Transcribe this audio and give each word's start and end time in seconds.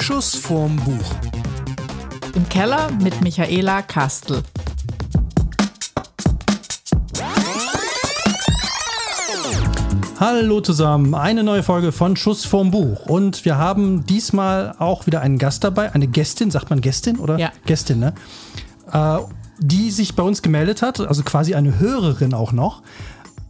Schuss 0.00 0.34
vorm 0.36 0.76
Buch. 0.76 1.14
Im 2.34 2.48
Keller 2.48 2.90
mit 3.02 3.20
Michaela 3.20 3.82
Kastel. 3.82 4.42
Hallo 10.18 10.60
zusammen, 10.60 11.14
eine 11.14 11.42
neue 11.42 11.64
Folge 11.64 11.90
von 11.90 12.14
Schuss 12.16 12.44
vorm 12.44 12.70
Buch. 12.70 13.06
Und 13.06 13.44
wir 13.44 13.58
haben 13.58 14.06
diesmal 14.06 14.74
auch 14.78 15.06
wieder 15.06 15.20
einen 15.20 15.38
Gast 15.38 15.64
dabei, 15.64 15.92
eine 15.92 16.06
Gästin, 16.06 16.52
sagt 16.52 16.70
man 16.70 16.80
Gästin 16.80 17.18
oder? 17.18 17.38
Ja. 17.38 17.50
Gästin, 17.66 17.98
ne? 17.98 18.14
Äh, 18.92 19.18
die 19.58 19.90
sich 19.90 20.14
bei 20.14 20.22
uns 20.22 20.42
gemeldet 20.42 20.82
hat, 20.82 21.00
also 21.00 21.22
quasi 21.24 21.54
eine 21.54 21.78
Hörerin 21.78 22.34
auch 22.34 22.52
noch, 22.52 22.82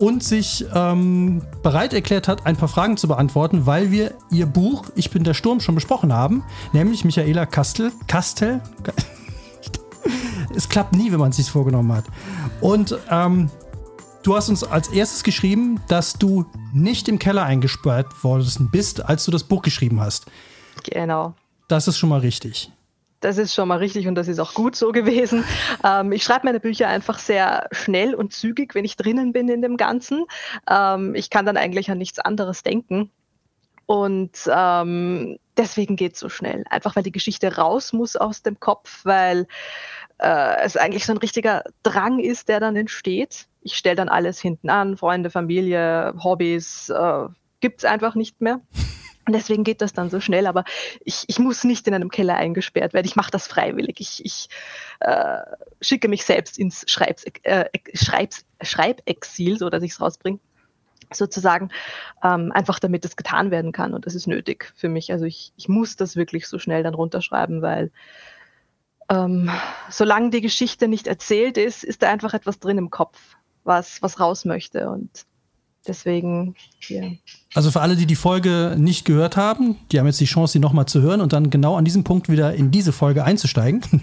und 0.03 0.25
sich 0.25 0.67
ähm, 0.75 1.43
bereit 1.63 1.95
erklärt 1.95 2.27
hat, 2.27 2.45
ein 2.45 2.57
paar 2.57 2.67
Fragen 2.67 2.97
zu 2.97 3.07
beantworten, 3.07 3.67
weil 3.67 3.93
wir 3.93 4.15
ihr 4.33 4.47
Buch 4.47 4.87
Ich 4.97 5.13
bin 5.13 5.23
der 5.23 5.33
Sturm 5.33 5.61
schon 5.61 5.77
besprochen 5.77 6.13
haben, 6.13 6.43
nämlich 6.73 7.05
Michaela 7.05 7.47
Kastel. 7.47 7.93
Kastel? 8.09 8.61
es 10.57 10.69
klappt 10.69 10.97
nie, 10.97 11.13
wenn 11.13 11.21
man 11.21 11.31
es 11.31 11.37
sich 11.37 11.49
vorgenommen 11.49 11.93
hat. 11.93 12.07
Und 12.61 12.99
ähm, 13.11 13.49
du 14.25 14.35
hast 14.35 14.49
uns 14.49 14.65
als 14.65 14.89
erstes 14.89 15.23
geschrieben, 15.23 15.81
dass 15.87 16.15
du 16.15 16.47
nicht 16.73 17.07
im 17.07 17.21
Keller 17.21 17.45
eingesperrt 17.45 18.25
worden 18.25 18.71
bist, 18.73 19.05
als 19.09 19.25
du 19.25 19.31
das 19.31 19.45
Buch 19.45 19.63
geschrieben 19.63 20.01
hast. 20.01 20.27
Genau. 20.83 21.35
Das 21.69 21.87
ist 21.87 21.97
schon 21.97 22.09
mal 22.09 22.19
richtig. 22.19 22.73
Das 23.23 23.39
ist 23.39 23.55
schon 23.55 23.69
mal 23.69 23.79
richtig 23.79 24.09
und 24.09 24.17
das 24.17 24.27
ist 24.27 24.41
auch 24.41 24.53
gut 24.53 24.75
so 24.75 24.91
gewesen. 24.91 25.45
Ähm, 25.85 26.13
ich 26.13 26.25
schreibe 26.25 26.47
meine 26.47 26.61
Bücher 26.61 26.89
einfach 26.89 27.19
sehr 27.19 27.69
schnell 27.71 28.15
und 28.15 28.33
zügig, 28.33 28.75
wenn 28.75 28.85
ich 28.85 28.97
drinnen 28.97 29.33
bin 29.33 29.49
in 29.49 29.63
dem 29.63 29.77
Ganzen. 29.77 30.27
Ähm, 30.69 31.15
ich 31.15 31.31
kann 31.31 31.47
dann 31.47 31.57
eigentlich 31.57 31.91
an 31.91 31.99
nichts 31.99 32.19
anderes 32.19 32.65
denken. 32.65 33.11
Und 33.87 34.33
ähm, 34.53 35.39
deswegen 35.57 35.95
geht 35.97 36.15
es 36.15 36.21
so 36.21 36.29
schnell. 36.29 36.65
Einfach 36.69 36.97
weil 36.97 37.05
die 37.05 37.13
Geschichte 37.13 37.57
raus 37.57 37.93
muss 37.93 38.17
aus 38.17 38.43
dem 38.43 38.59
Kopf, 38.59 39.05
weil 39.05 39.47
äh, 40.19 40.57
es 40.63 40.77
eigentlich 40.77 41.07
so 41.07 41.13
ein 41.13 41.19
richtiger 41.19 41.63
Drang 41.85 42.19
ist, 42.19 42.49
der 42.49 42.59
dann 42.59 42.75
entsteht. 42.75 43.47
Ich 43.61 43.77
stelle 43.77 43.97
dann 43.97 44.09
alles 44.09 44.41
hinten 44.41 44.69
an, 44.69 44.97
Freunde, 44.97 45.31
Familie, 45.31 46.15
Hobbys, 46.23 46.89
äh, 46.89 47.27
gibt 47.61 47.81
es 47.81 47.85
einfach 47.85 48.17
nicht 48.17 48.41
mehr. 48.41 48.61
Und 49.25 49.35
deswegen 49.35 49.63
geht 49.63 49.81
das 49.83 49.93
dann 49.93 50.11
so 50.11 50.21
schnell, 50.21 50.47
aber 50.47 50.65
ich, 51.05 51.25
ich 51.29 51.39
muss 51.39 51.63
nicht 51.63 51.87
in 51.87 51.95
einem 51.95 52.11
Keller 52.11 52.37
eingesperrt 52.37 52.93
werden. 52.93 53.07
Ich 53.07 53.15
mache 53.15 53.31
das 53.31 53.47
freiwillig. 53.47 54.01
Ich, 54.01 54.25
ich 54.25 54.49
äh, 55.01 55.39
schicke 55.81 56.09
mich 56.09 56.25
selbst 56.25 56.59
ins 56.59 56.85
Schreibs, 56.89 57.25
äh, 57.45 57.67
Schreibs, 57.95 58.45
Schreibexil, 58.61 59.59
so 59.59 59.71
dass 59.71 59.83
ich 59.85 59.93
es 59.93 60.01
rausbringe, 60.01 60.41
sozusagen, 61.13 61.71
ähm, 62.25 62.51
einfach 62.53 62.81
damit 62.81 63.05
es 63.05 63.17
getan 63.17 63.53
werden 63.53 63.71
kann. 63.71 63.95
Und 63.95 64.07
das 64.07 64.17
ist 64.17 64.27
nötig 64.27 64.73
für 64.75 64.89
mich. 64.89 65.13
Also 65.13 65.25
ich, 65.25 65.53
ich 65.57 65.69
muss 65.69 65.95
das 65.95 66.17
wirklich 66.17 66.49
so 66.49 66.59
schnell 66.59 66.83
dann 66.83 66.95
runterschreiben, 66.95 67.63
weil 67.63 67.93
ähm, 69.09 69.51
solange 69.89 70.31
die 70.31 70.41
Geschichte 70.41 70.89
nicht 70.89 71.07
erzählt 71.07 71.59
ist, 71.59 71.85
ist 71.85 72.03
da 72.03 72.11
einfach 72.11 72.35
etwas 72.35 72.59
drin 72.59 72.79
im 72.79 72.91
Kopf, 72.91 73.37
was, 73.63 74.03
was 74.03 74.19
raus 74.19 74.45
möchte. 74.45 74.91
Und 74.91 75.27
deswegen, 75.87 76.55
ja. 76.89 77.03
Also 77.55 77.71
für 77.71 77.81
alle, 77.81 77.97
die 77.97 78.07
die 78.07 78.17
Folge 78.17 78.77
nicht 78.79 79.05
gehört 79.05 79.37
haben, 79.37 79.77
die 79.91 79.99
haben 79.99 80.07
jetzt 80.07 80.21
die 80.21 80.27
Chance, 80.27 80.55
sie 80.55 80.59
nochmal 80.59 80.87
zu 80.87 81.03
hören 81.03 81.21
und 81.21 81.33
dann 81.33 81.51
genau 81.51 81.77
an 81.77 81.85
diesem 81.85 82.05
Punkt 82.05 82.29
wieder 82.29 82.55
in 82.55 82.71
diese 82.71 82.93
Folge 82.93 83.25
einzusteigen. 83.25 83.83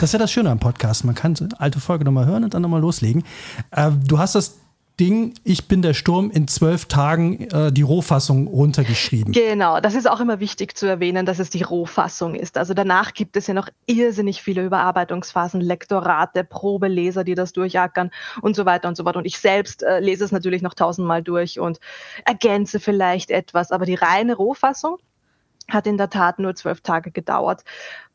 Das 0.00 0.10
ist 0.10 0.12
ja 0.12 0.18
das 0.18 0.30
Schöne 0.30 0.50
am 0.50 0.60
Podcast. 0.60 1.04
Man 1.04 1.14
kann 1.14 1.34
alte 1.58 1.80
Folge 1.80 2.04
nochmal 2.04 2.26
hören 2.26 2.44
und 2.44 2.54
dann 2.54 2.62
nochmal 2.62 2.80
loslegen. 2.80 3.24
Äh, 3.72 3.90
du 4.06 4.18
hast 4.18 4.34
das 4.34 4.58
Ding, 4.98 5.34
ich 5.44 5.68
bin 5.68 5.82
der 5.82 5.94
Sturm, 5.94 6.30
in 6.30 6.48
zwölf 6.48 6.86
Tagen 6.86 7.48
äh, 7.50 7.72
die 7.72 7.82
Rohfassung 7.82 8.48
runtergeschrieben. 8.48 9.32
Genau, 9.32 9.80
das 9.80 9.94
ist 9.94 10.08
auch 10.08 10.20
immer 10.20 10.40
wichtig 10.40 10.76
zu 10.76 10.86
erwähnen, 10.86 11.24
dass 11.24 11.38
es 11.38 11.50
die 11.50 11.62
Rohfassung 11.62 12.34
ist. 12.34 12.58
Also 12.58 12.74
danach 12.74 13.14
gibt 13.14 13.36
es 13.36 13.46
ja 13.46 13.54
noch 13.54 13.68
irrsinnig 13.86 14.42
viele 14.42 14.64
Überarbeitungsphasen, 14.64 15.60
Lektorate, 15.60 16.44
Probeleser, 16.44 17.24
die 17.24 17.34
das 17.34 17.52
durchackern 17.52 18.10
und 18.42 18.56
so 18.56 18.66
weiter 18.66 18.88
und 18.88 18.96
so 18.96 19.04
fort. 19.04 19.16
Und 19.16 19.24
ich 19.24 19.38
selbst 19.38 19.82
äh, 19.82 20.00
lese 20.00 20.24
es 20.24 20.32
natürlich 20.32 20.62
noch 20.62 20.74
tausendmal 20.74 21.22
durch 21.22 21.60
und 21.60 21.78
ergänze 22.24 22.80
vielleicht 22.80 23.30
etwas, 23.30 23.70
aber 23.70 23.86
die 23.86 23.94
reine 23.94 24.34
Rohfassung 24.34 24.98
hat 25.70 25.86
in 25.86 25.98
der 25.98 26.10
Tat 26.10 26.38
nur 26.38 26.54
zwölf 26.54 26.80
Tage 26.80 27.10
gedauert. 27.10 27.62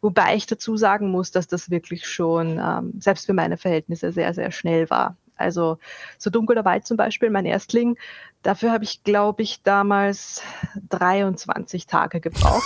Wobei 0.02 0.36
ich 0.36 0.48
dazu 0.48 0.76
sagen 0.76 1.12
muss, 1.12 1.32
dass 1.32 1.48
das 1.48 1.70
wirklich 1.70 2.08
schon 2.08 2.60
ähm, 2.60 2.94
selbst 3.00 3.26
für 3.26 3.34
meine 3.34 3.58
Verhältnisse 3.58 4.12
sehr, 4.12 4.34
sehr 4.34 4.52
schnell 4.52 4.90
war. 4.90 5.16
Also 5.38 5.78
so 6.18 6.30
Dunkel 6.30 6.56
der 6.56 6.66
Wald 6.66 6.86
zum 6.86 6.98
Beispiel, 6.98 7.30
mein 7.30 7.46
Erstling, 7.46 7.98
dafür 8.44 8.72
habe 8.72 8.84
ich, 8.84 9.04
glaube 9.04 9.44
ich, 9.44 9.62
damals 9.64 10.42
23 10.90 11.88
Tage 11.88 12.20
gebraucht. 12.20 12.64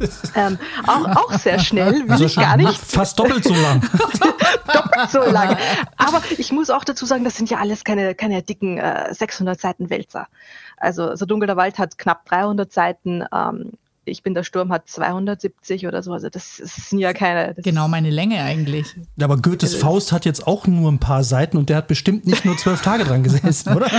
ähm, 0.36 0.58
auch, 0.86 1.16
auch 1.16 1.32
sehr 1.38 1.58
schnell, 1.58 1.92
will 2.04 2.12
Also 2.12 2.24
ich 2.24 2.36
gar 2.36 2.56
nicht. 2.56 2.78
Fast 2.78 3.18
doppelt 3.18 3.44
so 3.44 3.54
lang. 3.54 3.80
doppelt 4.72 5.10
so 5.10 5.24
lang. 5.24 5.56
Aber 5.96 6.22
ich 6.36 6.52
muss 6.52 6.70
auch 6.70 6.84
dazu 6.84 7.04
sagen, 7.04 7.24
das 7.24 7.36
sind 7.36 7.50
ja 7.50 7.58
alles 7.58 7.84
keine, 7.84 8.14
keine 8.14 8.42
dicken 8.42 8.78
äh, 8.78 9.12
600 9.12 9.60
Seiten 9.60 9.90
Wälzer. 9.90 10.28
Also 10.76 11.16
so 11.16 11.26
Dunkel 11.26 11.48
der 11.48 11.56
Wald 11.56 11.78
hat 11.78 11.98
knapp 11.98 12.26
300 12.26 12.72
Seiten. 12.72 13.24
Ähm, 13.32 13.72
ich 14.08 14.22
bin 14.22 14.34
der 14.34 14.42
Sturm 14.42 14.72
hat 14.72 14.88
270 14.88 15.86
oder 15.86 16.02
so. 16.02 16.12
Also 16.12 16.28
das, 16.28 16.58
das 16.58 16.90
sind 16.90 16.98
ja 16.98 17.12
keine. 17.12 17.54
das 17.54 17.64
Genau 17.64 17.88
meine 17.88 18.10
Länge 18.10 18.42
eigentlich. 18.42 18.94
Aber 19.20 19.36
Goethes 19.36 19.74
Faust 19.74 20.12
hat 20.12 20.24
jetzt 20.24 20.46
auch 20.46 20.66
nur 20.66 20.90
ein 20.90 20.98
paar 20.98 21.24
Seiten 21.24 21.56
und 21.56 21.68
der 21.68 21.76
hat 21.76 21.88
bestimmt 21.88 22.26
nicht 22.26 22.44
nur 22.44 22.56
zwölf 22.56 22.82
Tage 22.82 23.04
dran 23.04 23.22
gesessen, 23.22 23.76
oder? 23.76 23.88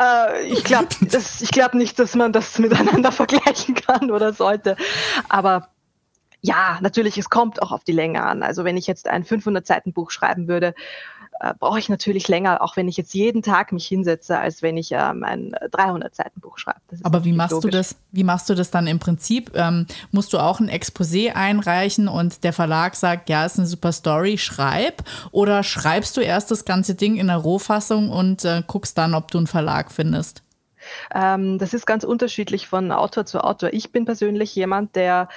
Äh, 0.00 0.46
ich 0.46 0.64
glaube 0.64 0.88
glaub 1.50 1.74
nicht, 1.74 1.98
dass 1.98 2.14
man 2.14 2.32
das 2.32 2.58
miteinander 2.58 3.12
vergleichen 3.20 3.74
kann 3.74 4.10
oder 4.10 4.32
sollte. 4.32 4.76
Aber 5.28 5.68
ja, 6.42 6.78
natürlich, 6.80 7.18
es 7.18 7.28
kommt 7.28 7.60
auch 7.60 7.72
auf 7.72 7.84
die 7.84 7.92
Länge 7.92 8.22
an. 8.22 8.42
Also 8.42 8.64
wenn 8.64 8.76
ich 8.76 8.86
jetzt 8.86 9.08
ein 9.08 9.24
500-Seiten-Buch 9.24 10.10
schreiben 10.10 10.48
würde, 10.48 10.74
äh, 11.40 11.54
brauche 11.58 11.78
ich 11.78 11.88
natürlich 11.88 12.28
länger, 12.28 12.60
auch 12.60 12.76
wenn 12.76 12.86
ich 12.86 12.98
jetzt 12.98 13.14
jeden 13.14 13.42
Tag 13.42 13.72
mich 13.72 13.86
hinsetze, 13.86 14.38
als 14.38 14.60
wenn 14.60 14.76
ich 14.76 14.92
ähm, 14.92 15.24
ein 15.24 15.52
300-Seiten-Buch 15.52 16.58
schreibe. 16.58 16.80
Aber 17.02 17.24
wie 17.24 17.32
machst 17.32 17.64
du 17.64 17.68
das? 17.68 17.96
Wie 18.12 18.24
machst 18.24 18.50
du 18.50 18.54
das 18.54 18.70
dann 18.70 18.86
im 18.86 18.98
Prinzip? 18.98 19.52
Ähm, 19.54 19.86
musst 20.10 20.34
du 20.34 20.38
auch 20.38 20.60
ein 20.60 20.68
Exposé 20.68 21.32
einreichen 21.32 22.08
und 22.08 22.44
der 22.44 22.52
Verlag 22.52 22.94
sagt, 22.94 23.30
ja, 23.30 23.46
ist 23.46 23.58
eine 23.58 23.66
super 23.66 23.92
Story, 23.92 24.36
schreib? 24.36 25.02
Oder 25.32 25.62
schreibst 25.62 26.16
du 26.18 26.20
erst 26.20 26.50
das 26.50 26.66
ganze 26.66 26.94
Ding 26.94 27.16
in 27.16 27.28
der 27.28 27.38
Rohfassung 27.38 28.10
und 28.10 28.44
äh, 28.44 28.62
guckst 28.66 28.98
dann, 28.98 29.14
ob 29.14 29.30
du 29.30 29.38
einen 29.38 29.46
Verlag 29.46 29.90
findest? 29.90 30.42
Ähm, 31.14 31.58
das 31.58 31.72
ist 31.72 31.86
ganz 31.86 32.04
unterschiedlich 32.04 32.68
von 32.68 32.92
Autor 32.92 33.24
zu 33.24 33.42
Autor. 33.42 33.72
Ich 33.72 33.92
bin 33.92 34.04
persönlich 34.04 34.54
jemand, 34.54 34.94
der 34.94 35.28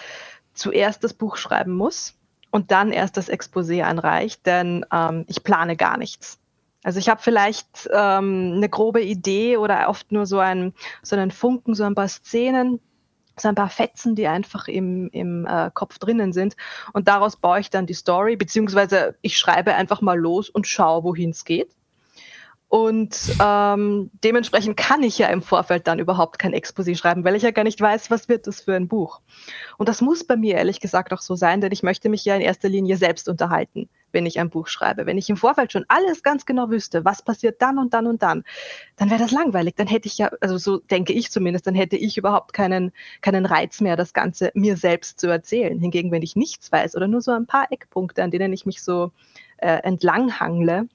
zuerst 0.53 1.03
das 1.05 1.13
Buch 1.13 1.37
schreiben 1.37 1.71
muss 1.71 2.13
und 2.53 2.69
dann 2.69 2.91
erst 2.91 3.17
das 3.17 3.31
Exposé 3.31 3.83
einreicht, 3.83 4.45
denn 4.45 4.85
ähm, 4.93 5.25
ich 5.27 5.43
plane 5.43 5.75
gar 5.75 5.97
nichts. 5.97 6.37
Also 6.83 6.99
ich 6.99 7.09
habe 7.09 7.19
vielleicht 7.19 7.89
ähm, 7.91 8.53
eine 8.57 8.69
grobe 8.69 9.01
Idee 9.01 9.57
oder 9.57 9.89
oft 9.89 10.11
nur 10.11 10.27
so, 10.27 10.37
ein, 10.37 10.73
so 11.01 11.15
einen 11.15 11.31
Funken, 11.31 11.73
so 11.73 11.83
ein 11.83 11.95
paar 11.95 12.07
Szenen, 12.07 12.79
so 13.39 13.47
ein 13.47 13.55
paar 13.55 13.71
Fetzen, 13.71 14.13
die 14.13 14.27
einfach 14.27 14.67
im, 14.67 15.09
im 15.09 15.47
äh, 15.47 15.71
Kopf 15.73 15.97
drinnen 15.97 16.31
sind. 16.31 16.55
Und 16.93 17.07
daraus 17.07 17.37
baue 17.37 17.59
ich 17.59 17.71
dann 17.71 17.87
die 17.87 17.95
Story, 17.95 18.35
beziehungsweise 18.35 19.15
ich 19.23 19.39
schreibe 19.39 19.73
einfach 19.73 20.01
mal 20.01 20.19
los 20.19 20.47
und 20.47 20.67
schaue, 20.67 21.03
wohin 21.03 21.31
es 21.31 21.45
geht. 21.45 21.75
Und 22.73 23.35
ähm, 23.39 24.09
dementsprechend 24.23 24.77
kann 24.77 25.03
ich 25.03 25.19
ja 25.19 25.27
im 25.27 25.43
Vorfeld 25.43 25.85
dann 25.85 25.99
überhaupt 25.99 26.39
kein 26.39 26.55
Exposé 26.55 26.97
schreiben, 26.97 27.23
weil 27.23 27.35
ich 27.35 27.43
ja 27.43 27.51
gar 27.51 27.63
nicht 27.63 27.79
weiß, 27.79 28.09
was 28.09 28.29
wird 28.29 28.47
das 28.47 28.61
für 28.61 28.73
ein 28.73 28.87
Buch. 28.87 29.21
Und 29.77 29.89
das 29.89 30.01
muss 30.01 30.23
bei 30.23 30.37
mir 30.37 30.55
ehrlich 30.55 30.79
gesagt 30.79 31.13
auch 31.13 31.21
so 31.21 31.35
sein, 31.35 31.61
denn 31.61 31.71
ich 31.71 31.83
möchte 31.83 32.09
mich 32.09 32.25
ja 32.25 32.35
in 32.35 32.41
erster 32.41 32.69
Linie 32.69 32.97
selbst 32.97 33.29
unterhalten, 33.29 33.89
wenn 34.11 34.25
ich 34.25 34.39
ein 34.39 34.49
Buch 34.49 34.65
schreibe. 34.65 35.05
Wenn 35.05 35.19
ich 35.19 35.29
im 35.29 35.37
Vorfeld 35.37 35.71
schon 35.71 35.85
alles 35.87 36.23
ganz 36.23 36.47
genau 36.47 36.71
wüsste, 36.71 37.05
was 37.05 37.21
passiert 37.21 37.61
dann 37.61 37.77
und 37.77 37.93
dann 37.93 38.07
und 38.07 38.23
dann, 38.23 38.43
dann 38.95 39.11
wäre 39.11 39.21
das 39.21 39.29
langweilig. 39.29 39.75
Dann 39.75 39.85
hätte 39.85 40.07
ich 40.07 40.17
ja, 40.17 40.31
also 40.41 40.57
so 40.57 40.79
denke 40.79 41.13
ich 41.13 41.29
zumindest, 41.29 41.67
dann 41.67 41.75
hätte 41.75 41.97
ich 41.97 42.17
überhaupt 42.17 42.53
keinen, 42.53 42.91
keinen 43.21 43.45
Reiz 43.45 43.81
mehr, 43.81 43.97
das 43.97 44.13
Ganze 44.13 44.49
mir 44.55 44.77
selbst 44.77 45.19
zu 45.19 45.27
erzählen. 45.27 45.77
Hingegen, 45.77 46.11
wenn 46.11 46.23
ich 46.23 46.35
nichts 46.35 46.71
weiß 46.71 46.95
oder 46.95 47.07
nur 47.07 47.21
so 47.21 47.33
ein 47.33 47.45
paar 47.45 47.71
Eckpunkte, 47.71 48.23
an 48.23 48.31
denen 48.31 48.51
ich 48.51 48.65
mich 48.65 48.81
so 48.81 49.11
äh, 49.57 49.77
entlanghangle, 49.83 50.87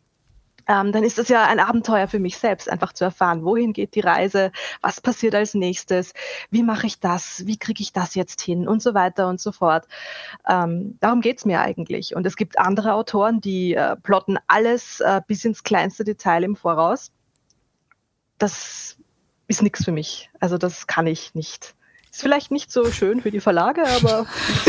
ähm, 0.68 0.92
dann 0.92 1.02
ist 1.02 1.18
das 1.18 1.28
ja 1.28 1.46
ein 1.46 1.60
Abenteuer 1.60 2.06
für 2.08 2.18
mich 2.18 2.36
selbst, 2.36 2.68
einfach 2.68 2.92
zu 2.92 3.04
erfahren, 3.04 3.44
wohin 3.44 3.72
geht 3.72 3.94
die 3.94 4.00
Reise, 4.00 4.52
was 4.82 5.00
passiert 5.00 5.34
als 5.34 5.54
nächstes, 5.54 6.12
wie 6.50 6.62
mache 6.62 6.86
ich 6.86 7.00
das, 7.00 7.46
wie 7.46 7.56
kriege 7.56 7.82
ich 7.82 7.92
das 7.92 8.14
jetzt 8.14 8.42
hin 8.42 8.68
und 8.68 8.82
so 8.82 8.94
weiter 8.94 9.28
und 9.28 9.40
so 9.40 9.50
fort. 9.50 9.88
Ähm, 10.46 10.98
darum 11.00 11.22
geht's 11.22 11.46
mir 11.46 11.60
eigentlich. 11.60 12.14
Und 12.14 12.26
es 12.26 12.36
gibt 12.36 12.58
andere 12.58 12.92
Autoren, 12.94 13.40
die 13.40 13.74
äh, 13.74 13.96
plotten 13.96 14.38
alles 14.46 15.00
äh, 15.00 15.22
bis 15.26 15.44
ins 15.44 15.62
kleinste 15.62 16.04
Detail 16.04 16.44
im 16.44 16.54
Voraus. 16.54 17.10
Das 18.36 18.98
ist 19.48 19.62
nichts 19.62 19.84
für 19.84 19.92
mich. 19.92 20.30
Also 20.38 20.58
das 20.58 20.86
kann 20.86 21.06
ich 21.06 21.34
nicht. 21.34 21.74
Ist 22.10 22.20
vielleicht 22.20 22.50
nicht 22.50 22.70
so 22.70 22.90
schön 22.90 23.22
für 23.22 23.30
die 23.30 23.40
Verlage, 23.40 23.84
aber 23.86 24.26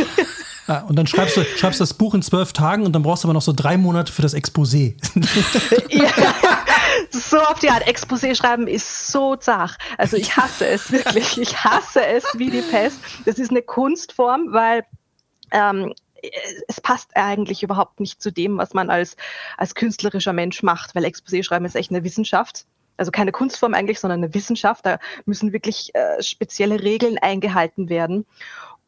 Ja, 0.69 0.81
und 0.81 0.95
dann 0.95 1.07
schreibst 1.07 1.35
du 1.35 1.43
schreibst 1.43 1.81
das 1.81 1.95
Buch 1.95 2.13
in 2.13 2.21
zwölf 2.21 2.53
Tagen 2.53 2.85
und 2.85 2.93
dann 2.93 3.01
brauchst 3.01 3.23
du 3.23 3.27
aber 3.27 3.33
noch 3.33 3.41
so 3.41 3.53
drei 3.53 3.75
Monate 3.75 4.13
für 4.13 4.21
das 4.21 4.35
Exposé. 4.35 4.93
ja, 5.89 6.11
so 7.09 7.39
auf 7.39 7.57
die 7.57 7.71
Art. 7.71 7.87
Exposé 7.87 8.35
schreiben 8.35 8.67
ist 8.67 9.07
so 9.07 9.35
zach. 9.35 9.77
Also 9.97 10.15
ich 10.15 10.37
hasse 10.37 10.67
es 10.67 10.91
wirklich. 10.91 11.39
Ich 11.39 11.63
hasse 11.63 12.05
es 12.05 12.23
wie 12.35 12.51
die 12.51 12.61
Pest. 12.61 12.99
Das 13.25 13.39
ist 13.39 13.49
eine 13.49 13.63
Kunstform, 13.63 14.49
weil 14.51 14.85
ähm, 15.49 15.91
es 16.67 16.79
passt 16.79 17.15
eigentlich 17.15 17.63
überhaupt 17.63 17.99
nicht 17.99 18.21
zu 18.21 18.31
dem, 18.31 18.59
was 18.59 18.75
man 18.75 18.91
als, 18.91 19.17
als 19.57 19.73
künstlerischer 19.73 20.33
Mensch 20.33 20.61
macht, 20.61 20.93
weil 20.93 21.03
Exposé 21.03 21.41
schreiben 21.41 21.65
ist 21.65 21.75
echt 21.75 21.89
eine 21.89 22.03
Wissenschaft. 22.03 22.65
Also 22.97 23.09
keine 23.11 23.31
Kunstform 23.31 23.73
eigentlich, 23.73 23.99
sondern 23.99 24.19
eine 24.23 24.33
Wissenschaft. 24.35 24.85
Da 24.85 24.99
müssen 25.25 25.51
wirklich 25.51 25.95
äh, 25.95 26.21
spezielle 26.21 26.83
Regeln 26.83 27.17
eingehalten 27.17 27.89
werden. 27.89 28.27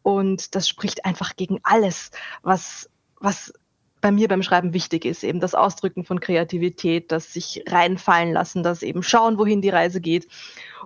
Und 0.03 0.55
das 0.55 0.67
spricht 0.67 1.05
einfach 1.05 1.35
gegen 1.35 1.59
alles, 1.63 2.11
was, 2.43 2.89
was 3.19 3.53
bei 4.01 4.11
mir 4.11 4.27
beim 4.27 4.43
Schreiben 4.43 4.73
wichtig 4.73 5.05
ist, 5.05 5.23
eben 5.23 5.39
das 5.39 5.55
Ausdrücken 5.55 6.03
von 6.03 6.19
Kreativität, 6.19 7.11
das 7.11 7.31
sich 7.31 7.63
reinfallen 7.67 8.33
lassen, 8.33 8.63
das 8.63 8.81
eben 8.81 9.03
schauen, 9.03 9.37
wohin 9.37 9.61
die 9.61 9.69
Reise 9.69 10.01
geht. 10.01 10.27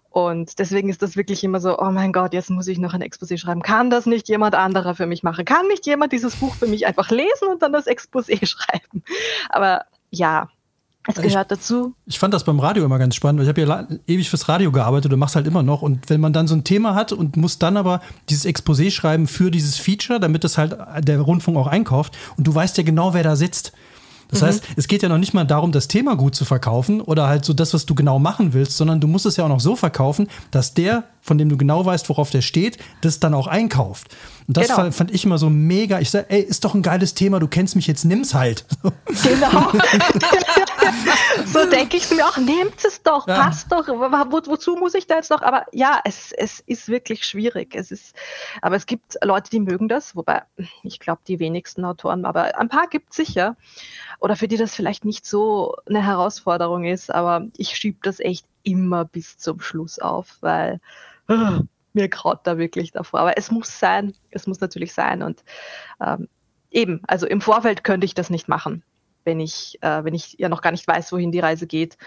Und 0.09 0.59
deswegen 0.59 0.89
ist 0.89 1.01
das 1.01 1.15
wirklich 1.15 1.43
immer 1.43 1.59
so, 1.59 1.79
oh 1.79 1.91
mein 1.91 2.11
Gott, 2.11 2.33
jetzt 2.33 2.49
muss 2.49 2.67
ich 2.67 2.77
noch 2.77 2.93
ein 2.93 3.03
Exposé 3.03 3.37
schreiben. 3.37 3.61
Kann 3.61 3.89
das 3.89 4.05
nicht 4.05 4.27
jemand 4.27 4.53
anderer 4.55 4.95
für 4.95 5.05
mich 5.05 5.23
machen? 5.23 5.45
Kann 5.45 5.67
nicht 5.67 5.85
jemand 5.85 6.11
dieses 6.11 6.35
Buch 6.35 6.53
für 6.53 6.67
mich 6.67 6.85
einfach 6.85 7.09
lesen 7.09 7.47
und 7.49 7.61
dann 7.61 7.73
das 7.73 7.87
Exposé 7.87 8.45
schreiben? 8.47 9.03
Aber 9.49 9.85
ja, 10.11 10.49
es 11.07 11.15
gehört 11.15 11.51
ich, 11.51 11.57
dazu. 11.57 11.93
Ich 12.05 12.19
fand 12.19 12.33
das 12.33 12.43
beim 12.43 12.59
Radio 12.59 12.83
immer 12.83 12.97
ganz 12.97 13.15
spannend, 13.15 13.39
weil 13.39 13.45
ich 13.45 13.49
habe 13.49 13.61
ja 13.61 13.97
ewig 14.07 14.29
fürs 14.29 14.49
Radio 14.49 14.71
gearbeitet 14.71 15.13
und 15.13 15.19
mach's 15.19 15.35
halt 15.35 15.47
immer 15.47 15.63
noch. 15.63 15.81
Und 15.81 16.09
wenn 16.09 16.19
man 16.19 16.33
dann 16.33 16.47
so 16.47 16.55
ein 16.55 16.63
Thema 16.63 16.95
hat 16.95 17.11
und 17.11 17.37
muss 17.37 17.59
dann 17.59 17.77
aber 17.77 18.01
dieses 18.29 18.45
Exposé 18.45 18.91
schreiben 18.91 19.27
für 19.27 19.51
dieses 19.51 19.77
Feature, 19.77 20.19
damit 20.19 20.43
das 20.43 20.57
halt 20.57 20.75
der 20.99 21.19
Rundfunk 21.21 21.57
auch 21.57 21.67
einkauft 21.67 22.17
und 22.37 22.47
du 22.47 22.53
weißt 22.53 22.77
ja 22.77 22.83
genau, 22.83 23.13
wer 23.13 23.23
da 23.23 23.35
sitzt. 23.35 23.73
Das 24.29 24.41
mhm. 24.41 24.45
heißt, 24.47 24.63
es 24.75 24.87
geht 24.87 25.03
ja 25.03 25.09
noch 25.09 25.17
nicht 25.17 25.33
mal 25.33 25.45
darum, 25.45 25.71
das 25.71 25.87
Thema 25.87 26.15
gut 26.15 26.35
zu 26.35 26.45
verkaufen 26.45 27.01
oder 27.01 27.27
halt 27.27 27.45
so 27.45 27.53
das, 27.53 27.73
was 27.73 27.85
du 27.85 27.95
genau 27.95 28.19
machen 28.19 28.53
willst, 28.53 28.77
sondern 28.77 28.99
du 28.99 29.07
musst 29.07 29.25
es 29.25 29.37
ja 29.37 29.45
auch 29.45 29.49
noch 29.49 29.59
so 29.59 29.75
verkaufen, 29.75 30.27
dass 30.51 30.73
der, 30.73 31.03
von 31.25 31.39
dem 31.39 31.49
du 31.49 31.57
genau 31.57 31.83
weißt, 31.83 32.07
worauf 32.09 32.29
der 32.29 32.43
steht, 32.43 32.77
das 33.01 33.19
dann 33.19 33.33
auch 33.33 33.47
einkauft. 33.47 34.15
Und 34.47 34.57
das 34.57 34.67
genau. 34.67 34.91
fand, 34.91 35.09
ich 35.09 35.25
immer 35.25 35.39
so 35.39 35.49
mega. 35.49 35.99
Ich 35.99 36.11
sage, 36.11 36.27
ey, 36.29 36.39
ist 36.39 36.63
doch 36.63 36.75
ein 36.75 36.83
geiles 36.83 37.15
Thema, 37.15 37.39
du 37.39 37.47
kennst 37.47 37.75
mich 37.75 37.87
jetzt, 37.87 38.05
nimm's 38.05 38.35
halt. 38.35 38.65
Genau. 39.23 39.71
so 41.45 41.65
denke 41.69 41.97
ich 41.97 42.11
mir 42.11 42.27
auch, 42.27 42.37
nehmt 42.37 42.83
es 42.85 43.01
doch, 43.01 43.27
ja. 43.27 43.35
passt 43.35 43.71
doch. 43.71 43.87
Wo, 43.87 44.51
wozu 44.51 44.75
muss 44.75 44.93
ich 44.93 45.07
da 45.07 45.15
jetzt 45.15 45.31
noch? 45.31 45.41
Aber 45.41 45.65
ja, 45.71 45.99
es, 46.03 46.31
es 46.31 46.59
ist 46.59 46.89
wirklich 46.89 47.25
schwierig. 47.25 47.73
Es 47.73 47.91
ist, 47.91 48.13
aber 48.61 48.75
es 48.75 48.85
gibt 48.85 49.17
Leute, 49.23 49.49
die 49.49 49.61
mögen 49.61 49.87
das, 49.87 50.15
wobei 50.15 50.43
ich 50.83 50.99
glaube, 50.99 51.21
die 51.27 51.39
wenigsten 51.39 51.85
Autoren, 51.85 52.25
aber 52.25 52.59
ein 52.59 52.69
paar 52.69 52.87
gibt 52.87 53.11
es 53.11 53.15
sicher 53.15 53.55
oder 54.19 54.35
für 54.35 54.47
die 54.47 54.57
das 54.57 54.75
vielleicht 54.75 55.05
nicht 55.05 55.25
so 55.25 55.75
eine 55.87 56.03
Herausforderung 56.03 56.83
ist, 56.83 57.09
aber 57.13 57.47
ich 57.57 57.75
schiebe 57.75 57.99
das 58.03 58.19
echt 58.19 58.45
immer 58.63 59.05
bis 59.05 59.37
zum 59.37 59.61
Schluss 59.61 59.99
auf, 59.99 60.37
weil 60.41 60.81
uh, 61.29 61.61
mir 61.93 62.09
graut 62.09 62.45
da 62.45 62.57
wirklich 62.57 62.91
davor. 62.91 63.21
Aber 63.21 63.37
es 63.37 63.51
muss 63.51 63.79
sein, 63.79 64.13
es 64.31 64.47
muss 64.47 64.59
natürlich 64.59 64.93
sein. 64.93 65.23
Und 65.23 65.43
ähm, 66.05 66.27
eben, 66.71 67.01
also 67.07 67.25
im 67.25 67.41
Vorfeld 67.41 67.83
könnte 67.83 68.05
ich 68.05 68.13
das 68.13 68.29
nicht 68.29 68.47
machen, 68.47 68.83
wenn 69.23 69.39
ich, 69.39 69.79
äh, 69.81 70.03
wenn 70.03 70.13
ich 70.13 70.35
ja 70.37 70.49
noch 70.49 70.61
gar 70.61 70.71
nicht 70.71 70.87
weiß, 70.87 71.11
wohin 71.11 71.31
die 71.31 71.39
Reise 71.39 71.67
geht 71.67 71.97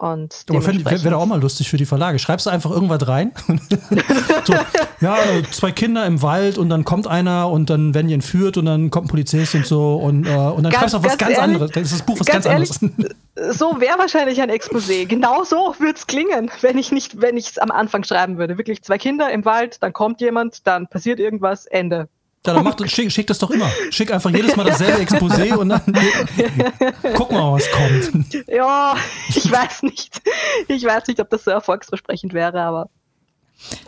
und 0.00 0.46
Aber 0.48 0.66
wäre 0.66 1.16
auch 1.18 1.26
mal 1.26 1.38
lustig 1.38 1.68
für 1.68 1.76
die 1.76 1.84
Verlage. 1.84 2.18
Schreibst 2.18 2.46
du 2.46 2.50
einfach 2.50 2.70
irgendwas 2.70 3.06
rein? 3.06 3.32
so, 4.44 4.54
ja, 5.02 5.18
zwei 5.50 5.72
Kinder 5.72 6.06
im 6.06 6.22
Wald 6.22 6.56
und 6.56 6.70
dann 6.70 6.86
kommt 6.86 7.06
einer 7.06 7.50
und 7.50 7.68
dann 7.68 7.92
werden 7.92 8.08
die 8.08 8.14
entführt 8.14 8.56
und 8.56 8.64
dann 8.64 8.88
kommt 8.88 9.06
ein 9.06 9.10
Polizist 9.10 9.54
und 9.54 9.66
so 9.66 9.96
und, 9.96 10.26
äh, 10.26 10.30
und 10.30 10.62
dann 10.62 10.72
ganz, 10.72 10.76
schreibst 10.76 10.94
du 10.94 11.04
was 11.04 11.18
ganz, 11.18 11.34
ganz 11.34 11.38
anderes. 11.38 11.70
Das 11.72 11.82
ist 11.82 11.92
das 11.92 12.02
Buch 12.02 12.18
was 12.18 12.26
ganz, 12.26 12.46
ganz 12.46 12.54
ehrlich, 12.54 12.70
anderes. 12.80 13.58
So 13.58 13.78
wäre 13.78 13.98
wahrscheinlich 13.98 14.40
ein 14.40 14.50
Exposé. 14.50 15.04
Genau 15.04 15.44
so 15.44 15.74
würde 15.78 15.98
es 15.98 16.06
klingen, 16.06 16.50
wenn 16.62 16.78
ich 16.78 16.92
nicht, 16.92 17.20
wenn 17.20 17.36
ich 17.36 17.50
es 17.50 17.58
am 17.58 17.70
Anfang 17.70 18.02
schreiben 18.02 18.38
würde. 18.38 18.56
Wirklich 18.56 18.82
zwei 18.82 18.96
Kinder 18.96 19.30
im 19.30 19.44
Wald, 19.44 19.82
dann 19.82 19.92
kommt 19.92 20.22
jemand, 20.22 20.66
dann 20.66 20.86
passiert 20.86 21.20
irgendwas, 21.20 21.66
Ende. 21.66 22.08
Ja, 22.46 22.54
dann 22.54 22.64
macht, 22.64 22.90
schick, 22.90 23.12
schick 23.12 23.26
das 23.26 23.38
doch 23.38 23.50
immer. 23.50 23.70
Schick 23.90 24.10
einfach 24.10 24.30
jedes 24.30 24.56
Mal 24.56 24.64
dasselbe 24.64 24.98
Exposé 25.02 25.54
und 25.54 25.68
dann 25.68 25.82
guck 27.14 27.30
mal, 27.32 27.52
was 27.52 27.70
kommt. 27.70 28.48
Ja, 28.48 28.96
ich 29.28 29.50
weiß 29.50 29.82
nicht. 29.82 30.22
Ich 30.68 30.84
weiß 30.84 31.06
nicht, 31.08 31.20
ob 31.20 31.28
das 31.28 31.44
so 31.44 31.50
erfolgsversprechend 31.50 32.32
wäre, 32.32 32.62
aber 32.62 32.88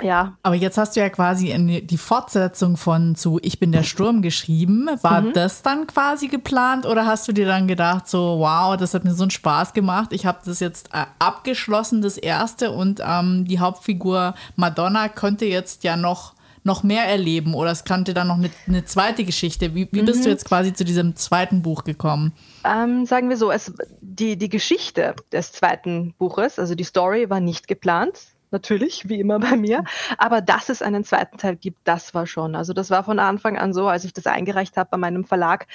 ja. 0.03 0.37
Aber 0.43 0.55
jetzt 0.55 0.77
hast 0.77 0.97
du 0.97 1.01
ja 1.01 1.09
quasi 1.09 1.55
die 1.83 1.97
Fortsetzung 1.97 2.77
von 2.77 3.15
zu 3.17 3.39
Ich 3.43 3.59
bin 3.59 3.73
der 3.73 3.83
Sturm 3.83 4.21
geschrieben. 4.21 4.89
War 5.01 5.23
mhm. 5.23 5.33
das 5.33 5.63
dann 5.63 5.87
quasi 5.87 6.29
geplant 6.29 6.85
oder 6.85 7.07
hast 7.07 7.27
du 7.29 7.33
dir 7.33 7.47
dann 7.47 7.69
gedacht, 7.69 8.09
so, 8.09 8.39
wow, 8.41 8.77
das 8.77 8.93
hat 8.95 9.05
mir 9.05 9.15
so 9.15 9.25
einen 9.25 9.31
Spaß 9.31 9.73
gemacht. 9.73 10.13
Ich 10.13 10.27
habe 10.27 10.41
das 10.45 10.61
jetzt 10.61 10.91
äh, 10.93 11.07
abgeschlossen, 11.19 12.03
das 12.03 12.19
erste, 12.19 12.73
und 12.73 13.01
ähm, 13.05 13.47
die 13.47 13.61
Hauptfigur 13.61 14.35
Madonna 14.57 15.09
könnte 15.09 15.47
jetzt 15.47 15.85
ja 15.85 15.97
noch 15.97 16.35
noch 16.65 16.83
mehr 16.83 17.05
erleben 17.05 17.55
oder 17.55 17.71
es 17.71 17.85
kannte 17.85 18.15
dann 18.15 18.29
noch 18.29 18.37
eine, 18.37 18.51
eine 18.67 18.85
zweite 18.85 19.25
Geschichte. 19.25 19.75
Wie, 19.75 19.89
wie 19.91 20.03
mhm. 20.03 20.07
bist 20.07 20.25
du 20.25 20.29
mhm. 20.29 20.33
jetzt 20.33 20.45
quasi 20.45 20.73
zu 20.73 20.85
diesem 20.85 21.17
zweiten 21.17 21.63
Buch 21.63 21.85
gekommen? 21.85 22.33
Ähm, 22.65 23.07
sagen 23.07 23.29
wir 23.29 23.37
so, 23.37 23.51
es, 23.51 23.73
die, 24.01 24.37
die 24.37 24.49
Geschichte 24.49 25.15
des 25.33 25.53
zweiten 25.53 26.15
Buches, 26.19 26.59
also 26.59 26.75
die 26.75 26.85
Story, 26.85 27.29
war 27.31 27.41
nicht 27.41 27.69
geplant 27.69 28.19
natürlich, 28.53 29.09
wie 29.09 29.19
immer 29.19 29.41
bei 29.41 29.57
mir. 29.57 29.83
Aber 30.19 30.41
dass 30.41 30.69
es 30.69 30.83
einen 30.83 31.05
zweiten 31.05 31.39
Teil 31.39 31.57
gibt, 31.57 31.79
das 31.85 32.15
war 32.15 32.27
schon. 32.27 32.55
Also 32.55 32.73
das 32.73 32.91
war 32.91 33.03
von 33.03 33.19
Anfang 33.19 33.59
an 33.59 33.73
so, 33.73 33.89
als 33.89 34.05
ich 34.05 34.13
das 34.13 34.27
eingereicht 34.27 34.77
habe 34.77 34.91
bei 34.93 34.99
meinem 34.99 35.25
Verlag. 35.25 35.67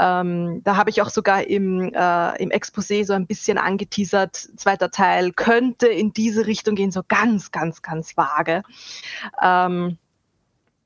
Ähm, 0.00 0.62
da 0.64 0.76
habe 0.76 0.90
ich 0.90 1.02
auch 1.02 1.10
sogar 1.10 1.46
im, 1.46 1.92
äh, 1.92 2.42
im 2.42 2.50
Exposé 2.50 3.04
so 3.04 3.12
ein 3.12 3.26
bisschen 3.26 3.58
angeteasert, 3.58 4.36
zweiter 4.56 4.90
Teil 4.90 5.32
könnte 5.32 5.86
in 5.86 6.12
diese 6.12 6.46
Richtung 6.46 6.74
gehen, 6.74 6.90
so 6.90 7.02
ganz, 7.06 7.52
ganz, 7.52 7.82
ganz 7.82 8.16
vage. 8.16 8.62
Ähm, 9.40 9.98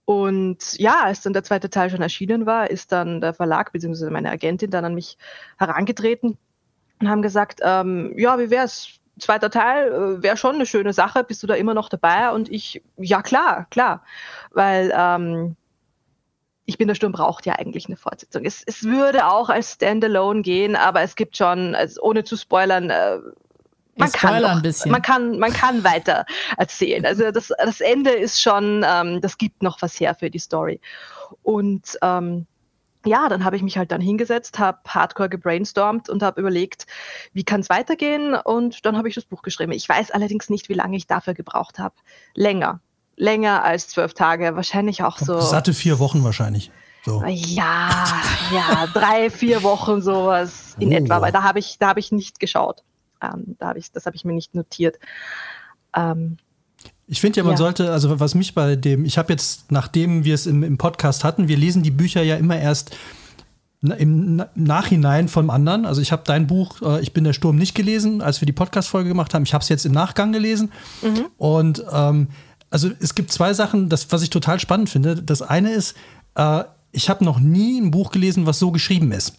und 0.09 0.79
ja, 0.79 1.03
als 1.05 1.21
dann 1.21 1.35
der 1.35 1.45
zweite 1.45 1.69
Teil 1.69 1.91
schon 1.91 2.01
erschienen 2.01 2.47
war, 2.47 2.71
ist 2.71 2.93
dann 2.93 3.21
der 3.21 3.35
Verlag 3.35 3.73
bzw. 3.73 4.09
meine 4.09 4.31
Agentin 4.31 4.71
dann 4.71 4.87
an 4.87 4.95
mich 4.95 5.19
herangetreten 5.59 6.39
und 6.99 7.11
haben 7.11 7.21
gesagt, 7.21 7.61
ähm, 7.63 8.15
ja, 8.17 8.39
wie 8.39 8.49
wär's? 8.49 9.01
Zweiter 9.19 9.51
Teil 9.51 9.93
äh, 9.93 10.23
wäre 10.23 10.39
schon 10.39 10.55
eine 10.55 10.65
schöne 10.65 10.95
Sache. 10.95 11.25
Bist 11.25 11.43
du 11.43 11.47
da 11.47 11.53
immer 11.57 11.75
noch 11.75 11.91
dabei? 11.91 12.31
Und 12.31 12.51
ich, 12.51 12.83
ja 12.97 13.21
klar, 13.21 13.67
klar, 13.69 14.03
weil 14.53 14.91
ähm, 14.97 15.57
ich 16.65 16.79
bin 16.79 16.89
der 16.89 16.95
Sturm 16.95 17.13
braucht 17.13 17.45
ja 17.45 17.57
eigentlich 17.57 17.85
eine 17.89 17.99
Fortsetzung. 17.99 18.47
Es, 18.47 18.63
es 18.65 18.85
würde 18.85 19.27
auch 19.27 19.51
als 19.51 19.75
Standalone 19.75 20.41
gehen, 20.41 20.75
aber 20.75 21.03
es 21.03 21.17
gibt 21.17 21.37
schon, 21.37 21.75
also 21.75 22.01
ohne 22.01 22.25
zu 22.25 22.39
spoilern, 22.39 22.89
äh, 22.89 23.19
man 23.99 24.13
kann, 24.13 24.43
noch, 24.43 24.51
ein 24.51 24.63
bisschen. 24.63 24.91
man 24.91 25.03
kann 25.03 25.39
man 25.39 25.53
kann 25.53 25.85
weiter 25.85 26.25
erzählen. 26.57 27.05
Also 27.05 27.31
das, 27.31 27.53
das 27.59 27.81
Ende 27.81 28.11
ist 28.11 28.41
schon, 28.41 28.85
ähm, 28.87 29.21
das 29.21 29.39
gibt 29.39 29.63
noch 29.63 29.81
was 29.83 29.99
her 29.99 30.15
für 30.15 30.31
die 30.31 30.39
Story. 30.39 30.81
Und 31.43 31.99
ähm, 32.03 32.47
ja, 33.05 33.29
dann 33.29 33.45
habe 33.45 33.57
ich 33.57 33.63
mich 33.63 33.79
halt 33.79 33.93
dann 33.93 34.01
hingesetzt, 34.01 34.59
habe 34.59 34.79
hardcore 34.87 35.29
gebrainstormt 35.29 36.09
und 36.09 36.23
habe 36.23 36.41
überlegt, 36.41 36.87
wie 37.33 37.45
kann 37.45 37.61
es 37.61 37.71
weitergehen 37.71 38.35
und 38.35 38.85
dann 38.85 38.97
habe 38.97 39.09
ich 39.09 39.15
das 39.15 39.25
Buch 39.25 39.43
geschrieben. 39.43 39.73
Ich 39.73 39.89
weiß 39.89 40.11
allerdings 40.11 40.51
nicht, 40.51 40.69
wie 40.69 40.75
lange 40.75 40.97
ich 40.97 41.07
dafür 41.07 41.35
gebraucht 41.35 41.79
habe. 41.79 41.95
Länger, 42.35 42.81
länger 43.17 43.65
als 43.65 43.89
zwölf 43.89 44.15
Tage, 44.15 44.57
wahrscheinlich 44.57 45.03
auch 45.03 45.19
so. 45.19 45.41
Satte 45.41 45.75
vier 45.75 45.99
Wochen 45.99 46.25
wahrscheinlich. 46.25 46.71
So. 47.05 47.23
Ja, 47.25 48.07
ja, 48.53 48.87
drei, 48.93 49.31
vier 49.31 49.63
Wochen 49.63 50.03
sowas 50.03 50.77
in 50.79 50.91
oh. 50.91 50.97
etwa, 50.97 51.23
weil 51.23 51.33
da 51.33 51.43
habe 51.43 51.59
ich, 51.59 51.79
da 51.79 51.89
habe 51.89 52.01
ich 52.01 52.13
nicht 52.13 52.41
geschaut. 52.41 52.83
Ähm, 53.23 53.57
da 53.59 53.69
hab 53.69 53.77
ich, 53.77 53.91
das 53.93 54.07
habe 54.07 54.17
ich 54.17 54.25
mir 54.25 54.35
nicht 54.35 54.55
notiert. 54.55 54.99
Ähm, 55.95 56.37
ich 57.07 57.21
finde 57.21 57.39
ja, 57.39 57.45
man 57.45 57.53
ja. 57.53 57.59
sollte, 57.59 57.91
also 57.91 58.21
was 58.21 58.35
mich 58.35 58.55
bei 58.55 58.77
dem, 58.77 59.05
ich 59.05 59.17
habe 59.17 59.33
jetzt, 59.33 59.73
nachdem 59.73 60.25
wir 60.25 60.35
es 60.35 60.47
im, 60.47 60.63
im 60.63 60.77
Podcast 60.77 61.25
hatten, 61.25 61.49
wir 61.49 61.57
lesen 61.57 61.83
die 61.83 61.91
Bücher 61.91 62.23
ja 62.23 62.37
immer 62.37 62.59
erst 62.59 62.97
im 63.81 64.43
Nachhinein 64.55 65.29
vom 65.29 65.51
anderen. 65.51 65.87
Also 65.87 66.03
ich 66.03 66.11
habe 66.11 66.23
dein 66.27 66.47
Buch, 66.47 66.83
äh, 66.83 67.01
Ich 67.01 67.13
bin 67.13 67.25
der 67.25 67.33
Sturm, 67.33 67.57
nicht 67.57 67.75
gelesen, 67.75 68.21
als 68.21 68.41
wir 68.41 68.47
die 68.47 68.53
Podcast-Folge 68.53 69.09
gemacht 69.09 69.35
haben. 69.35 69.45
Ich 69.45 69.55
habe 69.55 69.63
es 69.63 69.69
jetzt 69.69 69.87
im 69.87 69.93
Nachgang 69.93 70.33
gelesen. 70.33 70.73
Mhm. 71.03 71.27
Und 71.39 71.85
ähm, 71.93 72.29
also 72.71 72.91
es 73.01 73.15
gibt 73.15 73.33
zwei 73.33 73.55
Sachen, 73.55 73.89
das, 73.89 74.11
was 74.11 74.23
ich 74.23 74.31
total 74.31 74.59
spannend 74.59 74.91
finde. 74.91 75.23
Das 75.23 75.43
eine 75.43 75.71
ist, 75.71 75.97
äh, 76.35 76.65
ich 76.91 77.09
habe 77.09 77.25
noch 77.25 77.39
nie 77.39 77.81
ein 77.81 77.91
Buch 77.91 78.11
gelesen, 78.11 78.47
was 78.47 78.59
so 78.59 78.73
geschrieben 78.73 79.13
ist. 79.13 79.35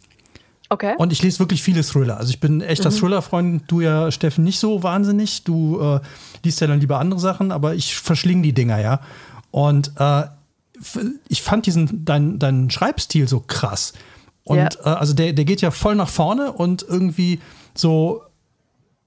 Okay. 0.70 0.94
Und 0.98 1.12
ich 1.12 1.22
lese 1.24 1.40
wirklich 1.40 1.64
viele 1.64 1.84
Thriller. 1.84 2.18
Also 2.18 2.30
ich 2.30 2.40
bin 2.40 2.62
echter 2.62 2.92
mhm. 2.92 2.96
Thriller-Freund. 2.96 3.64
Du 3.68 3.82
ja, 3.82 4.12
Steffen, 4.12 4.44
nicht 4.44 4.60
so 4.60 4.84
wahnsinnig. 4.84 5.44
Du 5.44 5.80
äh, 5.80 6.00
liest 6.44 6.62
ja 6.62 6.68
dann 6.68 6.80
lieber 6.80 7.00
andere 7.00 7.20
Sachen, 7.20 7.52
aber 7.52 7.74
ich 7.74 7.96
verschlinge 7.96 8.44
die 8.44 8.54
Dinger, 8.54 8.80
ja. 8.80 9.02
Und 9.52 9.92
äh, 9.98 10.24
ich 11.28 11.42
fand 11.42 11.66
diesen, 11.66 12.06
deinen 12.06 12.38
dein 12.40 12.70
Schreibstil 12.70 13.28
so 13.28 13.40
krass. 13.40 13.94
Und 14.44 14.58
yeah. 14.58 14.70
äh, 14.86 14.90
also 14.90 15.14
der, 15.14 15.34
der 15.34 15.46
geht 15.46 15.62
ja 15.62 15.72
voll 15.72 15.96
nach 15.96 16.10
vorne 16.10 16.52
und 16.52 16.84
irgendwie 16.88 17.40
so 17.74 18.24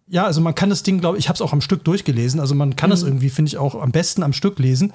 ja, 0.08 0.26
also 0.26 0.42
man 0.42 0.54
kann 0.54 0.68
das 0.68 0.82
Ding, 0.82 1.00
glaube 1.00 1.16
ich, 1.16 1.24
ich 1.24 1.28
habe 1.28 1.36
es 1.36 1.40
auch 1.40 1.54
am 1.54 1.62
Stück 1.62 1.84
durchgelesen. 1.84 2.38
Also 2.38 2.54
man 2.54 2.76
kann 2.76 2.92
es 2.92 3.00
mhm. 3.02 3.08
irgendwie, 3.08 3.30
finde 3.30 3.48
ich, 3.48 3.56
auch 3.56 3.80
am 3.80 3.92
besten 3.92 4.22
am 4.22 4.34
Stück 4.34 4.58
lesen 4.58 4.92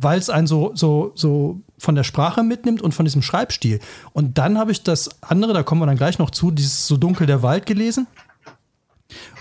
weil 0.00 0.18
es 0.18 0.30
einen 0.30 0.46
so, 0.46 0.72
so, 0.74 1.12
so 1.14 1.60
von 1.78 1.94
der 1.94 2.04
Sprache 2.04 2.42
mitnimmt 2.42 2.82
und 2.82 2.92
von 2.92 3.04
diesem 3.04 3.22
Schreibstil. 3.22 3.80
Und 4.12 4.38
dann 4.38 4.58
habe 4.58 4.72
ich 4.72 4.82
das 4.82 5.22
andere, 5.22 5.52
da 5.52 5.62
kommen 5.62 5.82
wir 5.82 5.86
dann 5.86 5.96
gleich 5.96 6.18
noch 6.18 6.30
zu, 6.30 6.50
dieses 6.50 6.86
So 6.86 6.96
dunkel 6.96 7.26
der 7.26 7.42
Wald 7.42 7.66
gelesen. 7.66 8.06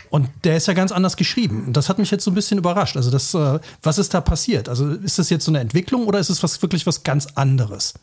Und 0.10 0.28
der 0.44 0.58
ist 0.58 0.68
ja 0.68 0.74
ganz 0.74 0.92
anders 0.92 1.18
geschrieben. 1.18 1.66
Und 1.68 1.78
das 1.78 1.88
hat 1.88 2.00
mich 2.00 2.10
jetzt 2.10 2.24
so 2.24 2.32
ein 2.32 2.34
bisschen 2.34 2.58
überrascht. 2.58 2.98
Also, 2.98 3.12
das, 3.12 3.34
äh, 3.36 3.60
was 3.84 4.00
ist 4.00 4.14
da 4.14 4.22
passiert? 4.22 4.68
Also, 4.68 4.90
ist 4.90 5.20
das 5.20 5.30
jetzt 5.30 5.46
so 5.46 5.52
eine 5.52 5.60
Entwicklung 5.60 6.08
oder 6.08 6.20
ist 6.20 6.30
es 6.30 6.42
was, 6.42 6.62
wirklich 6.62 6.88
was 6.88 7.04
ganz 7.04 7.28
anderes? 7.36 7.94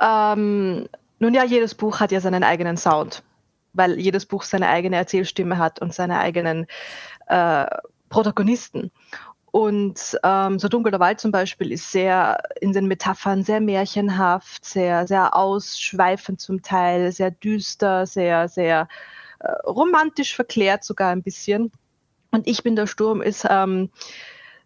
Ähm, 0.00 0.88
nun 1.20 1.34
ja, 1.34 1.44
jedes 1.44 1.74
Buch 1.74 2.00
hat 2.00 2.10
ja 2.10 2.20
seinen 2.20 2.42
eigenen 2.42 2.76
Sound, 2.76 3.22
weil 3.74 4.00
jedes 4.00 4.26
Buch 4.26 4.42
seine 4.42 4.68
eigene 4.68 4.96
Erzählstimme 4.96 5.58
hat 5.58 5.80
und 5.80 5.94
seine 5.94 6.18
eigenen 6.18 6.66
äh, 7.28 7.66
Protagonisten. 8.08 8.90
Und 9.54 10.18
ähm, 10.24 10.58
so 10.58 10.66
Dunkel 10.66 10.90
der 10.90 10.98
Wald 10.98 11.20
zum 11.20 11.30
Beispiel 11.30 11.70
ist 11.70 11.92
sehr 11.92 12.42
in 12.60 12.72
den 12.72 12.88
Metaphern 12.88 13.44
sehr 13.44 13.60
märchenhaft, 13.60 14.64
sehr, 14.64 15.06
sehr 15.06 15.36
ausschweifend 15.36 16.40
zum 16.40 16.60
Teil, 16.60 17.12
sehr 17.12 17.30
düster, 17.30 18.04
sehr, 18.04 18.48
sehr 18.48 18.88
äh, 19.38 19.52
romantisch 19.64 20.34
verklärt 20.34 20.82
sogar 20.82 21.12
ein 21.12 21.22
bisschen. 21.22 21.70
Und 22.32 22.48
Ich 22.48 22.64
bin 22.64 22.74
der 22.74 22.88
Sturm 22.88 23.22
ist 23.22 23.46
ähm, 23.48 23.90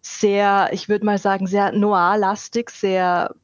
sehr, 0.00 0.70
ich 0.72 0.88
würde 0.88 1.04
mal 1.04 1.18
sagen, 1.18 1.46
sehr 1.46 1.70
noir-lastig, 1.72 2.70
sehr 2.70 3.34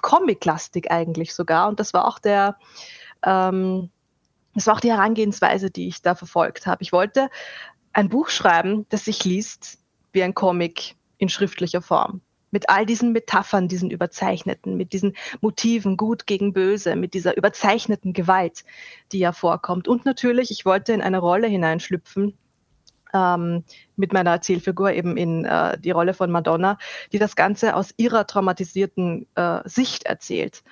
comic-lastig 0.00 0.90
eigentlich 0.90 1.34
sogar. 1.34 1.68
Und 1.68 1.80
das 1.80 1.92
war 1.92 2.08
auch 2.08 2.18
der, 2.18 2.56
ähm, 3.26 3.90
das 4.54 4.66
war 4.66 4.76
auch 4.76 4.80
die 4.80 4.90
Herangehensweise, 4.90 5.70
die 5.70 5.86
ich 5.86 6.00
da 6.00 6.14
verfolgt 6.14 6.66
habe. 6.66 6.82
Ich 6.82 6.92
wollte 6.92 7.28
ein 7.92 8.08
Buch 8.08 8.30
schreiben, 8.30 8.86
das 8.88 9.04
sich 9.04 9.22
liest 9.26 9.83
wie 10.14 10.22
ein 10.22 10.34
Comic 10.34 10.96
in 11.18 11.28
schriftlicher 11.28 11.82
Form. 11.82 12.20
Mit 12.50 12.68
all 12.68 12.86
diesen 12.86 13.12
Metaphern, 13.12 13.66
diesen 13.66 13.90
überzeichneten, 13.90 14.76
mit 14.76 14.92
diesen 14.92 15.16
Motiven 15.40 15.96
gut 15.96 16.26
gegen 16.26 16.52
böse, 16.52 16.94
mit 16.94 17.12
dieser 17.14 17.36
überzeichneten 17.36 18.12
Gewalt, 18.12 18.64
die 19.10 19.18
ja 19.18 19.32
vorkommt. 19.32 19.88
Und 19.88 20.04
natürlich, 20.04 20.52
ich 20.52 20.64
wollte 20.64 20.92
in 20.92 21.02
eine 21.02 21.18
Rolle 21.18 21.48
hineinschlüpfen, 21.48 22.38
ähm, 23.12 23.64
mit 23.96 24.12
meiner 24.12 24.30
Erzählfigur 24.30 24.92
eben 24.92 25.16
in 25.16 25.44
äh, 25.44 25.78
die 25.78 25.92
Rolle 25.92 26.14
von 26.14 26.30
Madonna, 26.30 26.78
die 27.12 27.18
das 27.18 27.36
Ganze 27.36 27.74
aus 27.74 27.94
ihrer 27.96 28.26
traumatisierten 28.26 29.26
äh, 29.34 29.60
Sicht 29.64 30.04
erzählt. 30.04 30.62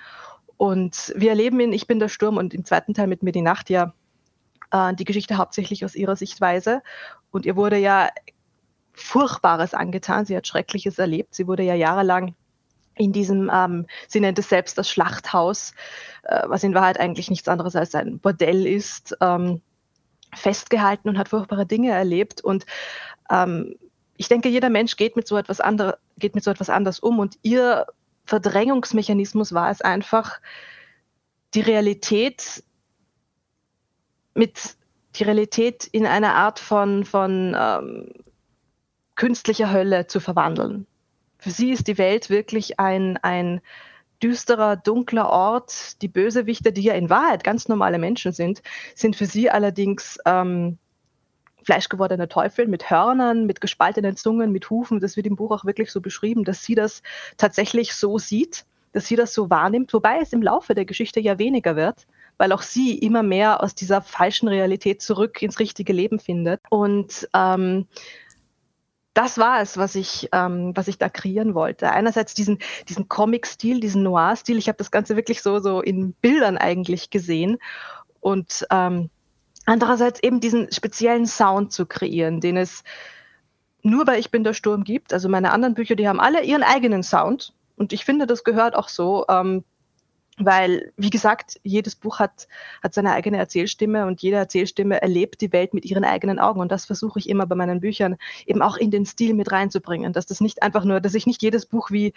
Und 0.57 1.13
wir 1.15 1.31
erleben 1.31 1.59
in 1.59 1.73
Ich 1.73 1.87
bin 1.87 1.99
der 1.99 2.09
Sturm 2.09 2.37
und 2.37 2.53
im 2.53 2.65
zweiten 2.65 2.93
Teil 2.93 3.07
mit 3.07 3.23
mir 3.23 3.31
die 3.31 3.41
Nacht 3.41 3.69
ja 3.69 3.93
äh, 4.71 4.93
die 4.93 5.05
Geschichte 5.05 5.37
hauptsächlich 5.37 5.83
aus 5.85 5.95
ihrer 5.95 6.15
Sichtweise. 6.15 6.83
Und 7.31 7.45
ihr 7.45 7.55
wurde 7.55 7.77
ja 7.77 8.09
Furchtbares 8.93 9.73
angetan. 9.73 10.25
Sie 10.25 10.35
hat 10.35 10.47
Schreckliches 10.47 10.99
erlebt. 10.99 11.33
Sie 11.35 11.47
wurde 11.47 11.63
ja 11.63 11.75
jahrelang 11.75 12.35
in 12.95 13.11
diesem, 13.11 13.49
ähm, 13.53 13.87
sie 14.07 14.19
nennt 14.19 14.37
es 14.39 14.49
selbst 14.49 14.77
das 14.77 14.89
Schlachthaus, 14.89 15.73
äh, 16.23 16.43
was 16.45 16.63
in 16.63 16.75
Wahrheit 16.75 16.99
eigentlich 16.99 17.29
nichts 17.29 17.47
anderes 17.47 17.75
als 17.75 17.95
ein 17.95 18.19
Bordell 18.19 18.67
ist, 18.67 19.17
ähm, 19.19 19.61
festgehalten 20.35 21.09
und 21.09 21.17
hat 21.17 21.29
furchtbare 21.29 21.65
Dinge 21.65 21.91
erlebt. 21.91 22.41
Und 22.41 22.65
ähm, 23.29 23.75
ich 24.17 24.27
denke, 24.27 24.49
jeder 24.49 24.69
Mensch 24.69 24.95
geht 24.95 25.15
mit 25.15 25.27
so 25.27 25.37
etwas 25.37 25.59
andere, 25.59 25.97
geht 26.17 26.35
mit 26.35 26.43
so 26.43 26.51
etwas 26.51 26.69
anders 26.69 26.99
um. 26.99 27.19
Und 27.19 27.37
ihr 27.41 27.87
Verdrängungsmechanismus 28.25 29.53
war 29.53 29.69
es 29.71 29.81
einfach, 29.81 30.39
die 31.53 31.61
Realität 31.61 32.63
mit 34.33 34.75
die 35.15 35.23
Realität 35.23 35.85
in 35.85 36.07
eine 36.07 36.33
Art 36.33 36.59
von, 36.59 37.05
von 37.05 37.55
ähm, 37.55 38.11
künstlicher 39.15 39.71
Hölle 39.71 40.07
zu 40.07 40.19
verwandeln. 40.19 40.87
Für 41.37 41.51
sie 41.51 41.71
ist 41.71 41.87
die 41.87 41.97
Welt 41.97 42.29
wirklich 42.29 42.79
ein, 42.79 43.17
ein 43.17 43.61
düsterer, 44.21 44.77
dunkler 44.77 45.29
Ort. 45.29 46.01
Die 46.01 46.07
Bösewichte, 46.07 46.71
die 46.71 46.83
ja 46.83 46.93
in 46.93 47.09
Wahrheit 47.09 47.43
ganz 47.43 47.67
normale 47.67 47.99
Menschen 47.99 48.31
sind, 48.31 48.61
sind 48.95 49.15
für 49.15 49.25
sie 49.25 49.49
allerdings 49.49 50.17
ähm, 50.25 50.77
fleischgewordene 51.63 52.29
Teufel 52.29 52.67
mit 52.67 52.89
Hörnern, 52.89 53.45
mit 53.45 53.61
gespaltenen 53.61 54.15
Zungen, 54.15 54.51
mit 54.51 54.69
Hufen. 54.69 54.99
Das 54.99 55.17
wird 55.17 55.27
im 55.27 55.35
Buch 55.35 55.51
auch 55.51 55.65
wirklich 55.65 55.91
so 55.91 56.01
beschrieben, 56.01 56.43
dass 56.45 56.63
sie 56.63 56.75
das 56.75 57.03
tatsächlich 57.37 57.93
so 57.93 58.17
sieht, 58.17 58.65
dass 58.93 59.07
sie 59.07 59.15
das 59.15 59.33
so 59.33 59.49
wahrnimmt, 59.49 59.93
wobei 59.93 60.19
es 60.21 60.33
im 60.33 60.41
Laufe 60.41 60.75
der 60.75 60.85
Geschichte 60.85 61.19
ja 61.19 61.39
weniger 61.39 61.75
wird 61.75 62.05
weil 62.37 62.51
auch 62.51 62.61
sie 62.61 62.97
immer 62.97 63.23
mehr 63.23 63.61
aus 63.63 63.75
dieser 63.75 64.01
falschen 64.01 64.47
Realität 64.47 65.01
zurück 65.01 65.41
ins 65.41 65.59
richtige 65.59 65.93
Leben 65.93 66.19
findet. 66.19 66.61
Und 66.69 67.27
ähm, 67.33 67.87
das 69.13 69.37
war 69.37 69.61
es, 69.61 69.77
was 69.77 69.95
ich, 69.95 70.29
ähm, 70.31 70.71
was 70.75 70.87
ich 70.87 70.97
da 70.97 71.09
kreieren 71.09 71.53
wollte. 71.53 71.91
Einerseits 71.91 72.33
diesen, 72.33 72.59
diesen 72.89 73.07
Comic-Stil, 73.07 73.79
diesen 73.79 74.03
Noir-Stil. 74.03 74.57
Ich 74.57 74.67
habe 74.67 74.77
das 74.77 74.91
Ganze 74.91 75.15
wirklich 75.15 75.41
so, 75.41 75.59
so 75.59 75.81
in 75.81 76.13
Bildern 76.13 76.57
eigentlich 76.57 77.09
gesehen. 77.09 77.57
Und 78.21 78.65
ähm, 78.71 79.09
andererseits 79.65 80.21
eben 80.23 80.39
diesen 80.39 80.71
speziellen 80.71 81.27
Sound 81.27 81.71
zu 81.71 81.85
kreieren, 81.85 82.41
den 82.41 82.57
es 82.57 82.83
nur 83.83 84.05
bei 84.05 84.17
Ich 84.17 84.31
bin 84.31 84.43
der 84.43 84.53
Sturm 84.53 84.83
gibt. 84.83 85.13
Also 85.13 85.29
meine 85.29 85.51
anderen 85.51 85.75
Bücher, 85.75 85.95
die 85.95 86.07
haben 86.07 86.19
alle 86.19 86.43
ihren 86.43 86.63
eigenen 86.63 87.03
Sound. 87.03 87.53
Und 87.75 87.93
ich 87.93 88.05
finde, 88.05 88.25
das 88.25 88.43
gehört 88.43 88.75
auch 88.75 88.89
so. 88.89 89.25
Ähm, 89.29 89.63
weil, 90.37 90.91
wie 90.97 91.09
gesagt, 91.09 91.59
jedes 91.63 91.95
Buch 91.95 92.19
hat, 92.19 92.47
hat 92.81 92.93
seine 92.93 93.11
eigene 93.13 93.37
Erzählstimme 93.37 94.07
und 94.07 94.21
jede 94.21 94.37
Erzählstimme 94.37 95.01
erlebt 95.01 95.41
die 95.41 95.51
Welt 95.51 95.73
mit 95.73 95.85
ihren 95.85 96.03
eigenen 96.03 96.39
Augen. 96.39 96.59
Und 96.59 96.71
das 96.71 96.85
versuche 96.85 97.19
ich 97.19 97.29
immer 97.29 97.45
bei 97.45 97.55
meinen 97.55 97.81
Büchern 97.81 98.17
eben 98.45 98.61
auch 98.61 98.77
in 98.77 98.91
den 98.91 99.05
Stil 99.05 99.33
mit 99.33 99.51
reinzubringen, 99.51 100.13
dass 100.13 100.25
das 100.25 100.41
nicht 100.41 100.63
einfach 100.63 100.85
nur, 100.85 101.01
dass 101.01 101.13
ich 101.13 101.27
nicht 101.27 101.41
jedes 101.41 101.65
Buch 101.65 101.91
wie 101.91 102.13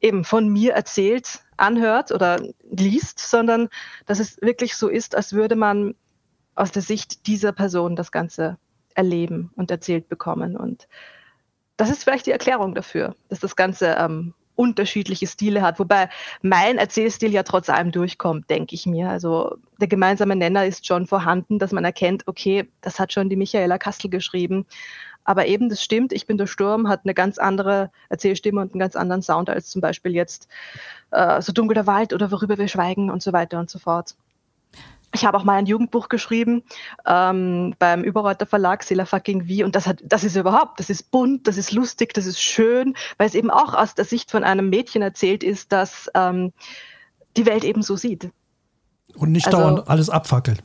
eben 0.00 0.24
von 0.24 0.48
mir 0.48 0.74
erzählt 0.74 1.40
anhört 1.56 2.12
oder 2.12 2.40
liest, 2.70 3.18
sondern 3.18 3.68
dass 4.06 4.20
es 4.20 4.40
wirklich 4.40 4.76
so 4.76 4.88
ist, 4.88 5.16
als 5.16 5.32
würde 5.32 5.56
man 5.56 5.94
aus 6.54 6.70
der 6.70 6.82
Sicht 6.82 7.26
dieser 7.26 7.52
Person 7.52 7.96
das 7.96 8.12
Ganze 8.12 8.58
erleben 8.94 9.50
und 9.56 9.70
erzählt 9.70 10.08
bekommen. 10.08 10.56
Und 10.56 10.88
das 11.76 11.90
ist 11.90 12.04
vielleicht 12.04 12.26
die 12.26 12.32
Erklärung 12.32 12.74
dafür, 12.74 13.14
dass 13.28 13.40
das 13.40 13.56
Ganze 13.56 13.96
ähm, 13.98 14.34
unterschiedliche 14.58 15.28
Stile 15.28 15.62
hat. 15.62 15.78
Wobei 15.78 16.08
mein 16.42 16.78
Erzählstil 16.78 17.30
ja 17.32 17.44
trotz 17.44 17.70
allem 17.70 17.92
durchkommt, 17.92 18.50
denke 18.50 18.74
ich 18.74 18.86
mir. 18.86 19.08
Also 19.08 19.56
der 19.80 19.86
gemeinsame 19.86 20.34
Nenner 20.34 20.66
ist 20.66 20.84
schon 20.84 21.06
vorhanden, 21.06 21.60
dass 21.60 21.70
man 21.70 21.84
erkennt, 21.84 22.26
okay, 22.26 22.68
das 22.80 22.98
hat 22.98 23.12
schon 23.12 23.28
die 23.28 23.36
Michaela 23.36 23.78
Kastel 23.78 24.10
geschrieben. 24.10 24.66
Aber 25.22 25.46
eben, 25.46 25.68
das 25.68 25.82
stimmt, 25.82 26.12
ich 26.12 26.26
bin 26.26 26.38
der 26.38 26.46
Sturm, 26.46 26.88
hat 26.88 27.02
eine 27.04 27.14
ganz 27.14 27.38
andere 27.38 27.90
Erzählstimme 28.08 28.60
und 28.60 28.72
einen 28.72 28.80
ganz 28.80 28.96
anderen 28.96 29.22
Sound 29.22 29.48
als 29.48 29.70
zum 29.70 29.80
Beispiel 29.80 30.14
jetzt 30.14 30.48
äh, 31.12 31.40
So 31.40 31.52
dunkel 31.52 31.74
der 31.74 31.86
Wald 31.86 32.12
oder 32.12 32.32
Worüber 32.32 32.58
wir 32.58 32.66
schweigen 32.66 33.10
und 33.10 33.22
so 33.22 33.32
weiter 33.32 33.60
und 33.60 33.70
so 33.70 33.78
fort. 33.78 34.16
Ich 35.14 35.24
habe 35.24 35.36
auch 35.38 35.44
mal 35.44 35.54
ein 35.54 35.66
Jugendbuch 35.66 36.08
geschrieben 36.08 36.62
ähm, 37.06 37.74
beim 37.78 38.04
Überreuter 38.04 38.46
Verlag, 38.46 38.82
Sela 38.82 39.06
Fucking 39.06 39.46
Wie. 39.46 39.64
Und 39.64 39.74
das, 39.74 39.86
hat, 39.86 40.00
das 40.04 40.22
ist 40.22 40.36
überhaupt, 40.36 40.78
das 40.80 40.90
ist 40.90 41.10
bunt, 41.10 41.46
das 41.46 41.56
ist 41.56 41.72
lustig, 41.72 42.12
das 42.12 42.26
ist 42.26 42.40
schön, 42.40 42.94
weil 43.16 43.26
es 43.26 43.34
eben 43.34 43.50
auch 43.50 43.74
aus 43.74 43.94
der 43.94 44.04
Sicht 44.04 44.30
von 44.30 44.44
einem 44.44 44.68
Mädchen 44.68 45.00
erzählt 45.00 45.42
ist, 45.42 45.72
das 45.72 46.10
ähm, 46.14 46.52
die 47.36 47.46
Welt 47.46 47.64
eben 47.64 47.82
so 47.82 47.96
sieht. 47.96 48.30
Und 49.14 49.32
nicht 49.32 49.46
also, 49.46 49.58
dauernd 49.58 49.88
alles 49.88 50.10
abfackelt. 50.10 50.62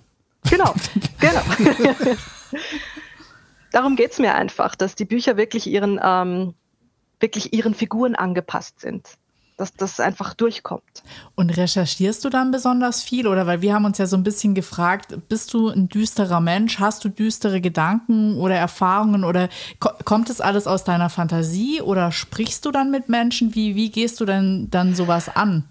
Genau, 0.49 0.73
genau. 1.19 1.41
Darum 3.71 3.95
geht 3.95 4.11
es 4.11 4.19
mir 4.19 4.35
einfach, 4.35 4.75
dass 4.75 4.95
die 4.95 5.05
Bücher 5.05 5.37
wirklich 5.37 5.67
ihren, 5.67 5.99
ähm, 6.03 6.53
wirklich 7.19 7.53
ihren 7.53 7.73
Figuren 7.73 8.15
angepasst 8.15 8.81
sind 8.81 9.17
dass 9.71 9.95
das 9.95 9.99
einfach 9.99 10.33
durchkommt. 10.33 11.03
Und 11.35 11.55
recherchierst 11.55 12.23
du 12.25 12.29
dann 12.29 12.51
besonders 12.51 13.01
viel? 13.01 13.27
Oder 13.27 13.47
weil 13.47 13.61
wir 13.61 13.73
haben 13.73 13.85
uns 13.85 13.97
ja 13.97 14.05
so 14.05 14.17
ein 14.17 14.23
bisschen 14.23 14.53
gefragt, 14.53 15.17
bist 15.29 15.53
du 15.53 15.69
ein 15.69 15.89
düsterer 15.89 16.39
Mensch? 16.39 16.79
Hast 16.79 17.03
du 17.03 17.09
düstere 17.09 17.61
Gedanken 17.61 18.37
oder 18.37 18.55
Erfahrungen? 18.55 19.23
Oder 19.23 19.49
kommt 19.79 20.29
es 20.29 20.41
alles 20.41 20.67
aus 20.67 20.83
deiner 20.83 21.09
Fantasie? 21.09 21.81
Oder 21.81 22.11
sprichst 22.11 22.65
du 22.65 22.71
dann 22.71 22.91
mit 22.91 23.09
Menschen? 23.09 23.55
Wie, 23.55 23.75
wie 23.75 23.89
gehst 23.89 24.19
du 24.19 24.25
denn 24.25 24.69
dann 24.69 24.95
sowas 24.95 25.33
an? 25.33 25.63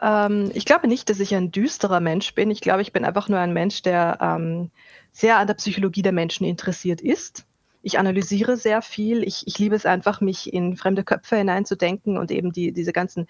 Ähm, 0.00 0.50
ich 0.54 0.64
glaube 0.64 0.88
nicht, 0.88 1.10
dass 1.10 1.20
ich 1.20 1.34
ein 1.34 1.50
düsterer 1.50 2.00
Mensch 2.00 2.34
bin. 2.34 2.50
Ich 2.50 2.60
glaube, 2.60 2.82
ich 2.82 2.92
bin 2.92 3.04
einfach 3.04 3.28
nur 3.28 3.38
ein 3.38 3.52
Mensch, 3.52 3.82
der 3.82 4.18
ähm, 4.20 4.70
sehr 5.12 5.38
an 5.38 5.46
der 5.46 5.54
Psychologie 5.54 6.02
der 6.02 6.12
Menschen 6.12 6.46
interessiert 6.46 7.00
ist 7.00 7.44
ich 7.82 7.98
analysiere 7.98 8.56
sehr 8.56 8.82
viel. 8.82 9.22
Ich, 9.22 9.46
ich 9.46 9.58
liebe 9.58 9.74
es 9.74 9.86
einfach, 9.86 10.20
mich 10.20 10.52
in 10.52 10.76
fremde 10.76 11.04
Köpfe 11.04 11.36
hineinzudenken 11.36 12.18
und 12.18 12.30
eben 12.30 12.52
die, 12.52 12.72
diese 12.72 12.92
ganzen 12.92 13.26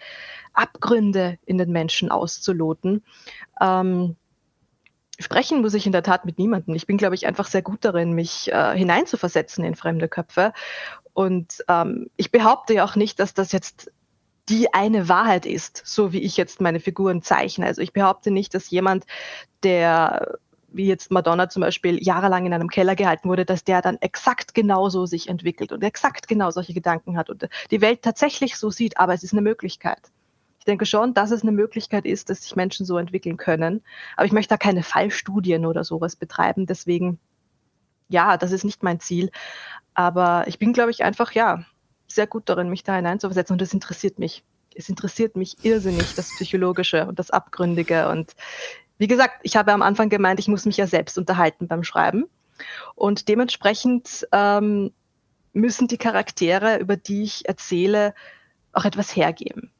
Abgründe 0.52 1.38
in 1.46 1.58
den 1.58 1.70
Menschen 1.70 2.10
auszuloten. 2.10 3.04
Ähm, 3.60 4.16
sprechen 5.18 5.60
muss 5.60 5.74
ich 5.74 5.86
in 5.86 5.92
der 5.92 6.02
Tat 6.02 6.24
mit 6.24 6.38
niemandem. 6.38 6.74
Ich 6.74 6.86
bin, 6.86 6.96
glaube 6.96 7.14
ich, 7.14 7.26
einfach 7.26 7.46
sehr 7.46 7.62
gut 7.62 7.84
darin, 7.84 8.12
mich 8.12 8.50
äh, 8.52 8.76
hineinzuversetzen 8.76 9.64
in 9.64 9.76
fremde 9.76 10.08
Köpfe. 10.08 10.52
Und 11.12 11.64
ähm, 11.68 12.10
ich 12.16 12.30
behaupte 12.30 12.74
ja 12.74 12.84
auch 12.84 12.96
nicht, 12.96 13.20
dass 13.20 13.34
das 13.34 13.52
jetzt 13.52 13.92
die 14.48 14.72
eine 14.74 15.08
Wahrheit 15.08 15.46
ist, 15.46 15.82
so 15.84 16.12
wie 16.12 16.22
ich 16.22 16.36
jetzt 16.36 16.60
meine 16.60 16.80
Figuren 16.80 17.22
zeichne. 17.22 17.66
Also 17.66 17.82
ich 17.82 17.92
behaupte 17.92 18.32
nicht, 18.32 18.52
dass 18.54 18.70
jemand, 18.70 19.04
der 19.62 20.38
wie 20.72 20.86
jetzt 20.86 21.10
Madonna 21.10 21.48
zum 21.48 21.62
Beispiel 21.62 22.02
jahrelang 22.02 22.46
in 22.46 22.52
einem 22.52 22.68
Keller 22.68 22.94
gehalten 22.94 23.28
wurde, 23.28 23.44
dass 23.44 23.64
der 23.64 23.82
dann 23.82 23.96
exakt 24.00 24.54
genauso 24.54 25.06
sich 25.06 25.28
entwickelt 25.28 25.72
und 25.72 25.82
exakt 25.82 26.28
genau 26.28 26.50
solche 26.50 26.74
Gedanken 26.74 27.16
hat 27.16 27.30
und 27.30 27.48
die 27.70 27.80
Welt 27.80 28.02
tatsächlich 28.02 28.56
so 28.56 28.70
sieht, 28.70 28.98
aber 28.98 29.14
es 29.14 29.22
ist 29.22 29.32
eine 29.32 29.42
Möglichkeit. 29.42 30.10
Ich 30.58 30.64
denke 30.66 30.86
schon, 30.86 31.14
dass 31.14 31.30
es 31.30 31.42
eine 31.42 31.52
Möglichkeit 31.52 32.04
ist, 32.04 32.28
dass 32.28 32.42
sich 32.42 32.54
Menschen 32.54 32.84
so 32.84 32.98
entwickeln 32.98 33.38
können. 33.38 33.82
Aber 34.16 34.26
ich 34.26 34.32
möchte 34.32 34.50
da 34.50 34.58
keine 34.58 34.82
Fallstudien 34.82 35.64
oder 35.64 35.84
sowas 35.84 36.16
betreiben. 36.16 36.66
Deswegen 36.66 37.18
ja, 38.10 38.36
das 38.36 38.52
ist 38.52 38.64
nicht 38.64 38.82
mein 38.82 39.00
Ziel. 39.00 39.30
Aber 39.94 40.44
ich 40.46 40.58
bin, 40.58 40.72
glaube 40.72 40.90
ich, 40.90 41.02
einfach, 41.02 41.32
ja, 41.32 41.64
sehr 42.06 42.26
gut 42.26 42.48
darin, 42.48 42.68
mich 42.68 42.82
da 42.82 42.96
hineinzuversetzen 42.96 43.54
und 43.54 43.62
das 43.62 43.72
interessiert 43.72 44.18
mich. 44.18 44.44
Es 44.74 44.88
interessiert 44.88 45.36
mich 45.36 45.64
irrsinnig, 45.64 46.14
das 46.14 46.28
Psychologische 46.34 47.06
und 47.06 47.18
das 47.18 47.30
Abgründige. 47.30 48.08
Und 48.08 48.34
wie 49.00 49.06
gesagt, 49.06 49.40
ich 49.44 49.56
habe 49.56 49.72
am 49.72 49.80
Anfang 49.80 50.10
gemeint, 50.10 50.38
ich 50.40 50.48
muss 50.48 50.66
mich 50.66 50.76
ja 50.76 50.86
selbst 50.86 51.16
unterhalten 51.16 51.66
beim 51.66 51.84
Schreiben. 51.84 52.26
Und 52.94 53.28
dementsprechend 53.28 54.28
ähm, 54.30 54.92
müssen 55.54 55.88
die 55.88 55.96
Charaktere, 55.96 56.76
über 56.78 56.98
die 56.98 57.22
ich 57.22 57.48
erzähle, 57.48 58.14
auch 58.74 58.84
etwas 58.84 59.16
hergeben. 59.16 59.72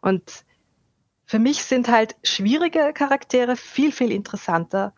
Und 0.00 0.44
für 1.26 1.38
mich 1.38 1.62
sind 1.62 1.86
halt 1.86 2.16
schwierige 2.24 2.92
Charaktere 2.92 3.54
viel, 3.54 3.92
viel 3.92 4.10
interessanter 4.10 4.94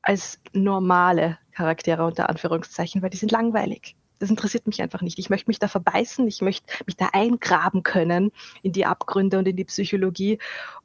als 0.00 0.40
normale 0.52 1.38
Charaktere 1.50 2.04
unter 2.04 2.28
Anführungszeichen, 2.28 3.02
weil 3.02 3.10
die 3.10 3.16
sind 3.16 3.32
langweilig. 3.32 3.96
Das 4.22 4.30
interessiert 4.30 4.68
mich 4.68 4.80
einfach 4.80 5.00
nicht. 5.00 5.18
Ich 5.18 5.30
möchte 5.30 5.50
mich 5.50 5.58
da 5.58 5.66
verbeißen, 5.66 6.28
ich 6.28 6.42
möchte 6.42 6.72
mich 6.86 6.96
da 6.96 7.08
eingraben 7.12 7.82
können 7.82 8.30
in 8.62 8.70
die 8.70 8.86
Abgründe 8.86 9.36
und 9.36 9.48
in 9.48 9.56
die 9.56 9.64
Psychologie. 9.64 10.38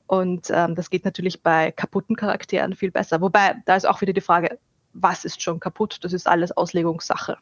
Und 0.07 0.47
ähm, 0.49 0.73
das 0.73 0.89
geht 0.89 1.05
natürlich 1.05 1.43
bei 1.43 1.69
kaputten 1.69 2.15
Charakteren 2.15 2.75
viel 2.75 2.89
besser. 2.89 3.21
Wobei, 3.21 3.57
da 3.65 3.75
ist 3.75 3.87
auch 3.87 4.01
wieder 4.01 4.13
die 4.13 4.21
Frage, 4.21 4.57
was 4.93 5.23
ist 5.23 5.43
schon 5.43 5.59
kaputt? 5.59 5.99
Das 6.01 6.13
ist 6.13 6.27
alles 6.27 6.51
Auslegungssache. 6.51 7.37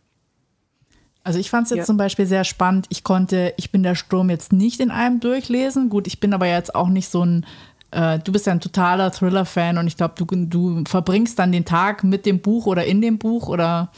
Also 1.24 1.40
ich 1.40 1.50
fand 1.50 1.64
es 1.64 1.70
jetzt 1.70 1.78
ja. 1.78 1.86
zum 1.86 1.96
Beispiel 1.96 2.26
sehr 2.26 2.44
spannend. 2.44 2.88
Ich 2.90 3.06
konnte, 3.06 3.54
ich 3.56 3.72
bin 3.72 3.82
der 3.82 3.96
Sturm 3.96 4.30
jetzt 4.30 4.52
nicht 4.52 4.82
in 4.82 4.92
einem 4.92 5.22
durchlesen. 5.22 5.88
Gut, 5.88 6.08
ich 6.08 6.20
bin 6.20 6.34
aber 6.34 6.48
jetzt 6.48 6.76
auch 6.76 6.90
nicht 6.90 7.08
so 7.08 7.24
ein, 7.24 7.46
äh, 7.92 8.20
du 8.20 8.34
bist 8.34 8.48
ja 8.48 8.52
ein 8.52 8.60
totaler 8.60 9.14
Thriller-Fan 9.14 9.78
und 9.78 9.88
ich 9.88 9.96
glaube, 9.96 10.16
du, 10.18 10.26
du 10.26 10.84
verbringst 10.86 11.40
dann 11.40 11.54
den 11.54 11.64
Tag 11.64 12.04
mit 12.04 12.26
dem 12.26 12.42
Buch 12.42 12.66
oder 12.66 12.84
in 12.84 13.00
dem 13.00 13.18
Buch 13.18 13.48
oder 13.48 13.94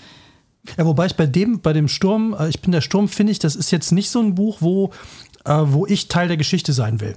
ja, 0.78 0.86
wobei 0.86 1.06
ich 1.06 1.16
bei 1.16 1.26
dem, 1.26 1.62
bei 1.62 1.74
dem 1.74 1.88
Sturm, 1.88 2.36
äh, 2.38 2.50
ich 2.50 2.62
bin 2.62 2.72
der 2.72 2.82
Sturm, 2.82 3.08
finde 3.08 3.32
ich, 3.32 3.40
das 3.40 3.56
ist 3.56 3.72
jetzt 3.72 3.92
nicht 3.92 4.10
so 4.10 4.20
ein 4.20 4.36
Buch, 4.36 4.58
wo, 4.60 4.92
äh, 5.46 5.54
wo 5.66 5.86
ich 5.86 6.08
Teil 6.08 6.28
der 6.28 6.38
Geschichte 6.38 6.74
sein 6.74 7.00
will. 7.00 7.16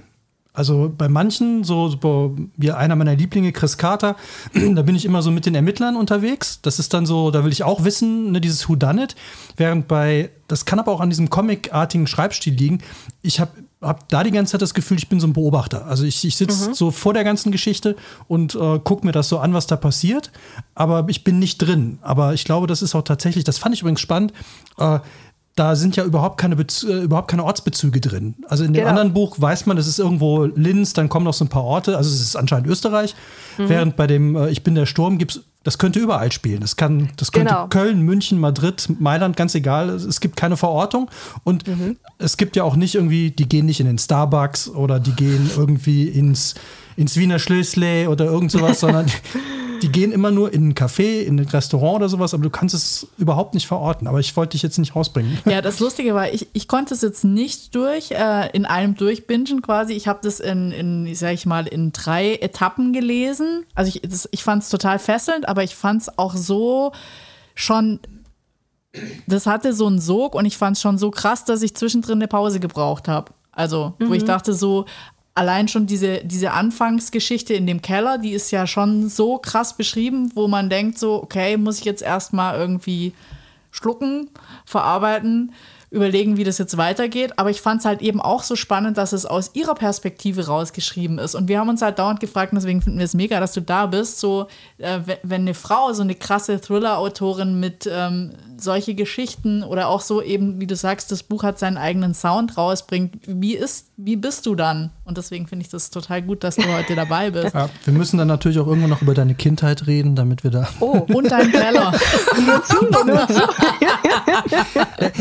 Also 0.53 0.91
bei 0.95 1.07
manchen, 1.07 1.63
so, 1.63 1.87
so 1.87 2.35
wie 2.57 2.71
einer 2.71 2.97
meiner 2.97 3.15
Lieblinge, 3.15 3.53
Chris 3.53 3.77
Carter, 3.77 4.17
da 4.53 4.81
bin 4.81 4.95
ich 4.95 5.05
immer 5.05 5.21
so 5.21 5.31
mit 5.31 5.45
den 5.45 5.55
Ermittlern 5.55 5.95
unterwegs. 5.95 6.59
Das 6.61 6.77
ist 6.77 6.93
dann 6.93 7.05
so, 7.05 7.31
da 7.31 7.45
will 7.45 7.53
ich 7.53 7.63
auch 7.63 7.85
wissen, 7.85 8.31
ne, 8.31 8.41
dieses 8.41 8.67
Who 8.67 8.75
Done 8.75 9.03
It. 9.03 9.15
Während 9.55 9.87
bei, 9.87 10.29
das 10.47 10.65
kann 10.65 10.79
aber 10.79 10.91
auch 10.91 10.99
an 10.99 11.09
diesem 11.09 11.29
Comic-artigen 11.29 12.05
Schreibstil 12.05 12.53
liegen. 12.53 12.79
Ich 13.21 13.39
habe 13.39 13.51
hab 13.81 14.07
da 14.09 14.23
die 14.23 14.31
ganze 14.31 14.51
Zeit 14.53 14.61
das 14.61 14.73
Gefühl, 14.73 14.97
ich 14.97 15.09
bin 15.09 15.19
so 15.19 15.27
ein 15.27 15.33
Beobachter. 15.33 15.87
Also 15.87 16.03
ich, 16.03 16.23
ich 16.23 16.35
sitze 16.35 16.69
mhm. 16.69 16.73
so 16.73 16.91
vor 16.91 17.13
der 17.13 17.23
ganzen 17.23 17.51
Geschichte 17.51 17.95
und 18.27 18.55
äh, 18.55 18.79
gucke 18.79 19.05
mir 19.05 19.11
das 19.11 19.27
so 19.27 19.39
an, 19.39 19.53
was 19.53 19.67
da 19.67 19.75
passiert. 19.75 20.31
Aber 20.75 21.05
ich 21.09 21.23
bin 21.23 21.39
nicht 21.39 21.57
drin. 21.57 21.97
Aber 22.01 22.33
ich 22.33 22.45
glaube, 22.45 22.67
das 22.67 22.81
ist 22.81 22.93
auch 22.93 23.01
tatsächlich, 23.01 23.43
das 23.43 23.57
fand 23.57 23.73
ich 23.73 23.81
übrigens 23.81 24.01
spannend. 24.01 24.33
Äh, 24.77 24.99
da 25.55 25.75
sind 25.75 25.95
ja 25.95 26.05
überhaupt 26.05 26.39
keine, 26.39 26.55
Bez 26.55 26.83
äh, 26.83 27.01
überhaupt 27.01 27.29
keine 27.29 27.43
Ortsbezüge 27.43 27.99
drin. 27.99 28.35
Also 28.47 28.63
in 28.63 28.73
dem 28.73 28.81
genau. 28.81 28.89
anderen 28.89 29.13
Buch 29.13 29.35
weiß 29.39 29.65
man, 29.65 29.77
es 29.77 29.87
ist 29.87 29.99
irgendwo 29.99 30.45
Linz, 30.45 30.93
dann 30.93 31.09
kommen 31.09 31.25
noch 31.25 31.33
so 31.33 31.43
ein 31.43 31.49
paar 31.49 31.63
Orte, 31.63 31.97
also 31.97 32.09
es 32.09 32.21
ist 32.21 32.35
anscheinend 32.35 32.67
Österreich. 32.67 33.15
Mhm. 33.57 33.69
Während 33.69 33.95
bei 33.95 34.07
dem 34.07 34.35
äh, 34.35 34.49
Ich 34.49 34.63
bin 34.63 34.75
der 34.75 34.85
Sturm 34.85 35.17
gibt 35.17 35.35
es, 35.35 35.43
das 35.63 35.77
könnte 35.77 35.99
überall 35.99 36.31
spielen. 36.31 36.61
Das, 36.61 36.75
kann, 36.75 37.09
das 37.17 37.31
könnte 37.31 37.53
genau. 37.53 37.67
Köln, 37.67 38.01
München, 38.01 38.39
Madrid, 38.39 38.89
Mailand, 38.99 39.37
ganz 39.37 39.53
egal. 39.53 39.89
Es 39.89 40.19
gibt 40.19 40.35
keine 40.35 40.57
Verortung. 40.57 41.09
Und 41.43 41.67
mhm. 41.67 41.97
es 42.17 42.37
gibt 42.37 42.55
ja 42.55 42.63
auch 42.63 42.75
nicht 42.75 42.95
irgendwie, 42.95 43.29
die 43.31 43.47
gehen 43.47 43.67
nicht 43.67 43.79
in 43.79 43.85
den 43.85 43.99
Starbucks 43.99 44.69
oder 44.69 44.99
die 44.99 45.13
gehen 45.13 45.51
irgendwie 45.55 46.07
ins, 46.07 46.55
ins 46.95 47.15
Wiener 47.15 47.37
Schlösle 47.37 48.09
oder 48.09 48.25
irgend 48.25 48.51
sowas, 48.51 48.79
sondern 48.79 49.05
die 49.81 49.91
gehen 49.91 50.11
immer 50.11 50.31
nur 50.31 50.53
in 50.53 50.69
ein 50.69 50.73
Café, 50.75 51.21
in 51.21 51.39
ein 51.39 51.47
Restaurant 51.47 51.97
oder 51.97 52.09
sowas, 52.09 52.33
aber 52.33 52.43
du 52.43 52.49
kannst 52.49 52.75
es 52.75 53.07
überhaupt 53.17 53.53
nicht 53.53 53.67
verorten. 53.67 54.07
Aber 54.07 54.19
ich 54.19 54.35
wollte 54.37 54.51
dich 54.51 54.61
jetzt 54.61 54.77
nicht 54.77 54.95
rausbringen. 54.95 55.39
Ja, 55.45 55.61
das 55.61 55.79
Lustige 55.79 56.13
war, 56.13 56.31
ich, 56.31 56.47
ich 56.53 56.67
konnte 56.67 56.93
es 56.93 57.01
jetzt 57.01 57.23
nicht 57.23 57.75
durch, 57.75 58.11
äh, 58.11 58.49
in 58.53 58.65
einem 58.65 58.95
durchbingen 58.95 59.61
quasi. 59.61 59.93
Ich 59.93 60.07
habe 60.07 60.19
das 60.21 60.39
in, 60.39 60.71
in, 60.71 61.15
sag 61.15 61.33
ich 61.33 61.45
mal, 61.45 61.67
in 61.67 61.91
drei 61.91 62.35
Etappen 62.35 62.93
gelesen. 62.93 63.65
Also 63.75 63.89
ich, 63.89 64.01
das, 64.01 64.29
ich 64.31 64.43
fand 64.43 64.63
es 64.63 64.69
total 64.69 64.99
fesselnd, 64.99 65.47
aber 65.47 65.63
ich 65.63 65.75
fand 65.75 66.03
es 66.03 66.17
auch 66.17 66.35
so 66.35 66.91
schon 67.55 67.99
das 69.25 69.45
hatte 69.45 69.73
so 69.73 69.87
einen 69.87 69.99
Sog 69.99 70.35
und 70.35 70.45
ich 70.45 70.57
fand 70.57 70.75
es 70.75 70.81
schon 70.81 70.97
so 70.97 71.11
krass, 71.11 71.45
dass 71.45 71.61
ich 71.61 71.75
zwischendrin 71.75 72.17
eine 72.17 72.27
Pause 72.27 72.59
gebraucht 72.59 73.07
habe. 73.07 73.31
Also, 73.51 73.93
mhm. 73.99 74.09
wo 74.09 74.13
ich 74.13 74.23
mhm. 74.23 74.27
dachte 74.27 74.53
so, 74.53 74.85
allein 75.33 75.67
schon 75.67 75.85
diese, 75.85 76.23
diese 76.23 76.51
Anfangsgeschichte 76.51 77.53
in 77.53 77.67
dem 77.67 77.81
Keller, 77.81 78.17
die 78.17 78.31
ist 78.31 78.51
ja 78.51 78.67
schon 78.67 79.09
so 79.09 79.37
krass 79.37 79.75
beschrieben, 79.77 80.31
wo 80.35 80.47
man 80.47 80.69
denkt 80.69 80.99
so, 80.99 81.21
okay, 81.23 81.57
muss 81.57 81.79
ich 81.79 81.85
jetzt 81.85 82.01
erstmal 82.01 82.59
irgendwie 82.59 83.13
schlucken, 83.71 84.29
verarbeiten 84.65 85.53
überlegen, 85.91 86.37
wie 86.37 86.45
das 86.45 86.57
jetzt 86.57 86.77
weitergeht. 86.77 87.33
Aber 87.37 87.49
ich 87.49 87.61
fand 87.61 87.81
es 87.81 87.85
halt 87.85 88.01
eben 88.01 88.21
auch 88.21 88.43
so 88.43 88.55
spannend, 88.55 88.97
dass 88.97 89.11
es 89.11 89.25
aus 89.25 89.51
ihrer 89.53 89.75
Perspektive 89.75 90.47
rausgeschrieben 90.47 91.19
ist. 91.19 91.35
Und 91.35 91.49
wir 91.49 91.59
haben 91.59 91.67
uns 91.67 91.81
halt 91.81 91.99
dauernd 91.99 92.21
gefragt, 92.21 92.53
und 92.53 92.55
deswegen 92.55 92.81
finden 92.81 92.97
wir 92.97 93.05
es 93.05 93.13
mega, 93.13 93.41
dass 93.41 93.51
du 93.51 93.61
da 93.61 93.87
bist. 93.87 94.19
So, 94.19 94.47
äh, 94.77 94.99
wenn 95.21 95.41
eine 95.41 95.53
Frau, 95.53 95.91
so 95.91 96.01
eine 96.01 96.15
krasse 96.15 96.61
Thriller-Autorin 96.61 97.59
mit 97.59 97.89
ähm, 97.91 98.31
solche 98.57 98.95
Geschichten 98.95 99.63
oder 99.63 99.89
auch 99.89 99.99
so 99.99 100.21
eben, 100.21 100.61
wie 100.61 100.67
du 100.67 100.77
sagst, 100.77 101.11
das 101.11 101.23
Buch 101.23 101.43
hat 101.43 101.59
seinen 101.59 101.77
eigenen 101.77 102.13
Sound 102.13 102.57
rausbringt, 102.57 103.15
wie 103.27 103.55
ist, 103.55 103.90
wie 104.03 104.15
bist 104.15 104.45
du 104.45 104.55
dann? 104.55 104.91
Und 105.05 105.17
deswegen 105.17 105.45
finde 105.47 105.63
ich 105.63 105.69
das 105.69 105.91
total 105.91 106.21
gut, 106.21 106.43
dass 106.43 106.55
du 106.55 106.63
heute 106.73 106.95
dabei 106.95 107.29
bist. 107.29 107.53
Ja, 107.53 107.69
wir 107.85 107.93
müssen 107.93 108.17
dann 108.17 108.27
natürlich 108.27 108.59
auch 108.59 108.65
irgendwann 108.67 108.89
noch 108.89 109.01
über 109.01 109.13
deine 109.13 109.35
Kindheit 109.35 109.85
reden, 109.87 110.15
damit 110.15 110.43
wir 110.43 110.51
da. 110.51 110.67
Oh, 110.79 111.05
und 111.13 111.29
deinen 111.29 111.51
Keller. 111.51 111.93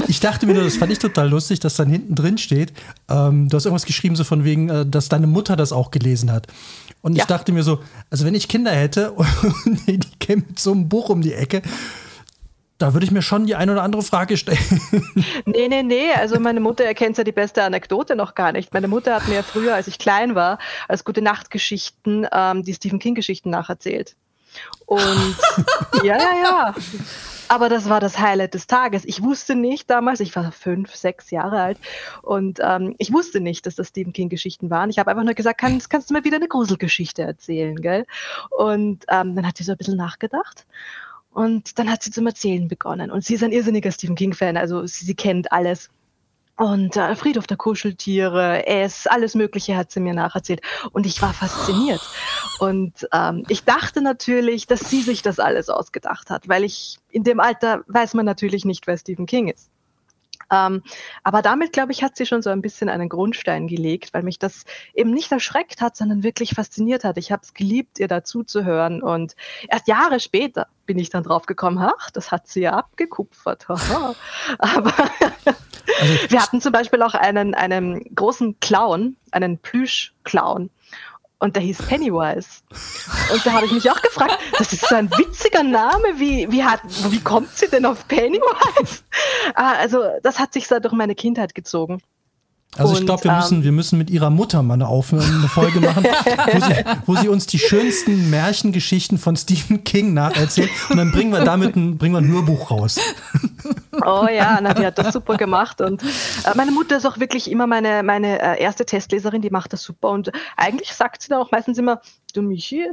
ich 0.08 0.20
dachte 0.20 0.46
mir, 0.46 0.54
das 0.54 0.76
fand 0.76 0.92
ich 0.92 0.98
total 0.98 1.28
lustig, 1.28 1.60
dass 1.60 1.74
dann 1.74 1.90
hinten 1.90 2.14
drin 2.14 2.38
steht, 2.38 2.72
ähm, 3.08 3.48
du 3.48 3.56
hast 3.56 3.66
irgendwas 3.66 3.86
geschrieben, 3.86 4.16
so 4.16 4.24
von 4.24 4.44
wegen, 4.44 4.68
äh, 4.70 4.86
dass 4.86 5.08
deine 5.08 5.26
Mutter 5.26 5.56
das 5.56 5.72
auch 5.72 5.90
gelesen 5.90 6.32
hat. 6.32 6.46
Und 7.02 7.16
ja. 7.16 7.22
ich 7.22 7.26
dachte 7.26 7.52
mir 7.52 7.62
so, 7.62 7.80
also 8.10 8.24
wenn 8.24 8.34
ich 8.34 8.48
Kinder 8.48 8.72
hätte 8.72 9.12
und 9.12 9.28
die 9.86 10.00
kämen 10.18 10.44
mit 10.48 10.58
so 10.58 10.72
einem 10.72 10.88
Buch 10.88 11.10
um 11.10 11.20
die 11.20 11.34
Ecke, 11.34 11.62
da 12.80 12.94
würde 12.94 13.04
ich 13.04 13.12
mir 13.12 13.22
schon 13.22 13.46
die 13.46 13.54
eine 13.54 13.72
oder 13.72 13.82
andere 13.82 14.02
Frage 14.02 14.36
stellen. 14.36 14.58
Nee, 15.46 15.68
nee, 15.68 15.82
nee. 15.82 16.12
Also 16.12 16.38
meine 16.38 16.60
Mutter 16.60 16.84
erkennt 16.84 17.18
ja 17.18 17.24
die 17.24 17.32
beste 17.32 17.62
Anekdote 17.62 18.14
noch 18.14 18.34
gar 18.34 18.52
nicht. 18.52 18.72
Meine 18.72 18.88
Mutter 18.88 19.14
hat 19.14 19.28
mir 19.28 19.42
früher, 19.42 19.74
als 19.74 19.88
ich 19.88 19.98
klein 19.98 20.34
war, 20.34 20.58
als 20.88 21.04
gute 21.04 21.22
Nachtgeschichten 21.22 22.26
ähm, 22.32 22.62
die 22.62 22.74
Stephen 22.74 22.98
King-Geschichten 22.98 23.50
nacherzählt. 23.50 24.16
Und 24.86 25.36
ja, 26.02 26.16
ja, 26.18 26.42
ja. 26.42 26.74
Aber 27.48 27.68
das 27.68 27.88
war 27.88 28.00
das 28.00 28.18
Highlight 28.18 28.54
des 28.54 28.66
Tages. 28.66 29.04
Ich 29.04 29.22
wusste 29.22 29.56
nicht 29.56 29.90
damals, 29.90 30.20
ich 30.20 30.34
war 30.36 30.52
fünf, 30.52 30.94
sechs 30.94 31.30
Jahre 31.30 31.60
alt 31.60 31.78
und 32.22 32.60
ähm, 32.62 32.94
ich 32.98 33.12
wusste 33.12 33.40
nicht, 33.40 33.66
dass 33.66 33.74
das 33.74 33.88
Stephen 33.88 34.12
King-Geschichten 34.12 34.70
waren. 34.70 34.88
Ich 34.88 34.98
habe 34.98 35.10
einfach 35.10 35.24
nur 35.24 35.34
gesagt, 35.34 35.60
kannst, 35.60 35.90
kannst 35.90 36.10
du 36.10 36.14
mir 36.14 36.24
wieder 36.24 36.36
eine 36.36 36.48
Gruselgeschichte 36.48 37.22
erzählen, 37.22 37.76
gell? 37.76 38.06
Und 38.50 39.04
ähm, 39.08 39.34
dann 39.34 39.46
hat 39.46 39.56
sie 39.56 39.64
so 39.64 39.72
ein 39.72 39.78
bisschen 39.78 39.96
nachgedacht. 39.96 40.64
Und 41.32 41.78
dann 41.78 41.90
hat 41.90 42.02
sie 42.02 42.10
zum 42.10 42.26
Erzählen 42.26 42.68
begonnen. 42.68 43.10
Und 43.10 43.24
sie 43.24 43.34
ist 43.34 43.44
ein 43.44 43.52
irrsinniger 43.52 43.92
Stephen 43.92 44.16
King-Fan, 44.16 44.56
also 44.56 44.86
sie, 44.86 45.04
sie 45.04 45.14
kennt 45.14 45.52
alles. 45.52 45.90
Und 46.56 46.96
äh, 46.96 47.14
Friedhof 47.16 47.46
der 47.46 47.56
Kuscheltiere, 47.56 48.66
es, 48.66 49.06
alles 49.06 49.34
Mögliche 49.34 49.76
hat 49.76 49.90
sie 49.90 50.00
mir 50.00 50.12
nacherzählt. 50.12 50.60
Und 50.92 51.06
ich 51.06 51.22
war 51.22 51.32
fasziniert. 51.32 52.02
Und 52.58 53.08
ähm, 53.12 53.44
ich 53.48 53.64
dachte 53.64 54.02
natürlich, 54.02 54.66
dass 54.66 54.90
sie 54.90 55.00
sich 55.00 55.22
das 55.22 55.38
alles 55.38 55.70
ausgedacht 55.70 56.28
hat, 56.28 56.48
weil 56.48 56.64
ich 56.64 56.98
in 57.10 57.24
dem 57.24 57.40
Alter 57.40 57.82
weiß 57.86 58.12
man 58.12 58.26
natürlich 58.26 58.66
nicht, 58.66 58.86
wer 58.86 58.98
Stephen 58.98 59.24
King 59.24 59.48
ist. 59.48 59.70
Ähm, 60.50 60.82
aber 61.22 61.42
damit, 61.42 61.72
glaube 61.72 61.92
ich, 61.92 62.02
hat 62.02 62.16
sie 62.16 62.26
schon 62.26 62.42
so 62.42 62.50
ein 62.50 62.62
bisschen 62.62 62.88
einen 62.88 63.08
Grundstein 63.08 63.68
gelegt, 63.68 64.12
weil 64.14 64.22
mich 64.22 64.38
das 64.38 64.64
eben 64.94 65.12
nicht 65.12 65.30
erschreckt 65.30 65.80
hat, 65.80 65.96
sondern 65.96 66.22
wirklich 66.22 66.54
fasziniert 66.54 67.04
hat. 67.04 67.18
Ich 67.18 67.32
habe 67.32 67.42
es 67.42 67.54
geliebt, 67.54 67.98
ihr 67.98 68.08
dazu 68.08 68.42
zu 68.42 68.64
hören. 68.64 69.02
Und 69.02 69.36
erst 69.68 69.88
Jahre 69.88 70.20
später 70.20 70.66
bin 70.86 70.98
ich 70.98 71.10
dann 71.10 71.22
drauf 71.22 71.46
gekommen, 71.46 71.78
ach, 71.78 72.10
das 72.10 72.32
hat 72.32 72.48
sie 72.48 72.62
ja 72.62 72.72
abgekupfert. 72.72 73.66
aber 73.70 74.14
also, 74.58 74.92
wir 76.28 76.42
hatten 76.42 76.60
zum 76.60 76.72
Beispiel 76.72 77.02
auch 77.02 77.14
einen, 77.14 77.54
einen 77.54 78.14
großen 78.14 78.58
Clown, 78.60 79.16
einen 79.30 79.58
Plüsch-Clown 79.58 80.70
und 81.40 81.56
der 81.56 81.62
hieß 81.62 81.78
Pennywise. 81.78 82.48
Und 83.32 83.44
da 83.44 83.52
habe 83.52 83.66
ich 83.66 83.72
mich 83.72 83.90
auch 83.90 84.00
gefragt, 84.00 84.38
das 84.58 84.72
ist 84.72 84.86
so 84.86 84.94
ein 84.94 85.10
witziger 85.10 85.62
Name, 85.62 86.04
wie, 86.16 86.50
wie, 86.50 86.62
hat, 86.62 86.80
wie 87.10 87.20
kommt 87.20 87.56
sie 87.56 87.68
denn 87.68 87.84
auf 87.84 88.06
Pennywise? 88.06 89.02
Ah, 89.54 89.72
also 89.72 90.02
das 90.22 90.38
hat 90.38 90.52
sich 90.52 90.68
so 90.68 90.78
durch 90.78 90.94
meine 90.94 91.14
Kindheit 91.14 91.54
gezogen. 91.54 92.00
Also 92.76 92.94
ich 92.96 93.04
glaube, 93.04 93.24
wir, 93.24 93.32
müssen, 93.32 93.58
ähm, 93.58 93.64
wir 93.64 93.72
müssen 93.72 93.98
mit 93.98 94.10
ihrer 94.10 94.30
Mutter 94.30 94.62
mal 94.62 94.74
eine, 94.74 94.86
Auf 94.86 95.12
eine 95.12 95.22
Folge 95.48 95.80
machen, 95.80 96.04
wo 96.04 96.60
sie, 96.60 96.84
wo 97.06 97.16
sie 97.16 97.28
uns 97.28 97.46
die 97.46 97.58
schönsten 97.58 98.30
Märchengeschichten 98.30 99.18
von 99.18 99.36
Stephen 99.36 99.82
King 99.82 100.14
nacherzählt 100.14 100.70
und 100.88 100.96
dann 100.96 101.10
bringen 101.10 101.32
wir 101.32 101.44
damit 101.44 101.74
ein, 101.74 101.98
bringen 101.98 102.14
wir 102.14 102.18
ein 102.18 102.28
Hörbuch 102.28 102.70
raus. 102.70 103.00
Oh 104.04 104.26
ja, 104.28 104.58
na, 104.60 104.74
die 104.74 104.86
hat 104.86 104.98
das 104.98 105.12
super 105.12 105.36
gemacht 105.36 105.80
und 105.80 106.02
äh, 106.02 106.54
meine 106.54 106.72
Mutter 106.72 106.96
ist 106.96 107.06
auch 107.06 107.18
wirklich 107.18 107.50
immer 107.50 107.66
meine, 107.66 108.02
meine 108.02 108.40
äh, 108.40 108.62
erste 108.62 108.84
Testleserin, 108.84 109.42
die 109.42 109.50
macht 109.50 109.72
das 109.72 109.82
super 109.82 110.10
und 110.10 110.30
eigentlich 110.56 110.92
sagt 110.94 111.22
sie 111.22 111.28
dann 111.28 111.40
auch 111.40 111.50
meistens 111.50 111.78
immer, 111.78 112.00
du 112.34 112.42
Michi, 112.42 112.88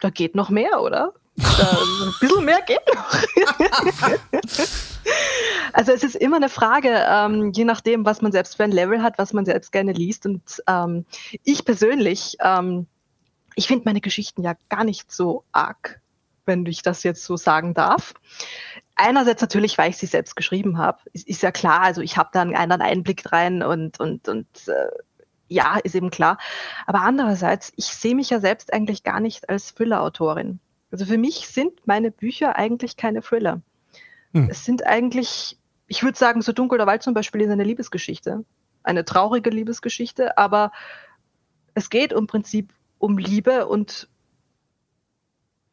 da 0.00 0.10
geht 0.10 0.34
noch 0.34 0.50
mehr, 0.50 0.80
oder? 0.80 1.12
ein 1.38 2.14
bisschen 2.20 2.44
mehr 2.44 2.60
geht 2.62 2.80
noch. 2.94 3.14
also 5.72 5.92
es 5.92 6.02
ist 6.02 6.16
immer 6.16 6.36
eine 6.36 6.48
Frage, 6.48 7.04
ähm, 7.08 7.52
je 7.52 7.64
nachdem, 7.64 8.04
was 8.04 8.22
man 8.22 8.32
selbst 8.32 8.56
für 8.56 8.64
ein 8.64 8.72
Level 8.72 9.02
hat, 9.02 9.18
was 9.18 9.32
man 9.32 9.44
selbst 9.44 9.72
gerne 9.72 9.92
liest. 9.92 10.26
Und 10.26 10.42
ähm, 10.66 11.04
ich 11.44 11.64
persönlich, 11.64 12.36
ähm, 12.40 12.86
ich 13.54 13.66
finde 13.66 13.84
meine 13.84 14.00
Geschichten 14.00 14.42
ja 14.42 14.54
gar 14.68 14.84
nicht 14.84 15.12
so 15.12 15.44
arg, 15.52 16.00
wenn 16.44 16.66
ich 16.66 16.82
das 16.82 17.02
jetzt 17.02 17.24
so 17.24 17.36
sagen 17.36 17.74
darf. 17.74 18.14
Einerseits 19.00 19.40
natürlich, 19.40 19.78
weil 19.78 19.90
ich 19.90 19.96
sie 19.96 20.06
selbst 20.06 20.34
geschrieben 20.34 20.76
habe. 20.76 20.98
Ist, 21.12 21.28
ist 21.28 21.42
ja 21.42 21.52
klar, 21.52 21.82
also 21.82 22.02
ich 22.02 22.16
habe 22.16 22.30
da 22.32 22.42
einen 22.42 22.56
anderen 22.56 22.82
Einblick 22.82 23.30
rein 23.32 23.62
und, 23.62 24.00
und, 24.00 24.28
und 24.28 24.46
äh, 24.66 24.88
ja, 25.46 25.78
ist 25.84 25.94
eben 25.94 26.10
klar. 26.10 26.36
Aber 26.84 27.02
andererseits, 27.02 27.72
ich 27.76 27.86
sehe 27.86 28.16
mich 28.16 28.30
ja 28.30 28.40
selbst 28.40 28.72
eigentlich 28.72 29.04
gar 29.04 29.20
nicht 29.20 29.48
als 29.48 29.74
Thriller-Autorin. 29.74 30.58
Also 30.90 31.06
für 31.06 31.16
mich 31.16 31.48
sind 31.48 31.86
meine 31.86 32.10
Bücher 32.10 32.56
eigentlich 32.56 32.96
keine 32.96 33.22
Thriller. 33.22 33.62
Hm. 34.34 34.48
Es 34.50 34.64
sind 34.64 34.84
eigentlich, 34.84 35.56
ich 35.86 36.02
würde 36.02 36.18
sagen, 36.18 36.42
so 36.42 36.52
Dunkel 36.52 36.78
der 36.78 36.88
Wald 36.88 37.04
zum 37.04 37.14
Beispiel 37.14 37.42
ist 37.42 37.50
eine 37.50 37.64
Liebesgeschichte. 37.64 38.44
Eine 38.82 39.04
traurige 39.04 39.50
Liebesgeschichte, 39.50 40.36
aber 40.38 40.72
es 41.74 41.88
geht 41.88 42.12
im 42.12 42.26
Prinzip 42.26 42.72
um 42.98 43.16
Liebe 43.16 43.68
und 43.68 44.08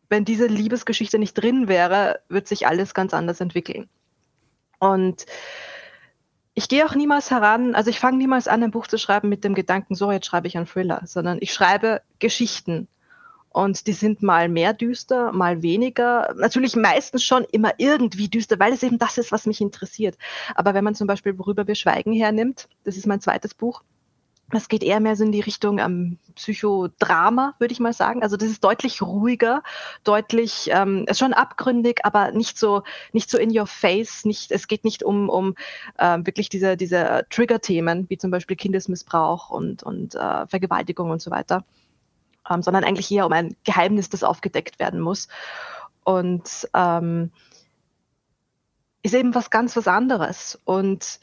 wenn 0.09 0.25
diese 0.25 0.47
Liebesgeschichte 0.47 1.19
nicht 1.19 1.33
drin 1.33 1.67
wäre, 1.67 2.19
wird 2.29 2.47
sich 2.47 2.67
alles 2.67 2.93
ganz 2.93 3.13
anders 3.13 3.41
entwickeln. 3.41 3.89
Und 4.79 5.25
ich 6.53 6.69
gehe 6.69 6.85
auch 6.85 6.95
niemals 6.95 7.31
heran, 7.31 7.75
also 7.75 7.89
ich 7.89 7.99
fange 7.99 8.17
niemals 8.17 8.47
an, 8.47 8.63
ein 8.63 8.71
Buch 8.71 8.87
zu 8.87 8.97
schreiben 8.97 9.29
mit 9.29 9.43
dem 9.43 9.55
Gedanken, 9.55 9.95
so 9.95 10.11
jetzt 10.11 10.25
schreibe 10.25 10.47
ich 10.47 10.55
einen 10.55 10.67
Thriller, 10.67 11.01
sondern 11.05 11.37
ich 11.41 11.53
schreibe 11.53 12.01
Geschichten. 12.19 12.87
Und 13.49 13.87
die 13.87 13.93
sind 13.93 14.21
mal 14.21 14.49
mehr 14.49 14.73
düster, 14.73 15.31
mal 15.31 15.61
weniger. 15.61 16.33
Natürlich 16.37 16.75
meistens 16.75 17.23
schon 17.23 17.45
immer 17.51 17.71
irgendwie 17.77 18.27
düster, 18.27 18.59
weil 18.59 18.73
es 18.73 18.83
eben 18.83 18.99
das 18.99 19.17
ist, 19.17 19.31
was 19.31 19.45
mich 19.45 19.61
interessiert. 19.61 20.17
Aber 20.55 20.73
wenn 20.73 20.83
man 20.83 20.93
zum 20.93 21.07
Beispiel 21.07 21.37
Worüber 21.39 21.65
wir 21.65 21.75
schweigen 21.75 22.11
hernimmt, 22.11 22.67
das 22.83 22.97
ist 22.97 23.07
mein 23.07 23.21
zweites 23.21 23.53
Buch, 23.53 23.81
das 24.51 24.67
geht 24.67 24.84
eher 24.84 24.99
mehr 24.99 25.15
so 25.15 25.23
in 25.23 25.31
die 25.31 25.41
Richtung 25.41 25.79
ähm, 25.79 26.19
Psychodrama, 26.36 27.55
würde 27.60 27.71
ich 27.71 27.79
mal 27.79 27.93
sagen. 27.93 28.21
Also 28.21 28.38
das 28.38 28.49
ist 28.49 28.63
deutlich 28.63 29.01
ruhiger, 29.01 29.63
deutlich, 30.03 30.69
ähm, 30.71 31.05
ist 31.08 31.19
schon 31.19 31.34
abgründig, 31.34 32.01
aber 32.03 32.31
nicht 32.31 32.60
so, 32.60 32.84
nicht 33.12 33.29
so 33.29 33.38
in 33.38 33.58
your 33.58 33.65
face. 33.65 34.23
Nicht, 34.25 34.51
es 34.51 34.67
geht 34.67 34.84
nicht 34.84 35.03
um, 35.03 35.29
um 35.29 35.55
ähm, 35.97 36.25
wirklich 36.27 36.49
diese, 36.49 36.77
diese 36.77 37.25
Trigger-Themen, 37.29 38.10
wie 38.10 38.17
zum 38.17 38.31
Beispiel 38.31 38.55
Kindesmissbrauch 38.55 39.49
und, 39.49 39.84
und 39.84 40.15
äh, 40.15 40.45
Vergewaltigung 40.47 41.10
und 41.10 41.21
so 41.21 41.31
weiter 41.31 41.65
ähm, 42.49 42.62
sondern 42.62 42.84
eigentlich 42.84 43.12
eher 43.12 43.25
um 43.25 43.34
ein 43.34 43.55
Geheimnis, 43.63 44.10
das 44.10 44.23
aufgedeckt 44.23 44.79
werden 44.79 44.99
muss. 44.99 45.27
Und 46.03 46.69
ähm, 46.73 47.31
ist 49.01 49.13
eben 49.13 49.36
was 49.36 49.49
ganz 49.49 49.75
was 49.75 49.88
anderes. 49.88 50.60
Und 50.65 51.19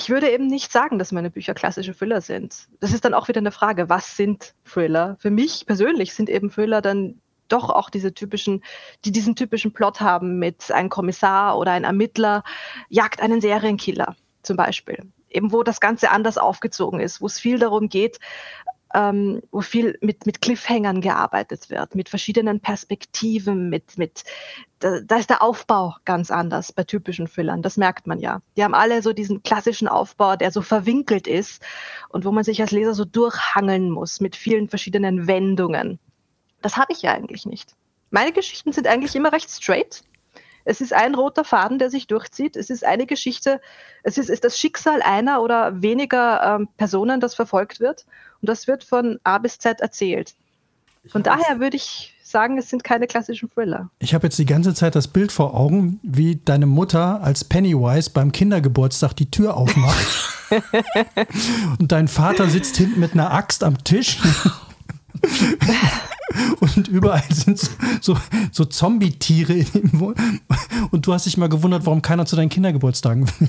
ich 0.00 0.08
würde 0.08 0.30
eben 0.30 0.46
nicht 0.46 0.72
sagen, 0.72 0.98
dass 0.98 1.12
meine 1.12 1.30
Bücher 1.30 1.52
klassische 1.52 1.92
Thriller 1.92 2.22
sind. 2.22 2.68
Das 2.80 2.94
ist 2.94 3.04
dann 3.04 3.12
auch 3.12 3.28
wieder 3.28 3.40
eine 3.40 3.52
Frage, 3.52 3.90
was 3.90 4.16
sind 4.16 4.54
Thriller? 4.64 5.16
Für 5.20 5.30
mich 5.30 5.66
persönlich 5.66 6.14
sind 6.14 6.30
eben 6.30 6.50
Thriller 6.50 6.80
dann 6.80 7.20
doch 7.48 7.68
auch 7.68 7.90
diese 7.90 8.14
typischen, 8.14 8.64
die 9.04 9.12
diesen 9.12 9.36
typischen 9.36 9.74
Plot 9.74 10.00
haben 10.00 10.38
mit 10.38 10.72
ein 10.72 10.88
Kommissar 10.88 11.58
oder 11.58 11.72
ein 11.72 11.84
Ermittler 11.84 12.44
jagt 12.88 13.20
einen 13.20 13.42
Serienkiller 13.42 14.16
zum 14.42 14.56
Beispiel. 14.56 15.02
Eben 15.28 15.52
wo 15.52 15.62
das 15.62 15.80
Ganze 15.80 16.10
anders 16.10 16.38
aufgezogen 16.38 16.98
ist, 16.98 17.20
wo 17.20 17.26
es 17.26 17.38
viel 17.38 17.58
darum 17.58 17.90
geht, 17.90 18.20
ähm, 18.94 19.40
wo 19.50 19.60
viel 19.60 19.98
mit, 20.00 20.26
mit 20.26 20.40
Cliffhangern 20.40 21.00
gearbeitet 21.00 21.70
wird, 21.70 21.94
mit 21.94 22.08
verschiedenen 22.08 22.60
Perspektiven, 22.60 23.68
mit, 23.68 23.98
mit 23.98 24.24
da, 24.80 25.00
da 25.00 25.16
ist 25.16 25.30
der 25.30 25.42
Aufbau 25.42 25.96
ganz 26.04 26.30
anders 26.30 26.72
bei 26.72 26.84
typischen 26.84 27.26
Thrillern, 27.26 27.62
das 27.62 27.76
merkt 27.76 28.06
man 28.06 28.18
ja. 28.18 28.42
Die 28.56 28.64
haben 28.64 28.74
alle 28.74 29.02
so 29.02 29.12
diesen 29.12 29.42
klassischen 29.42 29.88
Aufbau, 29.88 30.36
der 30.36 30.50
so 30.50 30.62
verwinkelt 30.62 31.26
ist 31.26 31.62
und 32.08 32.24
wo 32.24 32.32
man 32.32 32.44
sich 32.44 32.60
als 32.60 32.72
Leser 32.72 32.94
so 32.94 33.04
durchhangeln 33.04 33.90
muss 33.90 34.20
mit 34.20 34.34
vielen 34.34 34.68
verschiedenen 34.68 35.26
Wendungen. 35.26 35.98
Das 36.62 36.76
habe 36.76 36.92
ich 36.92 37.02
ja 37.02 37.12
eigentlich 37.12 37.46
nicht. 37.46 37.74
Meine 38.10 38.32
Geschichten 38.32 38.72
sind 38.72 38.88
eigentlich 38.88 39.14
immer 39.14 39.32
recht 39.32 39.50
straight. 39.50 40.02
Es 40.64 40.80
ist 40.80 40.92
ein 40.92 41.14
roter 41.14 41.44
Faden, 41.44 41.78
der 41.78 41.90
sich 41.90 42.06
durchzieht. 42.06 42.56
Es 42.56 42.70
ist 42.70 42.84
eine 42.84 43.06
Geschichte, 43.06 43.60
es 44.02 44.18
ist, 44.18 44.28
ist 44.28 44.44
das 44.44 44.58
Schicksal 44.58 45.00
einer 45.02 45.42
oder 45.42 45.80
weniger 45.80 46.56
ähm, 46.56 46.68
Personen, 46.76 47.20
das 47.20 47.34
verfolgt 47.34 47.80
wird. 47.80 48.04
Und 48.40 48.48
das 48.48 48.66
wird 48.66 48.84
von 48.84 49.18
A 49.24 49.38
bis 49.38 49.58
Z 49.58 49.80
erzählt. 49.80 50.34
Von 51.08 51.22
daher 51.22 51.60
würde 51.60 51.76
ich 51.76 52.14
sagen, 52.22 52.58
es 52.58 52.68
sind 52.68 52.84
keine 52.84 53.06
klassischen 53.06 53.50
Thriller. 53.50 53.90
Ich 53.98 54.14
habe 54.14 54.26
jetzt 54.26 54.38
die 54.38 54.46
ganze 54.46 54.74
Zeit 54.74 54.94
das 54.94 55.08
Bild 55.08 55.32
vor 55.32 55.54
Augen, 55.54 55.98
wie 56.02 56.36
deine 56.36 56.66
Mutter 56.66 57.22
als 57.22 57.44
Pennywise 57.44 58.10
beim 58.10 58.32
Kindergeburtstag 58.32 59.14
die 59.14 59.30
Tür 59.30 59.56
aufmacht. 59.56 60.50
und 61.78 61.90
dein 61.90 62.08
Vater 62.08 62.48
sitzt 62.48 62.76
hinten 62.76 63.00
mit 63.00 63.12
einer 63.12 63.32
Axt 63.32 63.64
am 63.64 63.82
Tisch. 63.82 64.18
und 66.60 66.88
überall 66.88 67.22
sind 67.30 67.58
so, 67.58 67.70
so, 68.00 68.16
so 68.52 68.64
Zombie-Tiere. 68.64 69.64
Und 70.90 71.06
du 71.06 71.12
hast 71.12 71.26
dich 71.26 71.36
mal 71.36 71.48
gewundert, 71.48 71.86
warum 71.86 72.02
keiner 72.02 72.26
zu 72.26 72.36
deinen 72.36 72.48
Kindergeburtstagen 72.48 73.28
will. 73.28 73.48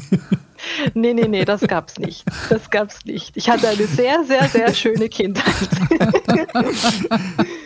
Nee, 0.93 1.13
nee, 1.13 1.27
nee, 1.27 1.43
das 1.43 1.61
gab's 1.61 1.97
nicht. 1.97 2.23
Das 2.49 2.69
gab's 2.69 3.03
nicht. 3.05 3.35
Ich 3.35 3.49
hatte 3.49 3.67
eine 3.67 3.87
sehr, 3.87 4.23
sehr, 4.23 4.47
sehr 4.47 4.73
schöne 4.73 5.09
Kindheit. 5.09 5.69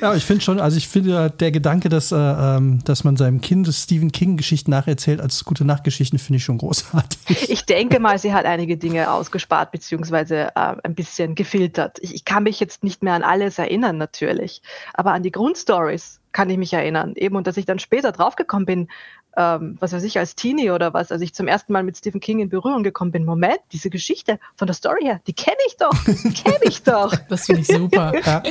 Ja, 0.02 0.16
ich 0.16 0.24
finde 0.24 0.44
schon, 0.44 0.60
also 0.60 0.78
ich 0.78 0.88
finde 0.88 1.30
der 1.30 1.52
Gedanke, 1.52 1.90
dass, 1.90 2.12
äh, 2.12 2.16
ähm, 2.16 2.84
dass 2.86 3.04
man 3.04 3.18
seinem 3.18 3.42
Kind 3.42 3.68
Stephen 3.74 4.12
King-Geschichten 4.12 4.72
nacherzählt 4.72 5.20
als 5.20 5.44
gute 5.46 5.66
Nachtgeschichten, 5.66 6.20
finde 6.20 6.38
ich 6.38 6.44
schon 6.44 6.58
großartig. 6.58 7.50
Ich 7.50 7.66
denke 7.66 8.00
mal, 8.00 8.18
sie 8.18 8.34
hat 8.34 8.46
einige 8.46 8.78
Dinge 8.78 9.12
ausgespart, 9.12 9.72
beziehungsweise 9.72 10.50
äh, 10.56 10.76
ein 10.84 10.96
bisschen 10.96 11.36
gefiltert. 11.36 11.98
Ich, 12.02 12.14
ich 12.14 12.26
kann 12.26 12.44
mich 12.44 12.60
jetzt 12.60 12.84
nicht 12.84 13.04
mehr 13.04 13.14
an 13.14 13.24
alles 13.24 13.58
erinnern, 13.58 13.98
natürlich. 13.98 14.62
Aber 14.94 15.12
an 15.16 15.24
die 15.24 15.32
Grundstories 15.32 16.20
kann 16.34 16.50
ich 16.50 16.58
mich 16.58 16.74
erinnern. 16.74 17.14
Eben, 17.16 17.36
und 17.38 17.48
dass 17.48 17.56
ich 17.56 17.66
dann 17.66 17.80
später 17.80 18.12
draufgekommen 18.12 18.66
bin, 18.66 18.88
ähm, 19.38 19.78
was 19.80 19.94
weiß 19.94 20.04
ich, 20.04 20.20
als 20.20 20.36
Teenie 20.36 20.72
oder 20.72 20.94
was, 20.94 21.12
als 21.12 21.22
ich 21.22 21.34
zum 21.34 21.48
ersten 21.48 21.72
Mal 21.74 21.84
mit 21.84 21.98
Stephen 21.98 22.20
King 22.20 22.40
in 22.40 22.50
Berührung 22.50 22.84
gekommen 22.84 23.12
bin, 23.12 23.24
Moment, 23.24 23.60
diese 23.72 23.90
Geschichte 23.90 24.40
von 24.56 24.68
der 24.68 24.74
Story 24.74 25.04
her, 25.04 25.22
die 25.28 25.34
kenne 25.34 25.58
ich 25.68 25.78
doch, 25.78 25.94
die 26.06 26.34
kenne 26.34 26.60
ich 26.64 26.84
doch. 26.84 27.16
das 27.30 27.46
finde 27.46 27.62
ich 27.62 27.68
super. 27.68 28.14
ja, 28.26 28.44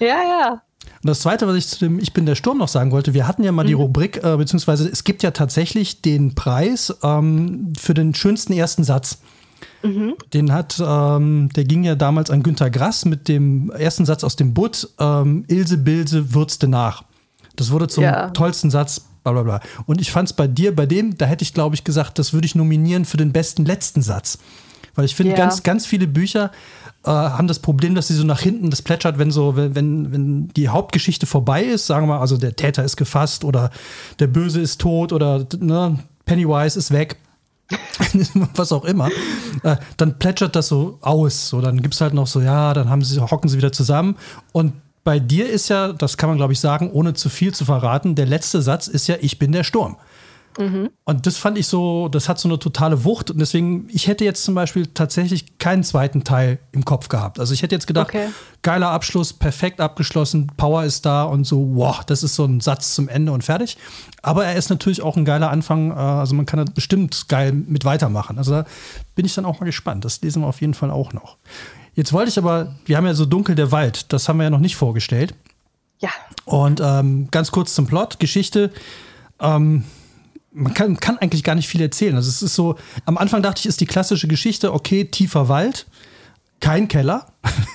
ja. 0.00 0.22
ja. 0.22 0.62
Und 1.02 1.08
das 1.08 1.20
Zweite, 1.20 1.46
was 1.46 1.56
ich 1.56 1.68
zu 1.68 1.78
dem 1.80 1.98
Ich 1.98 2.12
bin 2.12 2.26
der 2.26 2.34
Sturm 2.34 2.58
noch 2.58 2.68
sagen 2.68 2.92
wollte, 2.92 3.12
wir 3.12 3.26
hatten 3.26 3.42
ja 3.44 3.52
mal 3.52 3.64
mhm. 3.64 3.68
die 3.68 3.74
Rubrik, 3.74 4.22
äh, 4.22 4.36
beziehungsweise 4.36 4.88
es 4.88 5.04
gibt 5.04 5.22
ja 5.22 5.32
tatsächlich 5.32 6.00
den 6.00 6.34
Preis 6.34 6.96
ähm, 7.02 7.72
für 7.78 7.92
den 7.92 8.14
schönsten 8.14 8.52
ersten 8.52 8.84
Satz. 8.84 9.18
Mhm. 9.82 10.14
Den 10.32 10.52
hat, 10.52 10.82
ähm, 10.84 11.48
der 11.54 11.64
ging 11.64 11.84
ja 11.84 11.94
damals 11.94 12.30
an 12.30 12.42
Günter 12.42 12.70
Grass 12.70 13.04
mit 13.04 13.28
dem 13.28 13.70
ersten 13.70 14.04
Satz 14.04 14.24
aus 14.24 14.36
dem 14.36 14.54
Butt, 14.54 14.88
ähm, 14.98 15.44
Ilse 15.48 15.78
Bilse 15.78 16.34
würzte 16.34 16.68
nach. 16.68 17.04
Das 17.56 17.70
wurde 17.70 17.88
zum 17.88 18.04
ja. 18.04 18.30
tollsten 18.30 18.70
Satz 18.70 19.02
bla 19.22 19.32
bla 19.32 19.42
bla. 19.42 19.60
Und 19.86 20.00
ich 20.00 20.10
fand 20.10 20.28
es 20.28 20.32
bei 20.32 20.46
dir, 20.46 20.74
bei 20.74 20.86
dem, 20.86 21.16
da 21.16 21.26
hätte 21.26 21.42
ich, 21.42 21.54
glaube 21.54 21.74
ich, 21.74 21.84
gesagt, 21.84 22.18
das 22.18 22.32
würde 22.32 22.46
ich 22.46 22.54
nominieren 22.54 23.04
für 23.04 23.16
den 23.16 23.32
besten 23.32 23.64
letzten 23.64 24.02
Satz. 24.02 24.38
Weil 24.94 25.04
ich 25.04 25.14
finde, 25.14 25.32
ja. 25.32 25.38
ganz, 25.38 25.62
ganz 25.62 25.86
viele 25.86 26.06
Bücher 26.06 26.50
äh, 27.04 27.10
haben 27.10 27.48
das 27.48 27.60
Problem, 27.60 27.94
dass 27.94 28.08
sie 28.08 28.14
so 28.14 28.24
nach 28.24 28.40
hinten, 28.40 28.70
das 28.70 28.82
plätschert, 28.82 29.18
wenn 29.18 29.30
so, 29.30 29.56
wenn, 29.56 29.74
wenn 30.12 30.48
die 30.48 30.68
Hauptgeschichte 30.68 31.26
vorbei 31.26 31.62
ist, 31.62 31.86
sagen 31.86 32.06
wir 32.06 32.14
mal, 32.14 32.20
also 32.20 32.36
der 32.36 32.56
Täter 32.56 32.84
ist 32.84 32.96
gefasst 32.96 33.44
oder 33.44 33.70
der 34.18 34.26
Böse 34.26 34.60
ist 34.60 34.80
tot 34.80 35.12
oder 35.12 35.46
ne, 35.58 35.98
Pennywise 36.26 36.78
ist 36.78 36.90
weg. 36.90 37.16
was 38.54 38.72
auch 38.72 38.84
immer, 38.84 39.08
äh, 39.62 39.76
dann 39.96 40.18
plätschert 40.18 40.56
das 40.56 40.68
so 40.68 40.98
aus. 41.00 41.48
So, 41.48 41.60
dann 41.60 41.80
gibt 41.82 41.94
es 41.94 42.00
halt 42.00 42.14
noch 42.14 42.26
so, 42.26 42.40
ja, 42.40 42.74
dann 42.74 42.90
haben 42.90 43.02
sie, 43.02 43.20
hocken 43.20 43.48
sie 43.48 43.56
wieder 43.56 43.72
zusammen 43.72 44.16
und 44.52 44.72
bei 45.04 45.18
dir 45.18 45.50
ist 45.50 45.68
ja, 45.68 45.92
das 45.92 46.16
kann 46.16 46.28
man 46.28 46.36
glaube 46.38 46.52
ich 46.52 46.60
sagen, 46.60 46.90
ohne 46.92 47.14
zu 47.14 47.28
viel 47.28 47.52
zu 47.52 47.64
verraten, 47.64 48.14
der 48.14 48.26
letzte 48.26 48.62
Satz 48.62 48.86
ist 48.86 49.08
ja, 49.08 49.16
ich 49.20 49.38
bin 49.38 49.52
der 49.52 49.64
Sturm. 49.64 49.96
Mhm. 50.58 50.90
Und 51.04 51.26
das 51.26 51.38
fand 51.38 51.58
ich 51.58 51.66
so, 51.66 52.08
das 52.08 52.28
hat 52.28 52.38
so 52.38 52.48
eine 52.48 52.58
totale 52.58 53.04
Wucht. 53.04 53.30
Und 53.30 53.38
deswegen, 53.38 53.88
ich 53.90 54.06
hätte 54.06 54.24
jetzt 54.24 54.44
zum 54.44 54.54
Beispiel 54.54 54.86
tatsächlich 54.86 55.58
keinen 55.58 55.84
zweiten 55.84 56.24
Teil 56.24 56.58
im 56.72 56.84
Kopf 56.84 57.08
gehabt. 57.08 57.40
Also 57.40 57.54
ich 57.54 57.62
hätte 57.62 57.74
jetzt 57.74 57.86
gedacht, 57.86 58.08
okay. 58.08 58.28
geiler 58.62 58.90
Abschluss, 58.90 59.32
perfekt 59.32 59.80
abgeschlossen, 59.80 60.48
Power 60.56 60.84
ist 60.84 61.06
da 61.06 61.24
und 61.24 61.44
so, 61.44 61.70
wow, 61.74 62.04
das 62.04 62.22
ist 62.22 62.34
so 62.34 62.44
ein 62.44 62.60
Satz 62.60 62.94
zum 62.94 63.08
Ende 63.08 63.32
und 63.32 63.44
fertig. 63.44 63.76
Aber 64.22 64.44
er 64.44 64.56
ist 64.56 64.70
natürlich 64.70 65.02
auch 65.02 65.16
ein 65.16 65.24
geiler 65.24 65.50
Anfang. 65.50 65.90
Äh, 65.90 65.94
also 65.94 66.34
man 66.34 66.46
kann 66.46 66.64
da 66.64 66.72
bestimmt 66.72 67.28
geil 67.28 67.52
mit 67.52 67.84
weitermachen. 67.84 68.38
Also 68.38 68.52
da 68.52 68.66
bin 69.14 69.24
ich 69.24 69.34
dann 69.34 69.44
auch 69.44 69.60
mal 69.60 69.66
gespannt. 69.66 70.04
Das 70.04 70.20
lesen 70.22 70.42
wir 70.42 70.46
auf 70.46 70.60
jeden 70.60 70.74
Fall 70.74 70.90
auch 70.90 71.12
noch. 71.12 71.36
Jetzt 71.94 72.12
wollte 72.12 72.30
ich 72.30 72.38
aber, 72.38 72.74
wir 72.86 72.96
haben 72.96 73.06
ja 73.06 73.14
so 73.14 73.26
Dunkel 73.26 73.54
der 73.54 73.70
Wald, 73.70 74.12
das 74.12 74.28
haben 74.28 74.38
wir 74.38 74.44
ja 74.44 74.50
noch 74.50 74.60
nicht 74.60 74.76
vorgestellt. 74.76 75.34
Ja. 75.98 76.10
Und 76.44 76.80
ähm, 76.82 77.28
ganz 77.30 77.52
kurz 77.52 77.74
zum 77.74 77.86
Plot, 77.86 78.18
Geschichte. 78.18 78.72
Ähm, 79.40 79.84
man 80.52 80.74
kann, 80.74 80.98
kann, 80.98 81.18
eigentlich 81.18 81.44
gar 81.44 81.54
nicht 81.54 81.68
viel 81.68 81.80
erzählen. 81.80 82.14
Also 82.16 82.28
es 82.28 82.42
ist 82.42 82.54
so, 82.54 82.76
am 83.04 83.18
Anfang 83.18 83.42
dachte 83.42 83.60
ich, 83.60 83.66
ist 83.66 83.80
die 83.80 83.86
klassische 83.86 84.28
Geschichte, 84.28 84.72
okay, 84.72 85.04
tiefer 85.04 85.48
Wald, 85.48 85.86
kein 86.60 86.88
Keller. 86.88 87.26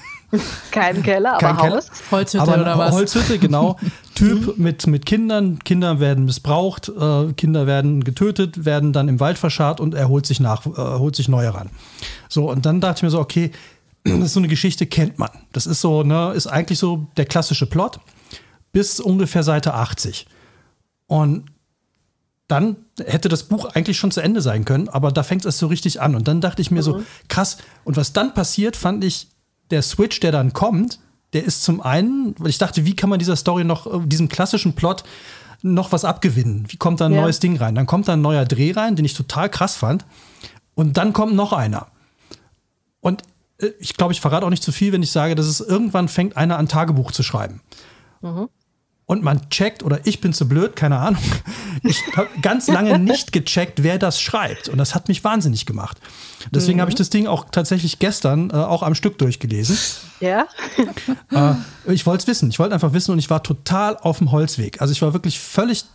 Kein 0.71 1.03
Keller, 1.03 1.35
aber 1.35 1.39
kein 1.39 1.57
Haus. 1.57 1.87
Keller, 1.87 2.11
Holzhütte 2.11 2.41
aber 2.43 2.61
oder 2.61 2.77
was? 2.77 2.93
Holzhütte, 2.93 3.39
genau. 3.39 3.77
Typ 4.13 4.57
mit, 4.57 4.85
mit 4.85 5.05
Kindern, 5.05 5.59
Kinder 5.59 6.01
werden 6.01 6.25
missbraucht, 6.25 6.89
äh, 6.89 7.31
Kinder 7.31 7.65
werden 7.65 8.03
getötet, 8.03 8.65
werden 8.65 8.91
dann 8.91 9.07
im 9.07 9.21
Wald 9.21 9.37
verscharrt 9.37 9.79
und 9.79 9.93
er 9.93 10.09
holt 10.09 10.25
sich 10.25 10.41
nach, 10.41 10.65
äh, 10.65 10.99
holt 10.99 11.15
sich 11.15 11.29
neue 11.29 11.53
ran. 11.53 11.69
So, 12.27 12.51
und 12.51 12.65
dann 12.65 12.81
dachte 12.81 12.99
ich 12.99 13.03
mir 13.03 13.09
so, 13.09 13.21
okay, 13.21 13.51
das 14.03 14.15
ist 14.19 14.33
so 14.33 14.41
eine 14.41 14.49
Geschichte, 14.49 14.85
kennt 14.85 15.17
man. 15.17 15.29
Das 15.53 15.65
ist 15.65 15.79
so, 15.79 16.03
ne, 16.03 16.33
ist 16.35 16.47
eigentlich 16.47 16.79
so 16.79 17.07
der 17.15 17.25
klassische 17.25 17.65
Plot 17.65 18.01
bis 18.73 18.99
ungefähr 18.99 19.43
Seite 19.43 19.75
80. 19.75 20.27
Und 21.07 21.45
dann 22.47 22.77
hätte 23.03 23.27
das 23.27 23.43
Buch 23.43 23.65
eigentlich 23.65 23.97
schon 23.97 24.11
zu 24.11 24.21
Ende 24.21 24.41
sein 24.41 24.63
können, 24.63 24.87
aber 24.87 25.11
da 25.11 25.23
fängt 25.23 25.45
es 25.45 25.57
so 25.57 25.67
richtig 25.67 26.01
an. 26.01 26.15
Und 26.15 26.27
dann 26.27 26.39
dachte 26.39 26.61
ich 26.61 26.71
mir 26.71 26.79
mhm. 26.79 26.85
so, 26.85 27.03
krass. 27.27 27.57
Und 27.83 27.97
was 27.97 28.13
dann 28.13 28.33
passiert, 28.33 28.77
fand 28.77 29.03
ich, 29.03 29.27
der 29.69 29.81
Switch, 29.81 30.21
der 30.21 30.31
dann 30.31 30.53
kommt, 30.53 30.99
der 31.33 31.43
ist 31.43 31.63
zum 31.63 31.81
einen, 31.81 32.35
weil 32.37 32.49
ich 32.49 32.57
dachte, 32.57 32.85
wie 32.85 32.95
kann 32.95 33.09
man 33.09 33.19
dieser 33.19 33.35
Story 33.35 33.65
noch, 33.65 33.85
äh, 33.85 34.05
diesem 34.05 34.29
klassischen 34.29 34.73
Plot 34.73 35.03
noch 35.61 35.91
was 35.91 36.05
abgewinnen? 36.05 36.65
Wie 36.69 36.77
kommt 36.77 37.01
da 37.01 37.07
ein 37.07 37.13
ja. 37.13 37.21
neues 37.21 37.39
Ding 37.39 37.57
rein? 37.57 37.75
Dann 37.75 37.85
kommt 37.85 38.07
da 38.07 38.13
ein 38.13 38.21
neuer 38.21 38.45
Dreh 38.45 38.71
rein, 38.71 38.95
den 38.95 39.03
ich 39.03 39.13
total 39.13 39.49
krass 39.49 39.75
fand. 39.75 40.05
Und 40.73 40.95
dann 40.95 41.11
kommt 41.11 41.35
noch 41.35 41.51
einer. 41.51 41.87
Und 43.01 43.23
äh, 43.57 43.71
ich 43.79 43.95
glaube, 43.95 44.13
ich 44.13 44.21
verrate 44.21 44.45
auch 44.45 44.49
nicht 44.49 44.63
zu 44.63 44.71
viel, 44.71 44.93
wenn 44.93 45.03
ich 45.03 45.11
sage, 45.11 45.35
dass 45.35 45.47
es 45.47 45.59
irgendwann 45.59 46.07
fängt 46.07 46.37
einer 46.37 46.57
an 46.57 46.69
Tagebuch 46.69 47.11
zu 47.11 47.23
schreiben. 47.23 47.59
Mhm 48.21 48.47
und 49.07 49.23
man 49.23 49.49
checkt, 49.49 49.83
oder 49.83 50.05
ich 50.05 50.19
bin 50.19 50.33
zu 50.33 50.47
blöd, 50.47 50.75
keine 50.75 50.97
Ahnung. 50.97 51.23
Ich 51.83 52.03
habe 52.17 52.27
ganz 52.41 52.67
lange 52.67 52.99
nicht 52.99 53.31
gecheckt, 53.31 53.81
wer 53.81 53.97
das 53.97 54.19
schreibt. 54.19 54.67
Und 54.67 54.77
das 54.77 54.93
hat 54.93 55.07
mich 55.07 55.23
wahnsinnig 55.23 55.65
gemacht. 55.65 55.99
Deswegen 56.51 56.77
mhm. 56.77 56.81
habe 56.81 56.91
ich 56.91 56.95
das 56.95 57.09
Ding 57.09 57.25
auch 57.25 57.45
tatsächlich 57.51 57.99
gestern 57.99 58.49
äh, 58.49 58.55
auch 58.55 58.83
am 58.83 58.95
Stück 58.95 59.17
durchgelesen. 59.17 59.77
Ja. 60.19 60.47
äh, 61.31 61.53
ich 61.93 62.05
wollte 62.05 62.23
es 62.23 62.27
wissen. 62.27 62.49
Ich 62.49 62.59
wollte 62.59 62.73
einfach 62.73 62.91
wissen 62.91 63.11
und 63.11 63.19
ich 63.19 63.29
war 63.29 63.43
total 63.43 63.95
auf 63.97 64.17
dem 64.17 64.31
Holzweg. 64.31 64.81
Also 64.81 64.91
ich 64.91 65.01
war 65.01 65.13
wirklich 65.13 65.39
völlig 65.39 65.85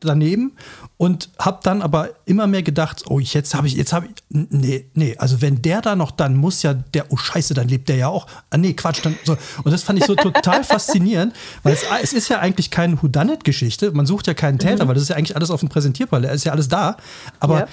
daneben 0.00 0.52
und 0.96 1.30
habe 1.38 1.60
dann 1.62 1.82
aber 1.82 2.10
immer 2.24 2.46
mehr 2.46 2.62
gedacht, 2.62 3.04
oh, 3.08 3.20
jetzt 3.20 3.54
habe 3.54 3.66
ich, 3.66 3.74
jetzt 3.74 3.92
habe 3.92 4.06
ich, 4.06 4.12
nee, 4.28 4.86
nee, 4.94 5.16
also 5.18 5.40
wenn 5.40 5.62
der 5.62 5.80
da 5.80 5.96
noch, 5.96 6.10
dann 6.10 6.36
muss 6.36 6.62
ja 6.62 6.74
der, 6.74 7.10
oh 7.10 7.16
Scheiße, 7.16 7.54
dann 7.54 7.68
lebt 7.68 7.88
der 7.88 7.96
ja 7.96 8.08
auch. 8.08 8.26
Ah, 8.50 8.56
nee, 8.56 8.72
Quatsch, 8.72 9.00
dann 9.02 9.16
so. 9.24 9.36
Und 9.62 9.72
das 9.72 9.82
fand 9.82 9.98
ich 9.98 10.04
so 10.06 10.14
total 10.14 10.64
faszinierend, 10.64 11.34
weil 11.62 11.74
es, 11.74 11.84
es, 12.02 12.12
ist 12.12 12.28
ja 12.28 12.38
eigentlich 12.38 12.70
keine 12.70 13.00
Whodunit-Geschichte. 13.02 13.92
Man 13.92 14.06
sucht 14.06 14.26
ja 14.26 14.34
keinen 14.34 14.58
Täter, 14.58 14.84
mhm. 14.84 14.88
weil 14.88 14.94
das 14.94 15.04
ist 15.04 15.08
ja 15.10 15.16
eigentlich 15.16 15.36
alles 15.36 15.50
auf 15.50 15.60
dem 15.60 15.68
Präsentierpal, 15.68 16.24
er 16.24 16.32
ist 16.32 16.44
ja 16.44 16.52
alles 16.52 16.68
da. 16.68 16.96
Aber 17.38 17.60
ja. 17.60 17.68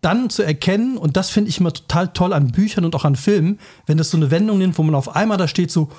dann 0.00 0.30
zu 0.30 0.42
erkennen, 0.42 0.96
und 0.96 1.16
das 1.16 1.30
finde 1.30 1.50
ich 1.50 1.60
immer 1.60 1.72
total 1.72 2.08
toll 2.08 2.32
an 2.32 2.52
Büchern 2.52 2.84
und 2.84 2.94
auch 2.94 3.04
an 3.04 3.16
Filmen, 3.16 3.58
wenn 3.86 3.98
das 3.98 4.10
so 4.10 4.16
eine 4.16 4.30
Wendung 4.30 4.58
nimmt, 4.58 4.78
wo 4.78 4.82
man 4.82 4.94
auf 4.94 5.14
einmal 5.14 5.38
da 5.38 5.48
steht, 5.48 5.70
so, 5.70 5.90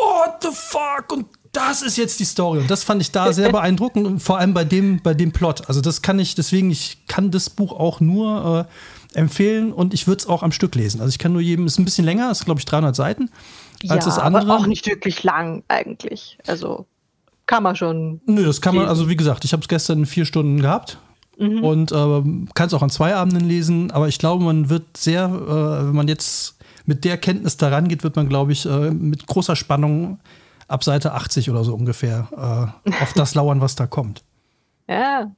what 0.00 0.42
the 0.42 0.48
fuck? 0.52 1.12
Und 1.12 1.26
das 1.56 1.82
ist 1.82 1.96
jetzt 1.96 2.20
die 2.20 2.24
Story. 2.24 2.60
Und 2.60 2.70
das 2.70 2.84
fand 2.84 3.00
ich 3.00 3.10
da 3.10 3.32
sehr 3.32 3.50
beeindruckend 3.50 4.06
und 4.06 4.20
vor 4.20 4.38
allem 4.38 4.54
bei 4.54 4.64
dem, 4.64 5.00
bei 5.02 5.14
dem 5.14 5.32
Plot. 5.32 5.68
Also 5.68 5.80
das 5.80 6.02
kann 6.02 6.18
ich, 6.18 6.34
deswegen, 6.34 6.70
ich 6.70 6.98
kann 7.06 7.30
das 7.30 7.50
Buch 7.50 7.72
auch 7.72 8.00
nur 8.00 8.68
äh, 9.14 9.18
empfehlen 9.18 9.72
und 9.72 9.94
ich 9.94 10.06
würde 10.06 10.20
es 10.20 10.26
auch 10.28 10.42
am 10.42 10.52
Stück 10.52 10.74
lesen. 10.74 11.00
Also 11.00 11.10
ich 11.10 11.18
kann 11.18 11.32
nur 11.32 11.40
jedem, 11.40 11.66
ist 11.66 11.78
ein 11.78 11.84
bisschen 11.84 12.04
länger, 12.04 12.30
ist 12.30 12.44
glaube 12.44 12.60
ich 12.60 12.66
300 12.66 12.94
Seiten 12.94 13.30
als 13.88 14.04
ja, 14.04 14.10
das 14.10 14.18
andere. 14.18 14.42
Aber 14.42 14.56
auch 14.56 14.66
nicht 14.66 14.86
wirklich 14.86 15.22
lang 15.24 15.62
eigentlich. 15.68 16.38
Also 16.46 16.86
kann 17.46 17.62
man 17.62 17.76
schon. 17.76 18.20
Nö, 18.26 18.44
das 18.44 18.60
kann 18.60 18.74
man, 18.74 18.86
also 18.86 19.08
wie 19.08 19.16
gesagt, 19.16 19.44
ich 19.44 19.52
habe 19.52 19.62
es 19.62 19.68
gestern 19.68 20.04
vier 20.04 20.26
Stunden 20.26 20.60
gehabt. 20.60 20.98
Mhm. 21.38 21.62
Und 21.62 21.92
äh, 21.92 22.22
kann 22.54 22.66
es 22.66 22.74
auch 22.74 22.82
an 22.82 22.88
zwei 22.90 23.14
Abenden 23.14 23.46
lesen, 23.46 23.90
aber 23.90 24.08
ich 24.08 24.18
glaube, 24.18 24.42
man 24.42 24.70
wird 24.70 24.96
sehr, 24.96 25.24
äh, 25.26 25.86
wenn 25.86 25.94
man 25.94 26.08
jetzt 26.08 26.56
mit 26.86 27.04
der 27.04 27.18
Kenntnis 27.18 27.58
daran 27.58 27.88
geht, 27.88 28.04
wird 28.04 28.16
man, 28.16 28.28
glaube 28.28 28.52
ich, 28.52 28.64
äh, 28.64 28.90
mit 28.90 29.26
großer 29.26 29.54
Spannung 29.54 30.18
ab 30.68 30.84
Seite 30.84 31.12
80 31.12 31.50
oder 31.50 31.64
so 31.64 31.74
ungefähr 31.74 32.28
äh, 32.84 32.92
auf 33.02 33.12
das 33.14 33.34
lauern, 33.34 33.60
was 33.60 33.74
da 33.74 33.86
kommt. 33.86 34.24
Ja, 34.88 35.32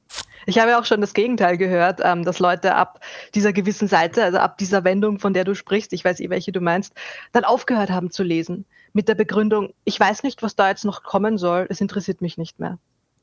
ich 0.45 0.59
habe 0.59 0.69
ja 0.69 0.79
auch 0.79 0.85
schon 0.85 1.01
das 1.01 1.15
Gegenteil 1.15 1.57
gehört, 1.57 2.01
ähm, 2.03 2.23
dass 2.23 2.37
Leute 2.37 2.75
ab 2.75 2.99
dieser 3.33 3.51
gewissen 3.51 3.87
Seite, 3.87 4.23
also 4.23 4.37
ab 4.37 4.59
dieser 4.59 4.83
Wendung, 4.83 5.17
von 5.17 5.33
der 5.33 5.43
du 5.43 5.55
sprichst, 5.55 5.91
ich 5.91 6.05
weiß 6.05 6.19
eh, 6.19 6.29
welche 6.29 6.51
du 6.51 6.61
meinst, 6.61 6.93
dann 7.31 7.45
aufgehört 7.45 7.89
haben 7.89 8.11
zu 8.11 8.21
lesen. 8.21 8.65
Mit 8.93 9.07
der 9.07 9.15
Begründung, 9.15 9.73
ich 9.85 9.99
weiß 9.99 10.21
nicht, 10.21 10.43
was 10.43 10.55
da 10.55 10.69
jetzt 10.69 10.85
noch 10.85 11.01
kommen 11.01 11.39
soll, 11.39 11.65
es 11.69 11.81
interessiert 11.81 12.21
mich 12.21 12.37
nicht 12.37 12.59
mehr. 12.59 12.77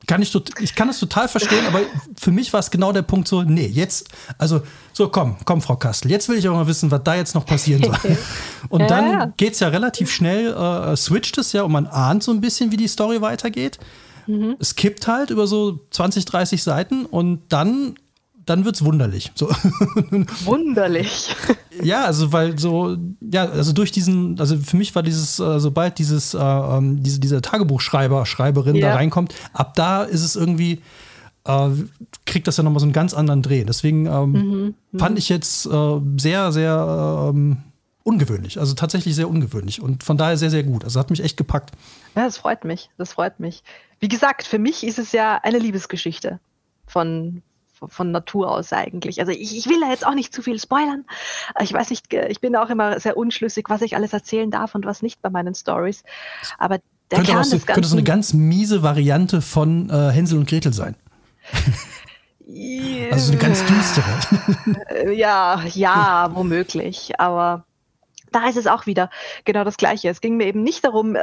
Kann 0.05 0.21
ich, 0.21 0.33
ich 0.59 0.75
kann 0.75 0.89
es 0.89 0.99
total 0.99 1.27
verstehen, 1.27 1.65
aber 1.65 1.81
für 2.17 2.31
mich 2.31 2.53
war 2.53 2.59
es 2.59 2.71
genau 2.71 2.91
der 2.91 3.01
Punkt 3.01 3.27
so, 3.27 3.41
nee, 3.41 3.65
jetzt, 3.65 4.07
also 4.37 4.61
so 4.93 5.09
komm, 5.09 5.37
komm, 5.43 5.61
Frau 5.61 5.75
Kastel, 5.75 6.11
jetzt 6.11 6.29
will 6.29 6.37
ich 6.37 6.47
auch 6.47 6.53
mal 6.53 6.67
wissen, 6.67 6.91
was 6.91 7.01
da 7.03 7.15
jetzt 7.15 7.33
noch 7.35 7.45
passieren 7.45 7.83
soll. 7.83 8.17
Und 8.69 8.81
ja, 8.81 8.87
dann 8.87 9.11
ja. 9.11 9.33
geht 9.37 9.53
es 9.53 9.59
ja 9.59 9.69
relativ 9.69 10.11
schnell, 10.11 10.53
äh, 10.53 10.95
switcht 10.95 11.37
es 11.39 11.51
ja 11.51 11.63
und 11.63 11.71
man 11.71 11.87
ahnt 11.87 12.23
so 12.23 12.31
ein 12.31 12.41
bisschen, 12.41 12.71
wie 12.71 12.77
die 12.77 12.87
Story 12.87 13.21
weitergeht. 13.21 13.79
Mhm. 14.27 14.55
Es 14.59 14.75
kippt 14.75 15.07
halt 15.07 15.29
über 15.29 15.47
so 15.47 15.79
20, 15.91 16.25
30 16.25 16.63
Seiten 16.63 17.05
und 17.05 17.41
dann 17.49 17.95
dann 18.47 18.65
wird's 18.65 18.83
wunderlich. 18.83 19.31
So. 19.35 19.49
Wunderlich. 20.45 21.35
ja, 21.83 22.05
also 22.05 22.31
weil 22.31 22.57
so, 22.57 22.97
ja, 23.21 23.45
also 23.45 23.73
durch 23.73 23.91
diesen, 23.91 24.39
also 24.39 24.57
für 24.57 24.77
mich 24.77 24.95
war 24.95 25.03
dieses, 25.03 25.39
äh, 25.39 25.59
sobald 25.59 25.99
dieses, 25.99 26.33
äh, 26.33 26.39
ähm, 26.39 27.03
diese, 27.03 27.19
dieser 27.19 27.41
Tagebuchschreiber, 27.41 28.25
Schreiberin 28.25 28.75
ja. 28.75 28.89
da 28.89 28.95
reinkommt, 28.95 29.35
ab 29.53 29.75
da 29.75 30.03
ist 30.03 30.23
es 30.23 30.37
irgendwie, 30.37 30.81
äh, 31.43 31.69
kriegt 32.25 32.47
das 32.47 32.55
ja 32.55 32.63
nochmal 32.63 32.79
so 32.79 32.85
einen 32.85 32.93
ganz 32.93 33.13
anderen 33.13 33.41
Dreh. 33.41 33.65
Deswegen 33.65 34.05
ähm, 34.05 34.31
mhm, 34.31 34.75
mhm. 34.91 34.99
fand 34.99 35.19
ich 35.19 35.27
jetzt 35.27 35.65
äh, 35.65 35.99
sehr, 36.17 36.53
sehr 36.53 37.29
ähm, 37.29 37.57
ungewöhnlich. 38.03 38.61
Also 38.61 38.75
tatsächlich 38.75 39.13
sehr 39.13 39.29
ungewöhnlich 39.29 39.81
und 39.81 40.05
von 40.05 40.17
daher 40.17 40.37
sehr, 40.37 40.49
sehr 40.49 40.63
gut. 40.63 40.85
Also 40.85 41.01
hat 41.01 41.09
mich 41.09 41.21
echt 41.21 41.35
gepackt. 41.35 41.71
Ja, 42.15 42.23
das 42.23 42.37
freut 42.37 42.63
mich. 42.63 42.89
Das 42.97 43.11
freut 43.11 43.41
mich. 43.41 43.61
Wie 43.99 44.07
gesagt, 44.07 44.43
für 44.43 44.57
mich 44.59 44.85
ist 44.85 44.99
es 44.99 45.11
ja 45.11 45.37
eine 45.43 45.59
Liebesgeschichte 45.59 46.39
von, 46.85 47.43
von 47.87 48.11
Natur 48.11 48.51
aus 48.51 48.73
eigentlich. 48.73 49.19
Also 49.19 49.31
ich, 49.31 49.55
ich 49.55 49.67
will 49.67 49.79
da 49.79 49.89
jetzt 49.89 50.05
auch 50.05 50.13
nicht 50.13 50.33
zu 50.33 50.41
viel 50.41 50.59
spoilern. 50.59 51.05
Ich 51.61 51.73
weiß 51.73 51.89
nicht, 51.89 52.13
ich 52.13 52.41
bin 52.41 52.55
auch 52.55 52.69
immer 52.69 52.99
sehr 52.99 53.17
unschlüssig, 53.17 53.65
was 53.69 53.81
ich 53.81 53.95
alles 53.95 54.13
erzählen 54.13 54.51
darf 54.51 54.75
und 54.75 54.85
was 54.85 55.01
nicht 55.01 55.21
bei 55.21 55.29
meinen 55.29 55.55
Stories. 55.55 56.03
Aber 56.57 56.79
der 57.11 57.19
könnte, 57.19 57.31
Kern 57.31 57.43
so, 57.43 57.59
könnte 57.59 57.87
so 57.87 57.95
eine 57.95 58.03
ganz 58.03 58.33
miese 58.33 58.83
Variante 58.83 59.41
von 59.41 59.89
äh, 59.89 60.11
Hänsel 60.11 60.39
und 60.39 60.49
Gretel 60.49 60.73
sein. 60.73 60.95
also 63.11 63.25
so 63.25 63.31
eine 63.31 63.41
ganz 63.41 63.63
düstere. 63.65 65.13
ja, 65.13 65.63
ja, 65.73 66.29
womöglich. 66.33 67.19
Aber 67.19 67.65
da 68.31 68.47
ist 68.49 68.57
es 68.57 68.67
auch 68.67 68.85
wieder 68.85 69.09
genau 69.45 69.63
das 69.63 69.77
Gleiche. 69.77 70.09
Es 70.09 70.21
ging 70.21 70.37
mir 70.37 70.47
eben 70.47 70.63
nicht 70.63 70.83
darum, 70.83 71.15
äh, 71.15 71.19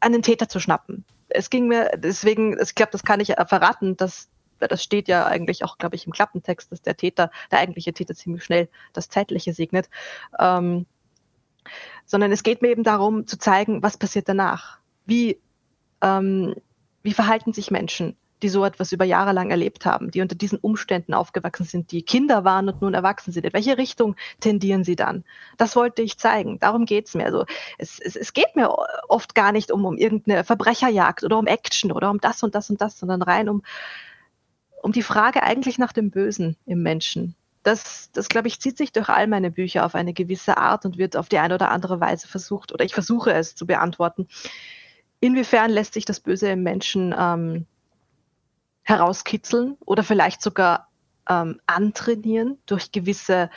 einen 0.00 0.22
Täter 0.22 0.48
zu 0.48 0.60
schnappen. 0.60 1.04
Es 1.28 1.50
ging 1.50 1.66
mir 1.66 1.90
deswegen, 1.96 2.56
ich 2.60 2.74
glaube, 2.74 2.92
das 2.92 3.02
kann 3.02 3.18
ich 3.20 3.34
verraten, 3.48 3.96
dass 3.96 4.28
das 4.58 4.82
steht 4.82 5.08
ja 5.08 5.26
eigentlich 5.26 5.64
auch, 5.64 5.78
glaube 5.78 5.96
ich, 5.96 6.06
im 6.06 6.12
Klappentext, 6.12 6.70
dass 6.72 6.82
der 6.82 6.96
Täter, 6.96 7.30
der 7.50 7.60
eigentliche 7.60 7.92
Täter 7.92 8.14
ziemlich 8.14 8.44
schnell 8.44 8.68
das 8.92 9.08
Zeitliche 9.08 9.52
segnet. 9.52 9.88
Ähm, 10.38 10.86
sondern 12.04 12.32
es 12.32 12.42
geht 12.42 12.62
mir 12.62 12.68
eben 12.68 12.84
darum 12.84 13.26
zu 13.26 13.38
zeigen, 13.38 13.82
was 13.82 13.96
passiert 13.96 14.28
danach. 14.28 14.78
Wie, 15.04 15.40
ähm, 16.00 16.54
wie 17.02 17.12
verhalten 17.12 17.52
sich 17.52 17.70
Menschen, 17.70 18.16
die 18.42 18.48
so 18.48 18.64
etwas 18.64 18.92
über 18.92 19.04
Jahre 19.04 19.32
lang 19.32 19.50
erlebt 19.50 19.86
haben, 19.86 20.10
die 20.10 20.20
unter 20.20 20.34
diesen 20.34 20.58
Umständen 20.58 21.14
aufgewachsen 21.14 21.64
sind, 21.64 21.90
die 21.90 22.02
Kinder 22.02 22.44
waren 22.44 22.68
und 22.68 22.82
nun 22.82 22.94
erwachsen 22.94 23.32
sind. 23.32 23.46
In 23.46 23.52
welche 23.52 23.78
Richtung 23.78 24.14
tendieren 24.40 24.84
sie 24.84 24.96
dann? 24.96 25.24
Das 25.56 25.74
wollte 25.74 26.02
ich 26.02 26.18
zeigen. 26.18 26.58
Darum 26.58 26.84
geht 26.84 27.06
es 27.06 27.14
mir. 27.14 27.24
Also 27.24 27.46
es, 27.78 27.98
es, 27.98 28.14
es 28.14 28.32
geht 28.32 28.54
mir 28.54 28.70
oft 29.08 29.34
gar 29.34 29.52
nicht 29.52 29.70
um, 29.70 29.84
um 29.84 29.96
irgendeine 29.96 30.44
Verbrecherjagd 30.44 31.24
oder 31.24 31.38
um 31.38 31.46
Action 31.46 31.92
oder 31.92 32.10
um 32.10 32.20
das 32.20 32.42
und 32.42 32.54
das 32.54 32.68
und 32.68 32.80
das, 32.80 32.98
sondern 32.98 33.22
rein 33.22 33.48
um 33.48 33.62
um 34.82 34.92
die 34.92 35.02
Frage 35.02 35.42
eigentlich 35.42 35.78
nach 35.78 35.92
dem 35.92 36.10
Bösen 36.10 36.56
im 36.66 36.82
Menschen. 36.82 37.34
Das, 37.62 38.10
das 38.12 38.28
glaube 38.28 38.48
ich, 38.48 38.60
zieht 38.60 38.78
sich 38.78 38.92
durch 38.92 39.08
all 39.08 39.26
meine 39.26 39.50
Bücher 39.50 39.84
auf 39.84 39.94
eine 39.94 40.12
gewisse 40.12 40.56
Art 40.56 40.84
und 40.84 40.98
wird 40.98 41.16
auf 41.16 41.28
die 41.28 41.38
eine 41.38 41.54
oder 41.54 41.70
andere 41.70 42.00
Weise 42.00 42.28
versucht, 42.28 42.72
oder 42.72 42.84
ich 42.84 42.94
versuche 42.94 43.32
es 43.32 43.56
zu 43.56 43.66
beantworten. 43.66 44.28
Inwiefern 45.18 45.70
lässt 45.70 45.94
sich 45.94 46.04
das 46.04 46.20
Böse 46.20 46.48
im 46.50 46.62
Menschen 46.62 47.14
ähm, 47.18 47.66
herauskitzeln 48.84 49.76
oder 49.84 50.04
vielleicht 50.04 50.42
sogar 50.42 50.88
ähm, 51.28 51.60
antrainieren 51.66 52.58
durch 52.66 52.92
gewisse, 52.92 53.50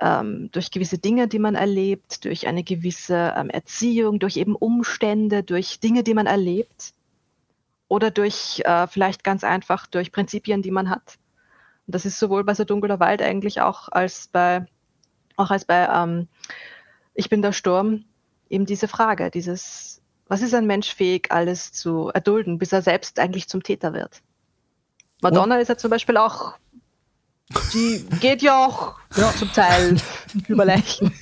ähm, 0.00 0.48
durch 0.52 0.70
gewisse 0.70 0.96
Dinge, 0.96 1.28
die 1.28 1.38
man 1.38 1.54
erlebt, 1.54 2.24
durch 2.24 2.46
eine 2.46 2.62
gewisse 2.62 3.34
ähm, 3.36 3.50
Erziehung, 3.50 4.20
durch 4.20 4.38
eben 4.38 4.56
Umstände, 4.56 5.42
durch 5.42 5.80
Dinge, 5.80 6.02
die 6.02 6.14
man 6.14 6.26
erlebt 6.26 6.94
oder 7.88 8.10
durch 8.10 8.62
äh, 8.64 8.86
vielleicht 8.86 9.24
ganz 9.24 9.44
einfach 9.44 9.86
durch 9.86 10.12
Prinzipien, 10.12 10.62
die 10.62 10.70
man 10.70 10.90
hat. 10.90 11.18
Und 11.86 11.94
das 11.94 12.06
ist 12.06 12.18
sowohl 12.18 12.44
bei 12.44 12.54
so 12.54 12.64
dunkler 12.64 13.00
Wald 13.00 13.22
eigentlich 13.22 13.60
auch 13.60 13.88
als 13.90 14.28
bei 14.28 14.66
auch 15.36 15.50
als 15.50 15.64
bei 15.64 15.88
ähm, 15.92 16.28
Ich 17.14 17.28
bin 17.28 17.42
der 17.42 17.52
Sturm 17.52 18.04
eben 18.48 18.66
diese 18.66 18.88
Frage, 18.88 19.30
dieses 19.30 20.00
was 20.26 20.40
ist 20.40 20.54
ein 20.54 20.66
Mensch 20.66 20.94
fähig, 20.94 21.30
alles 21.30 21.72
zu 21.72 22.08
erdulden, 22.08 22.58
bis 22.58 22.72
er 22.72 22.82
selbst 22.82 23.18
eigentlich 23.18 23.48
zum 23.48 23.62
Täter 23.62 23.92
wird? 23.92 24.22
Madonna 25.20 25.56
oh. 25.56 25.60
ist 25.60 25.68
ja 25.68 25.76
zum 25.76 25.90
Beispiel 25.90 26.16
auch 26.16 26.54
Die 27.72 28.04
geht 28.20 28.42
ja 28.42 28.66
auch 28.66 28.94
ja. 29.16 29.32
zum 29.36 29.52
Teil 29.52 29.96
über 30.48 30.64
Leichen. 30.64 31.12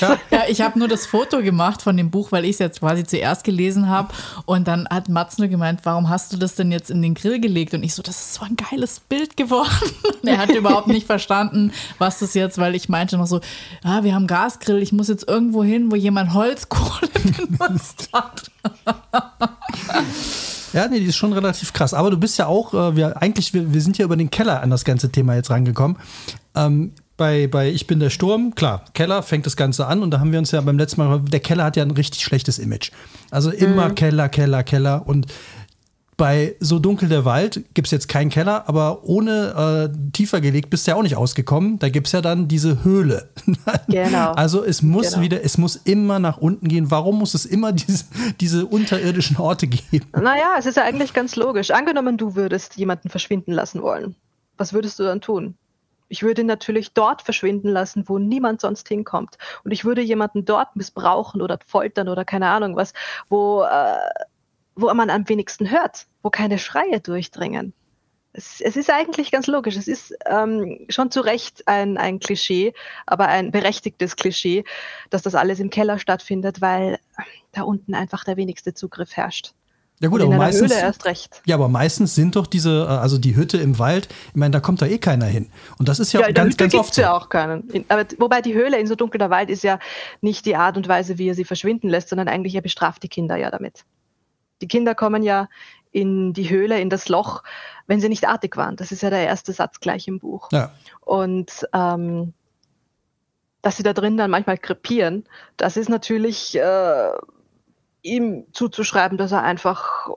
Ja, 0.00 0.18
ja 0.30 0.42
ich 0.48 0.60
habe 0.60 0.78
nur 0.78 0.88
das 0.88 1.06
Foto 1.06 1.42
gemacht 1.42 1.82
von 1.82 1.96
dem 1.96 2.10
Buch, 2.10 2.32
weil 2.32 2.44
ich 2.44 2.52
es 2.52 2.58
jetzt 2.58 2.80
quasi 2.80 3.04
zuerst 3.04 3.44
gelesen 3.44 3.88
habe. 3.88 4.12
Und 4.46 4.68
dann 4.68 4.88
hat 4.88 5.08
Mats 5.08 5.38
nur 5.38 5.48
gemeint, 5.48 5.80
warum 5.84 6.08
hast 6.08 6.32
du 6.32 6.36
das 6.36 6.54
denn 6.54 6.72
jetzt 6.72 6.90
in 6.90 7.02
den 7.02 7.14
Grill 7.14 7.40
gelegt? 7.40 7.74
Und 7.74 7.82
ich 7.82 7.94
so, 7.94 8.02
das 8.02 8.16
ist 8.16 8.34
so 8.34 8.44
ein 8.44 8.56
geiles 8.56 9.00
Bild 9.00 9.36
geworden. 9.36 9.70
Und 10.22 10.28
er 10.28 10.38
hat 10.38 10.50
überhaupt 10.50 10.88
nicht 10.88 11.06
verstanden, 11.06 11.72
was 11.98 12.18
das 12.20 12.34
jetzt, 12.34 12.58
weil 12.58 12.74
ich 12.74 12.88
meinte 12.88 13.16
noch 13.18 13.26
so, 13.26 13.40
ah, 13.82 14.02
wir 14.02 14.14
haben 14.14 14.26
Gasgrill, 14.26 14.82
ich 14.82 14.92
muss 14.92 15.08
jetzt 15.08 15.28
irgendwo 15.28 15.64
hin, 15.64 15.90
wo 15.90 15.96
jemand 15.96 16.32
Holzkohle 16.34 17.08
benutzt 17.48 18.08
hat. 18.12 18.50
Ja, 20.74 20.88
nee, 20.88 21.00
die 21.00 21.06
ist 21.06 21.16
schon 21.16 21.32
relativ 21.32 21.72
krass. 21.72 21.94
Aber 21.94 22.10
du 22.10 22.18
bist 22.18 22.36
ja 22.36 22.46
auch, 22.46 22.74
äh, 22.74 22.96
wir, 22.96 23.22
eigentlich, 23.22 23.54
wir, 23.54 23.72
wir 23.72 23.80
sind 23.80 23.96
ja 23.96 24.04
über 24.04 24.16
den 24.16 24.30
Keller 24.30 24.60
an 24.60 24.70
das 24.70 24.84
ganze 24.84 25.10
Thema 25.10 25.34
jetzt 25.34 25.50
rangekommen. 25.50 25.96
Ähm, 26.54 26.92
bei, 27.16 27.46
bei 27.46 27.70
Ich 27.70 27.86
bin 27.86 28.00
der 28.00 28.10
Sturm, 28.10 28.56
klar, 28.56 28.84
Keller 28.92 29.22
fängt 29.22 29.46
das 29.46 29.56
Ganze 29.56 29.86
an 29.86 30.02
und 30.02 30.10
da 30.10 30.18
haben 30.18 30.32
wir 30.32 30.38
uns 30.40 30.50
ja 30.50 30.60
beim 30.60 30.76
letzten 30.76 31.00
Mal, 31.00 31.20
der 31.20 31.38
Keller 31.38 31.64
hat 31.64 31.76
ja 31.76 31.84
ein 31.84 31.92
richtig 31.92 32.22
schlechtes 32.22 32.58
Image. 32.58 32.90
Also 33.30 33.50
immer 33.50 33.90
mhm. 33.90 33.94
Keller, 33.94 34.28
Keller, 34.28 34.64
Keller 34.64 35.06
und 35.06 35.28
bei 36.16 36.56
So 36.60 36.78
dunkel 36.78 37.08
der 37.08 37.24
Wald 37.24 37.64
gibt 37.74 37.88
es 37.88 37.90
jetzt 37.90 38.08
keinen 38.08 38.30
Keller, 38.30 38.68
aber 38.68 39.04
ohne 39.04 39.90
äh, 39.92 40.12
tiefer 40.12 40.40
gelegt 40.40 40.70
bist 40.70 40.86
du 40.86 40.92
ja 40.92 40.96
auch 40.96 41.02
nicht 41.02 41.16
ausgekommen. 41.16 41.78
Da 41.78 41.88
gibt 41.88 42.06
es 42.06 42.12
ja 42.12 42.20
dann 42.20 42.48
diese 42.48 42.84
Höhle. 42.84 43.30
Genau. 43.88 44.32
Also 44.32 44.64
es 44.64 44.82
muss 44.82 45.10
genau. 45.10 45.22
wieder, 45.22 45.44
es 45.44 45.58
muss 45.58 45.76
immer 45.76 46.18
nach 46.18 46.38
unten 46.38 46.68
gehen. 46.68 46.90
Warum 46.90 47.18
muss 47.18 47.34
es 47.34 47.44
immer 47.44 47.72
diese, 47.72 48.04
diese 48.40 48.66
unterirdischen 48.66 49.36
Orte 49.36 49.66
geben? 49.66 50.06
Naja, 50.12 50.56
es 50.58 50.66
ist 50.66 50.76
ja 50.76 50.84
eigentlich 50.84 51.12
ganz 51.12 51.36
logisch. 51.36 51.70
Angenommen, 51.70 52.16
du 52.16 52.34
würdest 52.34 52.76
jemanden 52.76 53.08
verschwinden 53.08 53.52
lassen 53.52 53.82
wollen. 53.82 54.14
Was 54.56 54.72
würdest 54.72 54.98
du 54.98 55.04
dann 55.04 55.20
tun? 55.20 55.56
Ich 56.08 56.22
würde 56.22 56.42
ihn 56.42 56.46
natürlich 56.46 56.92
dort 56.92 57.22
verschwinden 57.22 57.68
lassen, 57.68 58.04
wo 58.08 58.18
niemand 58.18 58.60
sonst 58.60 58.88
hinkommt. 58.88 59.36
Und 59.64 59.70
ich 59.70 59.84
würde 59.84 60.02
jemanden 60.02 60.44
dort 60.44 60.76
missbrauchen 60.76 61.40
oder 61.40 61.58
foltern 61.66 62.08
oder 62.08 62.24
keine 62.24 62.48
Ahnung 62.48 62.76
was, 62.76 62.92
wo 63.28 63.62
äh, 63.62 63.96
wo 64.76 64.92
man 64.92 65.10
am 65.10 65.28
wenigsten 65.28 65.70
hört, 65.70 66.06
wo 66.22 66.30
keine 66.30 66.58
Schreie 66.58 67.00
durchdringen. 67.00 67.72
Es, 68.32 68.60
es 68.60 68.76
ist 68.76 68.90
eigentlich 68.90 69.30
ganz 69.30 69.46
logisch. 69.46 69.76
Es 69.76 69.86
ist 69.86 70.12
ähm, 70.26 70.86
schon 70.88 71.10
zu 71.10 71.20
Recht 71.20 71.68
ein, 71.68 71.96
ein 71.96 72.18
Klischee, 72.18 72.74
aber 73.06 73.28
ein 73.28 73.52
berechtigtes 73.52 74.16
Klischee, 74.16 74.64
dass 75.10 75.22
das 75.22 75.36
alles 75.36 75.60
im 75.60 75.70
Keller 75.70 76.00
stattfindet, 76.00 76.60
weil 76.60 76.98
da 77.52 77.62
unten 77.62 77.94
einfach 77.94 78.24
der 78.24 78.36
wenigste 78.36 78.74
Zugriff 78.74 79.16
herrscht. 79.16 79.54
Ja 80.00 80.08
gut, 80.08 80.20
aber 80.20 80.36
meistens, 80.36 80.72
erst 80.72 81.04
recht. 81.04 81.40
Ja, 81.46 81.54
aber 81.54 81.68
meistens 81.68 82.16
sind 82.16 82.34
doch 82.34 82.48
diese, 82.48 82.82
äh, 82.82 82.92
also 82.92 83.16
die 83.16 83.36
Hütte 83.36 83.58
im 83.58 83.78
Wald, 83.78 84.08
ich 84.30 84.34
meine, 84.34 84.50
da 84.50 84.60
kommt 84.60 84.82
da 84.82 84.86
eh 84.86 84.98
keiner 84.98 85.26
hin. 85.26 85.50
Und 85.78 85.88
das 85.88 86.00
ist 86.00 86.12
ja, 86.12 86.20
ja 86.20 86.32
ganz, 86.32 86.56
ganz 86.56 86.74
oft 86.74 86.94
so. 86.94 87.02
ja 87.02 87.16
auch 87.16 87.28
keinen. 87.28 87.70
In, 87.70 87.84
aber 87.88 88.04
wobei 88.18 88.40
die 88.40 88.54
Höhle 88.54 88.78
in 88.78 88.88
so 88.88 88.96
dunkler 88.96 89.30
Wald 89.30 89.50
ist 89.50 89.62
ja 89.62 89.78
nicht 90.20 90.46
die 90.46 90.56
Art 90.56 90.76
und 90.76 90.88
Weise, 90.88 91.18
wie 91.18 91.28
er 91.28 91.34
sie 91.34 91.44
verschwinden 91.44 91.88
lässt, 91.88 92.08
sondern 92.08 92.26
eigentlich 92.26 92.56
er 92.56 92.62
bestraft 92.62 93.04
die 93.04 93.08
Kinder 93.08 93.36
ja 93.36 93.52
damit. 93.52 93.84
Die 94.64 94.68
Kinder 94.68 94.94
kommen 94.94 95.22
ja 95.22 95.50
in 95.92 96.32
die 96.32 96.48
Höhle, 96.48 96.80
in 96.80 96.88
das 96.88 97.10
Loch, 97.10 97.42
wenn 97.86 98.00
sie 98.00 98.08
nicht 98.08 98.26
artig 98.26 98.56
waren. 98.56 98.76
Das 98.76 98.92
ist 98.92 99.02
ja 99.02 99.10
der 99.10 99.26
erste 99.26 99.52
Satz 99.52 99.78
gleich 99.78 100.08
im 100.08 100.20
Buch. 100.20 100.48
Ja. 100.52 100.72
Und 101.00 101.68
ähm, 101.74 102.32
dass 103.60 103.76
sie 103.76 103.82
da 103.82 103.92
drin 103.92 104.16
dann 104.16 104.30
manchmal 104.30 104.56
krepieren, 104.56 105.24
das 105.58 105.76
ist 105.76 105.90
natürlich 105.90 106.56
äh, 106.56 107.10
ihm 108.00 108.46
zuzuschreiben, 108.52 109.18
dass 109.18 109.32
er 109.32 109.42
einfach 109.42 110.08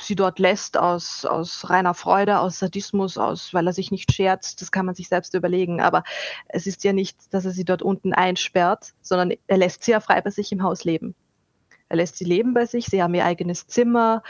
sie 0.00 0.14
dort 0.14 0.38
lässt 0.38 0.78
aus, 0.78 1.24
aus 1.24 1.68
reiner 1.68 1.94
Freude, 1.94 2.38
aus 2.38 2.60
Sadismus, 2.60 3.18
aus, 3.18 3.52
weil 3.52 3.66
er 3.66 3.72
sich 3.72 3.90
nicht 3.90 4.12
scherzt. 4.12 4.62
Das 4.62 4.70
kann 4.70 4.86
man 4.86 4.94
sich 4.94 5.08
selbst 5.08 5.34
überlegen. 5.34 5.80
Aber 5.80 6.04
es 6.46 6.68
ist 6.68 6.84
ja 6.84 6.92
nicht, 6.92 7.34
dass 7.34 7.44
er 7.44 7.50
sie 7.50 7.64
dort 7.64 7.82
unten 7.82 8.14
einsperrt, 8.14 8.94
sondern 9.02 9.36
er 9.48 9.56
lässt 9.58 9.82
sie 9.82 9.90
ja 9.90 9.98
frei 9.98 10.20
bei 10.20 10.30
sich 10.30 10.52
im 10.52 10.62
Haus 10.62 10.84
leben. 10.84 11.16
Er 11.88 11.96
lässt 11.96 12.16
sie 12.16 12.24
leben 12.24 12.52
bei 12.52 12.66
sich, 12.66 12.86
sie 12.86 13.02
haben 13.02 13.14
ihr 13.14 13.24
eigenes 13.24 13.66
Zimmer. 13.66 14.22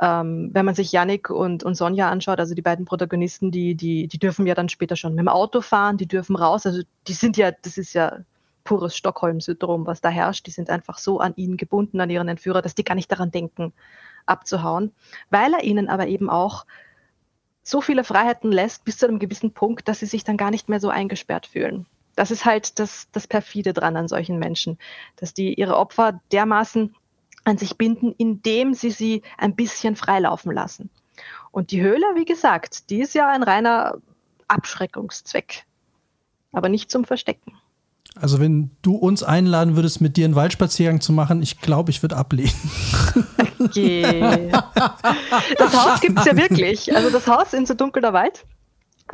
Ähm, 0.00 0.50
wenn 0.52 0.64
man 0.64 0.74
sich 0.74 0.92
Yannick 0.92 1.30
und, 1.30 1.62
und 1.62 1.74
Sonja 1.74 2.10
anschaut, 2.10 2.38
also 2.40 2.54
die 2.54 2.62
beiden 2.62 2.86
Protagonisten, 2.86 3.50
die, 3.50 3.74
die, 3.74 4.08
die 4.08 4.18
dürfen 4.18 4.46
ja 4.46 4.54
dann 4.54 4.68
später 4.68 4.96
schon 4.96 5.14
mit 5.14 5.20
dem 5.20 5.28
Auto 5.28 5.60
fahren, 5.60 5.98
die 5.98 6.06
dürfen 6.06 6.36
raus. 6.36 6.64
Also 6.66 6.82
die 7.06 7.12
sind 7.12 7.36
ja, 7.36 7.50
das 7.50 7.76
ist 7.76 7.92
ja 7.92 8.20
pures 8.64 8.96
Stockholm-Syndrom, 8.96 9.86
was 9.86 10.00
da 10.00 10.08
herrscht. 10.08 10.46
Die 10.46 10.50
sind 10.50 10.70
einfach 10.70 10.98
so 10.98 11.20
an 11.20 11.34
ihn 11.36 11.58
gebunden, 11.58 12.00
an 12.00 12.10
ihren 12.10 12.28
Entführer, 12.28 12.62
dass 12.62 12.74
die 12.74 12.84
gar 12.84 12.94
nicht 12.94 13.12
daran 13.12 13.30
denken, 13.30 13.74
abzuhauen. 14.24 14.92
Weil 15.28 15.52
er 15.52 15.62
ihnen 15.62 15.88
aber 15.90 16.06
eben 16.06 16.30
auch 16.30 16.64
so 17.62 17.82
viele 17.82 18.04
Freiheiten 18.04 18.50
lässt, 18.50 18.84
bis 18.84 18.96
zu 18.98 19.06
einem 19.06 19.18
gewissen 19.18 19.52
Punkt, 19.52 19.88
dass 19.88 20.00
sie 20.00 20.06
sich 20.06 20.24
dann 20.24 20.38
gar 20.38 20.50
nicht 20.50 20.70
mehr 20.70 20.80
so 20.80 20.88
eingesperrt 20.88 21.46
fühlen 21.46 21.86
das 22.16 22.30
ist 22.30 22.44
halt 22.44 22.78
das, 22.78 23.08
das 23.12 23.26
Perfide 23.26 23.72
dran 23.72 23.96
an 23.96 24.08
solchen 24.08 24.38
Menschen, 24.38 24.78
dass 25.16 25.34
die 25.34 25.54
ihre 25.54 25.76
Opfer 25.76 26.20
dermaßen 26.32 26.94
an 27.44 27.58
sich 27.58 27.76
binden, 27.76 28.14
indem 28.16 28.74
sie 28.74 28.90
sie 28.90 29.22
ein 29.38 29.54
bisschen 29.54 29.96
freilaufen 29.96 30.52
lassen. 30.52 30.90
Und 31.50 31.70
die 31.70 31.82
Höhle, 31.82 32.06
wie 32.14 32.24
gesagt, 32.24 32.90
die 32.90 33.00
ist 33.00 33.14
ja 33.14 33.28
ein 33.28 33.42
reiner 33.42 33.98
Abschreckungszweck, 34.48 35.64
aber 36.52 36.68
nicht 36.68 36.90
zum 36.90 37.04
Verstecken. 37.04 37.52
Also 38.16 38.38
wenn 38.38 38.70
du 38.82 38.94
uns 38.94 39.22
einladen 39.22 39.76
würdest, 39.76 40.00
mit 40.00 40.16
dir 40.16 40.24
einen 40.24 40.36
Waldspaziergang 40.36 41.00
zu 41.00 41.12
machen, 41.12 41.42
ich 41.42 41.60
glaube, 41.60 41.90
ich 41.90 42.02
würde 42.02 42.16
ablehnen. 42.16 42.52
Okay. 43.58 44.52
Das 45.58 45.74
Haus 45.74 46.00
gibt 46.00 46.18
es 46.18 46.24
ja 46.26 46.36
wirklich. 46.36 46.94
Also 46.94 47.10
das 47.10 47.26
Haus 47.26 47.52
in 47.54 47.66
so 47.66 47.74
dunkler 47.74 48.12
Wald, 48.12 48.44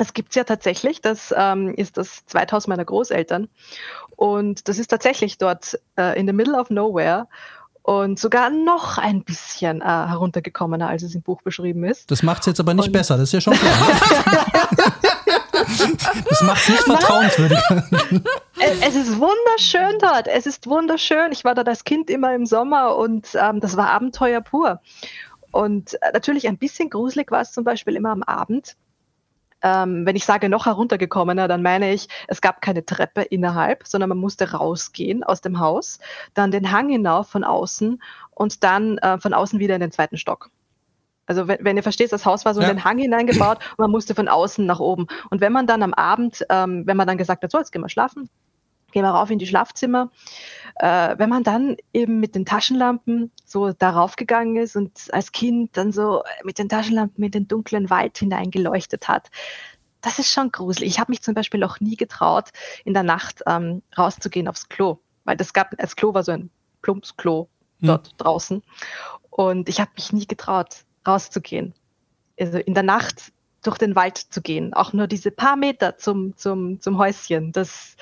das 0.01 0.13
gibt 0.15 0.29
es 0.29 0.35
ja 0.35 0.43
tatsächlich. 0.43 0.99
Das 1.01 1.31
ähm, 1.37 1.75
ist 1.75 1.95
das 1.95 2.25
Zweithaus 2.25 2.65
meiner 2.65 2.83
Großeltern. 2.83 3.49
Und 4.15 4.67
das 4.67 4.79
ist 4.79 4.87
tatsächlich 4.87 5.37
dort 5.37 5.79
äh, 5.95 6.19
in 6.19 6.25
the 6.25 6.33
middle 6.33 6.59
of 6.59 6.71
nowhere 6.71 7.27
und 7.83 8.17
sogar 8.19 8.49
noch 8.49 8.97
ein 8.97 9.23
bisschen 9.23 9.81
äh, 9.81 9.85
heruntergekommener, 9.85 10.89
als 10.89 11.03
es 11.03 11.13
im 11.13 11.21
Buch 11.21 11.43
beschrieben 11.43 11.83
ist. 11.83 12.09
Das 12.09 12.23
macht 12.23 12.39
es 12.39 12.47
jetzt 12.47 12.59
aber 12.59 12.73
nicht 12.73 12.87
und 12.87 12.93
besser, 12.93 13.15
das 13.15 13.25
ist 13.25 13.33
ja 13.33 13.41
schon 13.41 13.53
klar. 13.53 13.73
das 16.29 16.41
macht 16.41 16.67
nicht 16.67 16.83
vertrauenswürdiger. 16.83 17.83
Es 18.81 18.95
ist 18.95 19.19
wunderschön 19.19 19.99
dort. 19.99 20.27
Es 20.27 20.47
ist 20.47 20.65
wunderschön. 20.65 21.31
Ich 21.31 21.43
war 21.43 21.53
dort 21.53 21.67
als 21.67 21.83
Kind 21.83 22.09
immer 22.09 22.33
im 22.33 22.47
Sommer 22.47 22.95
und 22.95 23.27
ähm, 23.35 23.59
das 23.59 23.77
war 23.77 23.91
Abenteuer 23.91 24.41
pur. 24.41 24.81
Und 25.51 25.93
äh, 26.01 26.11
natürlich 26.11 26.47
ein 26.47 26.57
bisschen 26.57 26.89
gruselig 26.89 27.29
war 27.29 27.41
es 27.41 27.51
zum 27.51 27.63
Beispiel 27.63 27.95
immer 27.95 28.09
am 28.09 28.23
Abend, 28.23 28.75
ähm, 29.63 30.05
wenn 30.05 30.15
ich 30.15 30.25
sage 30.25 30.49
noch 30.49 30.65
heruntergekommener, 30.65 31.47
dann 31.47 31.61
meine 31.61 31.93
ich, 31.93 32.07
es 32.27 32.41
gab 32.41 32.61
keine 32.61 32.85
Treppe 32.85 33.21
innerhalb, 33.21 33.87
sondern 33.87 34.09
man 34.09 34.17
musste 34.17 34.51
rausgehen 34.51 35.23
aus 35.23 35.41
dem 35.41 35.59
Haus, 35.59 35.99
dann 36.33 36.51
den 36.51 36.71
Hang 36.71 36.89
hinauf 36.89 37.29
von 37.29 37.43
außen 37.43 38.01
und 38.31 38.63
dann 38.63 38.97
äh, 38.99 39.19
von 39.19 39.33
außen 39.33 39.59
wieder 39.59 39.75
in 39.75 39.81
den 39.81 39.91
zweiten 39.91 40.17
Stock. 40.17 40.49
Also 41.27 41.47
wenn, 41.47 41.63
wenn, 41.63 41.77
ihr 41.77 41.83
versteht, 41.83 42.11
das 42.11 42.25
Haus 42.25 42.43
war 42.43 42.53
so 42.53 42.61
ja. 42.61 42.69
in 42.69 42.77
den 42.77 42.83
Hang 42.83 42.97
hineingebaut 42.97 43.59
und 43.71 43.79
man 43.79 43.91
musste 43.91 44.15
von 44.15 44.27
außen 44.27 44.65
nach 44.65 44.79
oben. 44.79 45.07
Und 45.29 45.39
wenn 45.39 45.53
man 45.53 45.67
dann 45.67 45.83
am 45.83 45.93
Abend, 45.93 46.45
ähm, 46.49 46.85
wenn 46.85 46.97
man 46.97 47.07
dann 47.07 47.17
gesagt 47.17 47.43
hat, 47.43 47.51
so, 47.51 47.57
jetzt 47.57 47.71
gehen 47.71 47.81
wir 47.81 47.89
schlafen, 47.89 48.29
gehen 48.91 49.03
wir 49.03 49.11
rauf 49.11 49.29
in 49.29 49.39
die 49.39 49.47
Schlafzimmer. 49.47 50.11
Äh, 50.75 51.17
wenn 51.17 51.29
man 51.29 51.43
dann 51.43 51.77
eben 51.93 52.19
mit 52.19 52.35
den 52.35 52.45
Taschenlampen 52.45 53.31
so 53.45 53.71
darauf 53.71 54.15
gegangen 54.15 54.57
ist 54.57 54.75
und 54.75 54.91
als 55.11 55.31
Kind 55.31 55.77
dann 55.77 55.91
so 55.91 56.23
mit 56.43 56.57
den 56.57 56.69
Taschenlampen 56.69 57.23
in 57.23 57.31
den 57.31 57.47
dunklen 57.47 57.89
Wald 57.89 58.17
hineingeleuchtet 58.17 59.07
hat, 59.07 59.29
das 60.01 60.19
ist 60.19 60.31
schon 60.31 60.51
gruselig. 60.51 60.89
Ich 60.89 60.99
habe 60.99 61.11
mich 61.11 61.21
zum 61.21 61.35
Beispiel 61.35 61.63
auch 61.63 61.79
nie 61.79 61.95
getraut, 61.95 62.49
in 62.85 62.93
der 62.93 63.03
Nacht 63.03 63.41
ähm, 63.45 63.83
rauszugehen 63.97 64.47
aufs 64.47 64.67
Klo, 64.69 64.99
weil 65.23 65.37
das 65.37 65.53
gab, 65.53 65.77
das 65.77 65.95
Klo 65.95 66.13
war 66.13 66.23
so 66.23 66.31
ein 66.31 66.49
Plumpsklo 66.81 67.49
hm. 67.79 67.87
dort 67.87 68.07
hm. 68.07 68.17
draußen 68.17 68.63
und 69.29 69.69
ich 69.69 69.79
habe 69.79 69.91
mich 69.95 70.11
nie 70.13 70.27
getraut, 70.27 70.85
rauszugehen. 71.07 71.73
Also 72.39 72.57
in 72.57 72.73
der 72.73 72.83
Nacht 72.83 73.31
durch 73.63 73.77
den 73.77 73.95
Wald 73.95 74.17
zu 74.17 74.41
gehen, 74.41 74.73
auch 74.73 74.93
nur 74.93 75.07
diese 75.07 75.31
paar 75.31 75.55
Meter 75.55 75.97
zum, 75.97 76.35
zum, 76.35 76.81
zum 76.81 76.97
Häuschen, 76.97 77.51
das, 77.51 77.95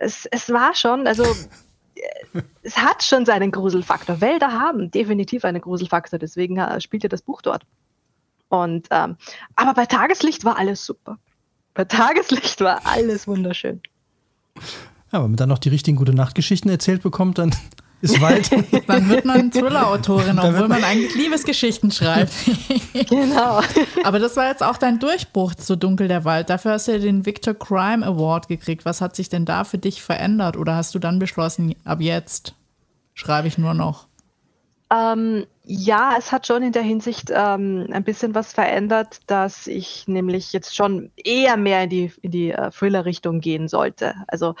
es, 0.00 0.26
es 0.26 0.50
war 0.50 0.74
schon, 0.74 1.06
also 1.06 1.24
es 2.62 2.76
hat 2.76 3.02
schon 3.04 3.24
seinen 3.24 3.52
Gruselfaktor. 3.52 4.20
Wälder 4.20 4.52
haben 4.52 4.90
definitiv 4.90 5.44
einen 5.44 5.60
Gruselfaktor, 5.60 6.18
deswegen 6.18 6.56
äh, 6.56 6.80
spielt 6.80 7.02
ja 7.04 7.08
das 7.08 7.22
Buch 7.22 7.42
dort. 7.42 7.64
Und 8.48 8.88
ähm, 8.90 9.16
aber 9.54 9.74
bei 9.74 9.86
Tageslicht 9.86 10.44
war 10.44 10.58
alles 10.58 10.84
super. 10.84 11.18
Bei 11.74 11.84
Tageslicht 11.84 12.60
war 12.62 12.84
alles 12.84 13.28
wunderschön. 13.28 13.80
Ja, 15.12 15.22
wenn 15.22 15.30
man 15.30 15.36
dann 15.36 15.48
noch 15.48 15.58
die 15.58 15.68
richtigen 15.68 15.96
gute 15.96 16.14
Nachtgeschichten 16.14 16.70
erzählt 16.70 17.02
bekommt, 17.02 17.38
dann 17.38 17.54
ist 18.02 18.20
Wald. 18.20 18.50
Dann 18.86 19.08
wird 19.08 19.24
man 19.24 19.50
Thriller-Autorin, 19.50 20.38
obwohl 20.38 20.68
man 20.68 20.84
eigentlich 20.84 21.14
Liebesgeschichten 21.14 21.90
schreibt. 21.90 22.32
genau. 23.08 23.60
Aber 24.04 24.18
das 24.18 24.36
war 24.36 24.48
jetzt 24.48 24.62
auch 24.62 24.78
dein 24.78 24.98
Durchbruch 24.98 25.54
zu 25.54 25.76
Dunkel 25.76 26.08
der 26.08 26.24
Wald. 26.24 26.50
Dafür 26.50 26.72
hast 26.72 26.88
du 26.88 26.92
ja 26.92 26.98
den 26.98 27.26
Victor 27.26 27.54
Crime 27.54 28.04
Award 28.04 28.48
gekriegt. 28.48 28.84
Was 28.84 29.00
hat 29.00 29.16
sich 29.16 29.28
denn 29.28 29.44
da 29.44 29.64
für 29.64 29.78
dich 29.78 30.02
verändert? 30.02 30.56
Oder 30.56 30.76
hast 30.76 30.94
du 30.94 30.98
dann 30.98 31.18
beschlossen, 31.18 31.74
ab 31.84 32.00
jetzt 32.00 32.54
schreibe 33.14 33.48
ich 33.48 33.58
nur 33.58 33.74
noch? 33.74 34.06
Ähm, 34.92 35.46
ja, 35.72 36.16
es 36.18 36.32
hat 36.32 36.48
schon 36.48 36.64
in 36.64 36.72
der 36.72 36.82
Hinsicht 36.82 37.30
ähm, 37.32 37.86
ein 37.92 38.02
bisschen 38.02 38.34
was 38.34 38.52
verändert, 38.52 39.20
dass 39.28 39.68
ich 39.68 40.08
nämlich 40.08 40.52
jetzt 40.52 40.74
schon 40.74 41.12
eher 41.14 41.56
mehr 41.56 41.84
in 41.84 41.90
die, 41.90 42.12
in 42.22 42.32
die 42.32 42.50
äh, 42.50 42.72
Thriller-Richtung 42.72 43.38
gehen 43.38 43.68
sollte. 43.68 44.16
Also 44.26 44.56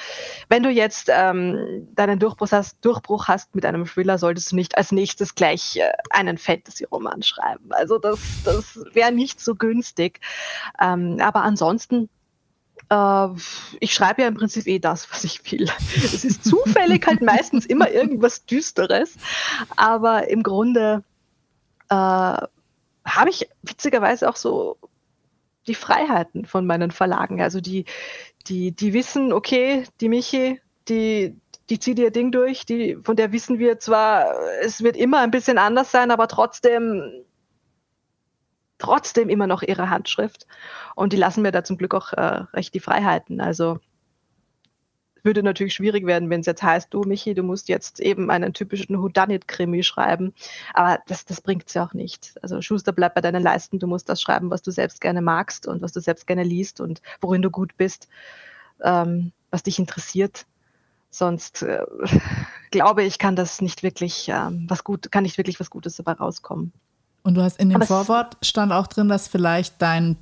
wenn 0.48 0.62
du 0.62 0.70
jetzt 0.70 1.08
ähm, 1.10 1.88
deinen 1.96 2.20
Durchbruch 2.20 2.52
hast, 2.52 2.84
Durchbruch 2.84 3.26
hast 3.26 3.56
mit 3.56 3.66
einem 3.66 3.86
Thriller, 3.86 4.18
solltest 4.18 4.52
du 4.52 4.56
nicht 4.56 4.78
als 4.78 4.92
nächstes 4.92 5.34
gleich 5.34 5.78
äh, 5.78 5.90
einen 6.10 6.38
Fantasy-Roman 6.38 7.24
schreiben. 7.24 7.70
Also 7.70 7.98
das, 7.98 8.20
das 8.44 8.78
wäre 8.92 9.10
nicht 9.10 9.40
so 9.40 9.56
günstig. 9.56 10.20
Ähm, 10.80 11.16
aber 11.20 11.42
ansonsten 11.42 12.08
äh, 12.90 13.28
ich 13.80 13.94
schreibe 13.94 14.22
ja 14.22 14.28
im 14.28 14.34
Prinzip 14.34 14.66
eh 14.66 14.78
das, 14.78 15.10
was 15.10 15.24
ich 15.24 15.50
will. 15.50 15.68
Es 15.96 16.24
ist 16.24 16.44
zufällig 16.44 17.06
halt 17.06 17.22
meistens 17.22 17.64
immer 17.66 17.90
irgendwas 17.90 18.44
Düsteres, 18.44 19.16
aber 19.76 20.28
im 20.28 20.42
Grunde 20.42 21.02
äh, 21.88 21.94
habe 21.94 23.30
ich 23.30 23.48
witzigerweise 23.62 24.28
auch 24.28 24.36
so 24.36 24.76
die 25.66 25.74
Freiheiten 25.74 26.44
von 26.46 26.66
meinen 26.66 26.90
Verlagen. 26.90 27.40
Also 27.40 27.60
die, 27.60 27.84
die, 28.46 28.72
die 28.72 28.92
wissen, 28.92 29.32
okay, 29.32 29.84
die 30.00 30.08
Michi, 30.08 30.60
die, 30.88 31.36
die 31.68 31.78
zieht 31.78 31.98
ihr 31.98 32.10
Ding 32.10 32.32
durch, 32.32 32.66
die, 32.66 32.98
von 33.02 33.16
der 33.16 33.32
wissen 33.32 33.58
wir 33.58 33.78
zwar, 33.78 34.26
es 34.62 34.82
wird 34.82 34.96
immer 34.96 35.20
ein 35.20 35.30
bisschen 35.30 35.58
anders 35.58 35.90
sein, 35.92 36.10
aber 36.10 36.28
trotzdem 36.28 37.24
trotzdem 38.80 39.28
immer 39.28 39.46
noch 39.46 39.62
ihre 39.62 39.90
Handschrift. 39.90 40.46
Und 40.96 41.12
die 41.12 41.16
lassen 41.16 41.42
mir 41.42 41.52
da 41.52 41.64
zum 41.64 41.78
Glück 41.78 41.94
auch 41.94 42.12
äh, 42.12 42.44
recht 42.52 42.74
die 42.74 42.80
Freiheiten. 42.80 43.40
Also 43.40 43.78
würde 45.22 45.42
natürlich 45.42 45.74
schwierig 45.74 46.06
werden, 46.06 46.30
wenn 46.30 46.40
es 46.40 46.46
jetzt 46.46 46.62
heißt, 46.62 46.92
du 46.92 47.02
Michi, 47.02 47.34
du 47.34 47.42
musst 47.42 47.68
jetzt 47.68 48.00
eben 48.00 48.30
einen 48.30 48.54
typischen 48.54 49.00
Whodunit-Krimi 49.00 49.82
schreiben. 49.82 50.34
Aber 50.74 51.00
das, 51.06 51.24
das 51.24 51.40
bringt 51.40 51.66
es 51.66 51.74
ja 51.74 51.84
auch 51.84 51.92
nicht. 51.92 52.34
Also 52.42 52.60
Schuster 52.62 52.92
bleibt 52.92 53.14
bei 53.14 53.20
deinen 53.20 53.42
Leisten, 53.42 53.78
du 53.78 53.86
musst 53.86 54.08
das 54.08 54.22
schreiben, 54.22 54.50
was 54.50 54.62
du 54.62 54.70
selbst 54.70 55.00
gerne 55.00 55.22
magst 55.22 55.66
und 55.66 55.82
was 55.82 55.92
du 55.92 56.00
selbst 56.00 56.26
gerne 56.26 56.42
liest 56.42 56.80
und 56.80 57.02
worin 57.20 57.42
du 57.42 57.50
gut 57.50 57.76
bist, 57.76 58.08
ähm, 58.82 59.32
was 59.50 59.62
dich 59.62 59.78
interessiert. 59.78 60.46
Sonst 61.10 61.62
äh, 61.62 61.84
glaube 62.70 63.02
ich, 63.02 63.18
kann 63.18 63.36
das 63.36 63.60
nicht 63.60 63.82
wirklich 63.82 64.28
ähm, 64.28 64.66
was 64.68 64.84
gut, 64.84 65.10
kann 65.10 65.24
nicht 65.24 65.38
wirklich 65.38 65.60
was 65.60 65.70
Gutes 65.70 65.96
dabei 65.96 66.12
rauskommen. 66.12 66.72
Und 67.22 67.34
du 67.34 67.42
hast 67.42 67.60
in 67.60 67.68
dem 67.68 67.76
Aber 67.76 67.86
Vorwort 67.86 68.36
stand 68.42 68.72
auch 68.72 68.86
drin, 68.86 69.08
dass 69.08 69.28
vielleicht 69.28 69.80
dein 69.80 70.16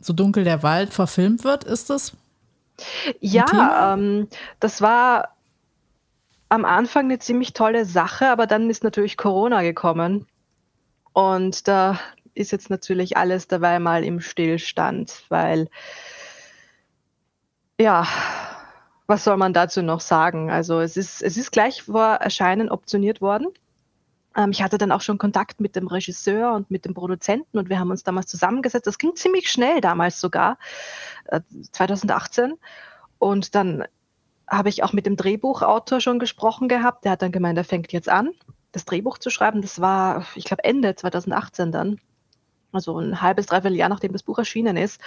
So 0.00 0.12
dunkel 0.12 0.44
der 0.44 0.62
Wald 0.62 0.92
verfilmt 0.92 1.44
wird, 1.44 1.64
ist 1.64 1.90
das? 1.90 2.12
Ja, 3.20 3.94
ähm, 3.94 4.28
das 4.60 4.80
war 4.80 5.34
am 6.48 6.64
Anfang 6.64 7.04
eine 7.06 7.18
ziemlich 7.18 7.52
tolle 7.52 7.84
Sache, 7.84 8.28
aber 8.28 8.46
dann 8.46 8.70
ist 8.70 8.84
natürlich 8.84 9.16
Corona 9.16 9.62
gekommen. 9.62 10.26
Und 11.12 11.66
da 11.68 11.98
ist 12.34 12.52
jetzt 12.52 12.70
natürlich 12.70 13.16
alles 13.16 13.46
dabei 13.48 13.78
mal 13.78 14.04
im 14.04 14.20
Stillstand, 14.20 15.24
weil 15.28 15.68
ja, 17.80 18.06
was 19.06 19.24
soll 19.24 19.36
man 19.36 19.52
dazu 19.52 19.82
noch 19.82 20.00
sagen? 20.00 20.50
Also 20.50 20.80
es 20.80 20.96
ist, 20.96 21.22
es 21.22 21.36
ist 21.36 21.52
gleich 21.52 21.82
vor 21.82 22.14
Erscheinen 22.14 22.70
optioniert 22.70 23.20
worden. 23.20 23.48
Ähm, 24.36 24.50
ich 24.50 24.62
hatte 24.62 24.78
dann 24.78 24.92
auch 24.92 25.00
schon 25.00 25.18
Kontakt 25.18 25.60
mit 25.60 25.76
dem 25.76 25.86
Regisseur 25.86 26.52
und 26.54 26.70
mit 26.70 26.84
dem 26.84 26.94
Produzenten 26.94 27.58
und 27.58 27.68
wir 27.68 27.78
haben 27.78 27.90
uns 27.90 28.02
damals 28.02 28.26
zusammengesetzt. 28.26 28.86
Das 28.86 28.98
ging 28.98 29.14
ziemlich 29.16 29.50
schnell 29.50 29.80
damals 29.80 30.20
sogar, 30.20 30.58
2018. 31.72 32.50
Äh, 32.50 32.54
und 33.18 33.54
dann 33.54 33.84
habe 34.48 34.68
ich 34.68 34.82
auch 34.82 34.92
mit 34.92 35.06
dem 35.06 35.16
Drehbuchautor 35.16 36.00
schon 36.00 36.18
gesprochen 36.18 36.68
gehabt. 36.68 37.04
Der 37.04 37.12
hat 37.12 37.22
dann 37.22 37.32
gemeint, 37.32 37.56
er 37.58 37.64
fängt 37.64 37.92
jetzt 37.92 38.08
an, 38.08 38.30
das 38.72 38.84
Drehbuch 38.84 39.18
zu 39.18 39.30
schreiben. 39.30 39.62
Das 39.62 39.80
war, 39.80 40.26
ich 40.34 40.44
glaube, 40.44 40.64
Ende 40.64 40.94
2018 40.94 41.72
dann. 41.72 42.00
Also 42.72 42.98
ein 42.98 43.22
halbes, 43.22 43.46
dreiviertel 43.46 43.76
Jahr, 43.76 43.88
nachdem 43.88 44.12
das 44.12 44.24
Buch 44.24 44.38
erschienen 44.38 44.76
ist. 44.76 45.00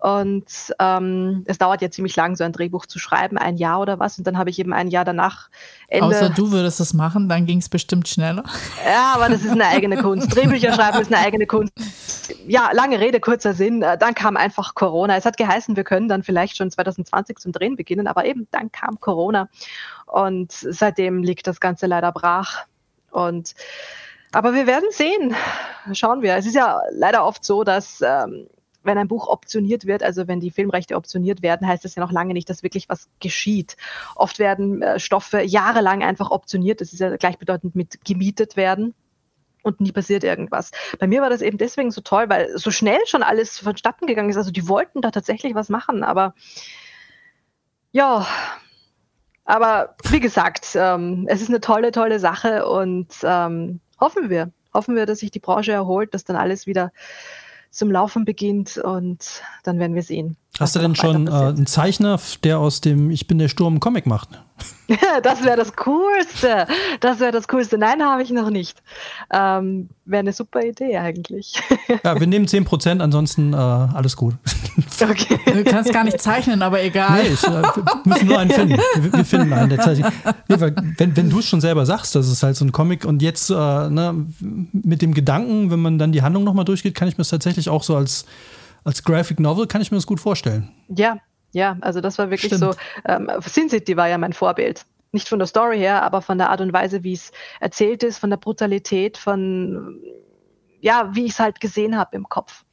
Und 0.00 0.46
ähm, 0.78 1.42
es 1.46 1.58
dauert 1.58 1.82
ja 1.82 1.90
ziemlich 1.90 2.14
lang, 2.14 2.36
so 2.36 2.44
ein 2.44 2.52
Drehbuch 2.52 2.86
zu 2.86 3.00
schreiben, 3.00 3.36
ein 3.36 3.56
Jahr 3.56 3.80
oder 3.80 3.98
was. 3.98 4.16
Und 4.16 4.26
dann 4.26 4.38
habe 4.38 4.48
ich 4.48 4.58
eben 4.60 4.72
ein 4.72 4.88
Jahr 4.88 5.04
danach. 5.04 5.48
Ende 5.88 6.06
Außer 6.06 6.30
du 6.30 6.52
würdest 6.52 6.78
das 6.78 6.94
machen, 6.94 7.28
dann 7.28 7.46
ging 7.46 7.58
es 7.58 7.68
bestimmt 7.68 8.06
schneller. 8.06 8.44
Ja, 8.84 9.14
aber 9.14 9.28
das 9.28 9.42
ist 9.42 9.50
eine 9.50 9.66
eigene 9.66 9.96
Kunst. 10.00 10.34
Drehbücher 10.34 10.72
schreiben 10.72 11.00
ist 11.00 11.12
eine 11.12 11.24
eigene 11.24 11.46
Kunst. 11.46 11.72
Ja, 12.46 12.70
lange 12.72 13.00
Rede, 13.00 13.18
kurzer 13.18 13.54
Sinn. 13.54 13.82
Äh, 13.82 13.98
dann 13.98 14.14
kam 14.14 14.36
einfach 14.36 14.74
Corona. 14.74 15.16
Es 15.16 15.24
hat 15.24 15.36
geheißen, 15.36 15.74
wir 15.74 15.84
können 15.84 16.08
dann 16.08 16.22
vielleicht 16.22 16.56
schon 16.56 16.70
2020 16.70 17.38
zum 17.38 17.50
Drehen 17.50 17.74
beginnen, 17.74 18.06
aber 18.06 18.24
eben 18.24 18.46
dann 18.52 18.70
kam 18.70 19.00
Corona. 19.00 19.48
Und 20.06 20.52
seitdem 20.52 21.24
liegt 21.24 21.46
das 21.48 21.58
Ganze 21.58 21.86
leider 21.86 22.12
brach. 22.12 22.66
Und 23.10 23.54
aber 24.30 24.54
wir 24.54 24.66
werden 24.66 24.90
sehen. 24.90 25.34
Schauen 25.92 26.22
wir. 26.22 26.36
Es 26.36 26.46
ist 26.46 26.54
ja 26.54 26.80
leider 26.92 27.24
oft 27.24 27.44
so, 27.44 27.64
dass 27.64 28.00
ähm, 28.02 28.46
wenn 28.88 28.98
ein 28.98 29.06
Buch 29.06 29.28
optioniert 29.28 29.86
wird, 29.86 30.02
also 30.02 30.26
wenn 30.26 30.40
die 30.40 30.50
Filmrechte 30.50 30.96
optioniert 30.96 31.42
werden, 31.42 31.68
heißt 31.68 31.84
das 31.84 31.94
ja 31.94 32.02
noch 32.02 32.10
lange 32.10 32.34
nicht, 32.34 32.50
dass 32.50 32.64
wirklich 32.64 32.88
was 32.88 33.08
geschieht. 33.20 33.76
Oft 34.16 34.40
werden 34.40 34.82
äh, 34.82 34.98
Stoffe 34.98 35.42
jahrelang 35.42 36.02
einfach 36.02 36.32
optioniert. 36.32 36.80
Das 36.80 36.92
ist 36.92 36.98
ja 36.98 37.16
gleichbedeutend 37.16 37.76
mit 37.76 38.04
gemietet 38.04 38.56
werden 38.56 38.94
und 39.62 39.80
nie 39.80 39.92
passiert 39.92 40.24
irgendwas. 40.24 40.72
Bei 40.98 41.06
mir 41.06 41.22
war 41.22 41.30
das 41.30 41.42
eben 41.42 41.58
deswegen 41.58 41.90
so 41.90 42.00
toll, 42.00 42.28
weil 42.28 42.58
so 42.58 42.70
schnell 42.70 43.00
schon 43.06 43.22
alles 43.22 43.58
vonstatten 43.58 44.06
gegangen 44.06 44.30
ist. 44.30 44.36
Also 44.36 44.50
die 44.50 44.68
wollten 44.68 45.02
da 45.02 45.10
tatsächlich 45.10 45.54
was 45.54 45.68
machen, 45.68 46.02
aber 46.02 46.34
ja, 47.92 48.26
aber 49.44 49.94
wie 50.10 50.20
gesagt, 50.20 50.74
ähm, 50.74 51.26
es 51.28 51.40
ist 51.40 51.48
eine 51.48 51.60
tolle, 51.60 51.90
tolle 51.90 52.18
Sache 52.18 52.66
und 52.66 53.08
ähm, 53.22 53.80
hoffen 53.98 54.28
wir, 54.28 54.52
hoffen 54.74 54.94
wir, 54.94 55.06
dass 55.06 55.20
sich 55.20 55.30
die 55.30 55.40
Branche 55.40 55.72
erholt, 55.72 56.12
dass 56.12 56.24
dann 56.24 56.36
alles 56.36 56.66
wieder 56.66 56.92
zum 57.70 57.90
Laufen 57.90 58.24
beginnt 58.24 58.78
und 58.78 59.42
dann 59.64 59.78
werden 59.78 59.94
wir 59.94 60.02
sehen. 60.02 60.36
Hast 60.58 60.74
du 60.74 60.80
denn 60.80 60.96
schon 60.96 61.28
äh, 61.28 61.30
einen 61.30 61.66
Zeichner, 61.66 62.18
der 62.42 62.58
aus 62.58 62.80
dem 62.80 63.10
Ich 63.10 63.26
bin 63.26 63.38
der 63.38 63.48
Sturm 63.48 63.78
Comic 63.78 64.06
macht? 64.06 64.30
das 65.22 65.44
wäre 65.44 65.56
das 65.56 65.76
Coolste. 65.76 66.66
Das 67.00 67.20
wäre 67.20 67.30
das 67.30 67.46
Coolste. 67.46 67.78
Nein, 67.78 68.02
habe 68.02 68.22
ich 68.22 68.30
noch 68.30 68.50
nicht. 68.50 68.82
Ähm, 69.32 69.88
wäre 70.04 70.20
eine 70.20 70.32
super 70.32 70.62
Idee 70.62 70.96
eigentlich. 70.96 71.54
ja, 72.04 72.18
wir 72.18 72.26
nehmen 72.26 72.46
10%, 72.46 73.00
ansonsten 73.00 73.52
äh, 73.52 73.56
alles 73.56 74.16
gut. 74.16 74.34
Okay. 75.00 75.38
Du 75.44 75.64
kannst 75.64 75.92
gar 75.92 76.02
nicht 76.02 76.20
zeichnen, 76.20 76.60
aber 76.60 76.82
egal. 76.82 77.22
Nee, 77.22 77.28
ich, 77.28 77.44
äh, 77.44 77.50
wir 77.50 77.84
müssen 78.04 78.26
nur 78.26 78.38
einen 78.38 78.50
finden. 78.50 78.80
Wir, 78.96 79.12
wir 79.12 79.24
finden 79.24 79.52
einen, 79.52 79.68
der 79.68 79.80
zeichnet. 79.80 80.12
wenn 80.48 81.16
wenn 81.16 81.30
du 81.30 81.38
es 81.38 81.46
schon 81.46 81.60
selber 81.60 81.86
sagst, 81.86 82.16
das 82.16 82.28
ist 82.28 82.42
halt 82.42 82.56
so 82.56 82.64
ein 82.64 82.72
Comic 82.72 83.04
und 83.04 83.22
jetzt 83.22 83.50
äh, 83.50 83.54
ne, 83.54 84.26
mit 84.72 85.02
dem 85.02 85.14
Gedanken, 85.14 85.70
wenn 85.70 85.80
man 85.80 85.98
dann 85.98 86.10
die 86.10 86.22
Handlung 86.22 86.42
nochmal 86.42 86.64
durchgeht, 86.64 86.96
kann 86.96 87.06
ich 87.06 87.16
mir 87.16 87.22
es 87.22 87.28
tatsächlich 87.28 87.68
auch 87.68 87.84
so 87.84 87.96
als 87.96 88.24
als 88.88 89.04
Graphic 89.04 89.38
Novel 89.38 89.66
kann 89.66 89.82
ich 89.82 89.90
mir 89.90 89.98
das 89.98 90.06
gut 90.06 90.18
vorstellen. 90.18 90.72
Ja, 90.88 91.18
ja, 91.52 91.76
also 91.82 92.00
das 92.00 92.16
war 92.18 92.30
wirklich 92.30 92.54
Stimmt. 92.54 92.72
so. 92.74 92.80
Ähm, 93.04 93.30
Sin 93.44 93.68
City 93.68 93.96
war 93.98 94.08
ja 94.08 94.16
mein 94.16 94.32
Vorbild. 94.32 94.86
Nicht 95.12 95.28
von 95.28 95.38
der 95.38 95.46
Story 95.46 95.78
her, 95.78 96.02
aber 96.02 96.22
von 96.22 96.38
der 96.38 96.48
Art 96.48 96.62
und 96.62 96.72
Weise, 96.72 97.02
wie 97.04 97.12
es 97.12 97.30
erzählt 97.60 98.02
ist, 98.02 98.18
von 98.18 98.30
der 98.30 98.38
Brutalität, 98.38 99.18
von 99.18 100.00
ja, 100.80 101.14
wie 101.14 101.26
ich 101.26 101.32
es 101.32 101.38
halt 101.38 101.60
gesehen 101.60 101.98
habe 101.98 102.16
im 102.16 102.28
Kopf. 102.30 102.64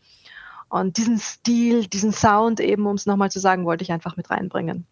Und 0.70 0.96
diesen 0.98 1.18
Stil, 1.18 1.88
diesen 1.88 2.14
Sound 2.14 2.62
eben, 2.62 2.86
um 2.86 2.96
es 2.96 3.06
nochmal 3.06 3.32
zu 3.32 3.40
sagen, 3.40 3.66
wollte 3.66 3.84
ich 3.84 3.92
einfach 3.92 4.16
mit 4.16 4.30
reinbringen. 4.30 4.86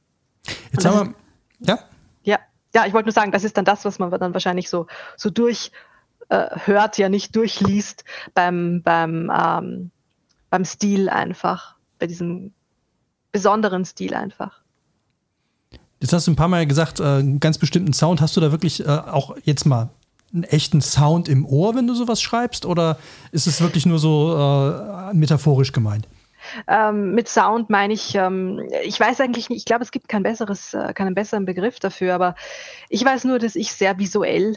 Jetzt 0.74 0.86
haben 0.86 1.16
wir, 1.60 1.68
ja? 1.68 1.80
Ja, 2.24 2.40
ja, 2.76 2.86
ich 2.86 2.94
wollte 2.94 3.08
nur 3.08 3.14
sagen, 3.14 3.32
das 3.32 3.46
ist 3.46 3.56
dann 3.56 3.66
das, 3.66 3.86
was 3.86 3.98
man 3.98 4.12
dann 4.12 4.34
wahrscheinlich 4.34 4.70
so, 4.70 4.88
so 5.16 5.30
durchhört, 5.30 5.72
äh, 6.30 7.02
ja 7.02 7.08
nicht 7.08 7.34
durchliest 7.36 8.04
beim, 8.34 8.82
beim 8.84 9.32
ähm, 9.34 9.92
beim 10.54 10.66
Stil 10.66 11.10
einfach, 11.10 11.78
bei 11.98 12.06
diesem 12.06 12.54
besonderen 13.32 13.86
Stil 13.86 14.14
einfach. 14.14 14.62
Jetzt 16.00 16.14
hast 16.14 16.28
du 16.28 16.32
ein 16.32 16.36
paar 16.36 16.48
Mal 16.48 16.68
gesagt, 16.68 17.00
äh, 17.00 17.04
einen 17.06 17.40
ganz 17.40 17.58
bestimmten 17.58 17.92
Sound. 17.92 18.22
Hast 18.22 18.38
du 18.38 18.42
da 18.42 18.52
wirklich 18.52 18.86
äh, 18.86 18.88
auch 18.88 19.36
jetzt 19.46 19.66
mal 19.66 19.90
einen 20.32 20.44
echten 20.44 20.80
Sound 20.80 21.28
im 21.28 21.44
Ohr, 21.44 21.74
wenn 21.74 21.88
du 21.88 21.96
sowas 21.96 22.22
schreibst? 22.22 22.68
Oder 22.68 23.00
ist 23.32 23.48
es 23.48 23.62
wirklich 23.62 23.88
nur 23.88 23.98
so 23.98 24.38
äh, 24.38 25.16
metaphorisch 25.16 25.72
gemeint? 25.72 26.08
Ähm, 26.68 27.16
mit 27.16 27.28
Sound 27.28 27.72
meine 27.72 27.94
ich, 27.94 28.14
ähm, 28.14 28.62
ich 28.84 29.00
weiß 29.00 29.22
eigentlich 29.22 29.50
nicht, 29.50 29.58
ich 29.58 29.66
glaube, 29.66 29.84
es 29.84 29.90
gibt 29.90 30.08
kein 30.08 30.22
besseres, 30.22 30.76
äh, 30.76 30.94
keinen 30.94 31.16
besseren 31.16 31.46
Begriff 31.46 31.80
dafür, 31.80 32.14
aber 32.14 32.36
ich 32.90 33.04
weiß 33.04 33.24
nur, 33.24 33.40
dass 33.40 33.56
ich 33.56 33.72
sehr 33.74 33.98
visuell 33.98 34.56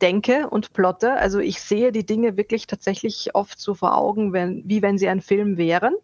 denke 0.00 0.48
und 0.48 0.72
plotte. 0.72 1.14
Also 1.14 1.38
ich 1.38 1.60
sehe 1.60 1.92
die 1.92 2.06
Dinge 2.06 2.36
wirklich 2.36 2.66
tatsächlich 2.66 3.34
oft 3.34 3.58
so 3.60 3.74
vor 3.74 3.96
Augen, 3.96 4.32
wenn, 4.32 4.62
wie 4.66 4.82
wenn 4.82 4.98
sie 4.98 5.08
ein 5.08 5.20
Film 5.20 5.56
wären. 5.56 5.94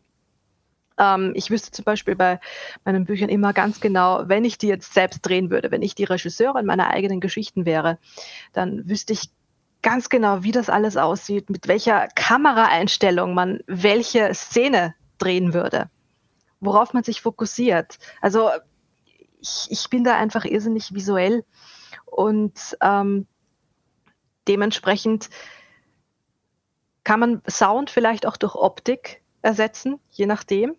Ähm, 0.99 1.33
ich 1.35 1.51
wüsste 1.51 1.71
zum 1.71 1.85
Beispiel 1.85 2.17
bei 2.17 2.41
meinen 2.85 3.05
Büchern 3.05 3.29
immer 3.29 3.53
ganz 3.53 3.81
genau, 3.81 4.23
wenn 4.27 4.45
ich 4.45 4.59
die 4.59 4.69
jetzt 4.69 4.95
selbst 4.95 5.23
drehen 5.23 5.51
würde, 5.51 5.71
wenn 5.71 5.83
ich 5.83 5.95
die 5.95 6.05
Regisseurin 6.05 6.67
meiner 6.67 6.89
eigenen 6.91 7.21
Geschichten 7.21 7.65
wäre, 7.65 7.99
dann 8.53 8.89
wüsste 8.89 9.13
ich 9.13 9.31
ganz 9.83 10.09
genau, 10.09 10.43
wie 10.43 10.53
das 10.53 10.71
alles 10.71 10.97
aussieht, 10.97 11.51
mit 11.51 11.69
welcher 11.69 12.09
Kameraeinstellung 12.15 13.35
man 13.35 13.61
welche 13.67 14.33
Szene 14.35 14.95
drehen 15.19 15.53
würde, 15.53 15.91
worauf 16.61 16.95
man 16.95 17.05
sich 17.05 17.21
fokussiert. 17.21 17.99
Also 18.21 18.51
ich, 19.41 19.67
ich 19.69 19.91
bin 19.91 20.05
da 20.05 20.17
einfach 20.17 20.45
irrsinnig 20.45 20.95
visuell 20.95 21.45
und 22.07 22.77
ähm, 22.81 23.27
dementsprechend 24.49 25.31
kann 27.05 27.21
man 27.21 27.43
Sound 27.49 27.91
vielleicht 27.91 28.27
auch 28.27 28.37
durch 28.37 28.55
Optik 28.55 29.23
ersetzen, 29.43 30.01
je 30.11 30.27
nachdem. 30.27 30.75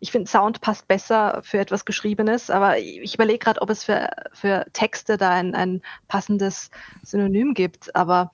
Ich 0.00 0.10
finde, 0.10 0.30
Sound 0.30 0.60
passt 0.60 0.88
besser 0.88 1.40
für 1.42 1.58
etwas 1.58 1.84
Geschriebenes, 1.84 2.50
aber 2.50 2.78
ich 2.78 3.14
überlege 3.14 3.38
gerade, 3.38 3.62
ob 3.62 3.70
es 3.70 3.84
für, 3.84 4.10
für 4.32 4.66
Texte 4.72 5.16
da 5.16 5.30
ein, 5.30 5.54
ein 5.54 5.82
passendes 6.08 6.70
Synonym 7.02 7.54
gibt. 7.54 7.94
Aber 7.94 8.32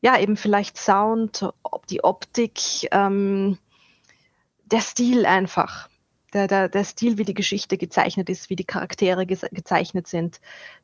ja, 0.00 0.18
eben 0.18 0.36
vielleicht 0.36 0.78
Sound, 0.78 1.48
ob 1.62 1.86
die 1.86 2.04
Optik, 2.04 2.60
ähm, 2.90 3.58
der 4.64 4.80
Stil 4.80 5.26
einfach. 5.26 5.88
Der, 6.36 6.48
der, 6.48 6.68
der 6.68 6.84
Stil, 6.84 7.16
wie 7.16 7.24
die 7.24 7.32
Geschichte 7.32 7.78
gezeichnet 7.78 8.28
ist, 8.28 8.50
wie 8.50 8.56
die 8.56 8.64
Charaktere 8.64 9.24
ge 9.24 9.38
gezeichnet 9.52 10.06
sind, 10.06 10.38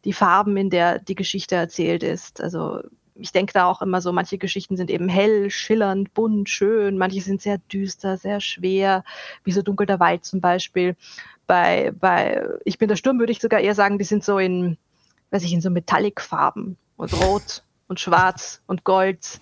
die 0.07 0.15
Farben, 0.15 0.57
in 0.57 0.71
der 0.71 0.99
die 0.99 1.15
Geschichte 1.15 1.57
erzählt 1.57 2.03
ist. 2.03 2.41
Also 2.41 2.81
ich 3.17 3.33
denke 3.33 3.53
da 3.53 3.67
auch 3.67 3.83
immer 3.83 4.01
so, 4.01 4.13
manche 4.13 4.39
Geschichten 4.39 4.79
sind 4.79 4.89
eben 4.89 5.11
hell, 5.11 5.51
schillernd, 5.51 6.15
bunt, 6.15 6.49
schön, 6.49 6.97
manche 6.97 7.21
sind 7.21 7.43
sehr 7.43 7.59
düster, 7.71 8.17
sehr 8.17 8.41
schwer, 8.41 9.05
wie 9.45 9.53
so 9.53 9.61
Dunkel 9.61 9.87
der 9.87 10.01
Wald 10.01 10.25
zum 10.25 10.41
Beispiel. 10.41 10.97
Bei, 11.47 11.93
bei 12.01 12.49
Ich 12.65 12.79
bin 12.79 12.89
der 12.89 12.97
Sturm 12.97 13.19
würde 13.19 13.33
ich 13.33 13.43
sogar 13.43 13.61
eher 13.61 13.75
sagen, 13.75 13.99
die 13.99 14.07
sind 14.07 14.25
so 14.25 14.39
in, 14.39 14.79
weiß 15.33 15.43
ich, 15.43 15.53
in 15.53 15.61
so 15.61 15.69
Metallic-Farben 15.69 16.79
und 16.97 17.13
rot 17.13 17.63
und 17.89 18.01
schwarz 18.01 18.63
und 18.67 18.85
gold. 18.85 19.39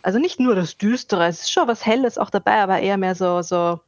Also 0.00 0.18
nicht 0.18 0.40
nur 0.40 0.54
das 0.54 0.78
Düstere, 0.78 1.26
es 1.26 1.42
ist 1.42 1.52
schon 1.52 1.68
was 1.68 1.84
Helles 1.84 2.16
auch 2.16 2.30
dabei, 2.30 2.62
aber 2.62 2.80
eher 2.80 2.96
mehr 2.96 3.14
so, 3.14 3.42
so 3.42 3.80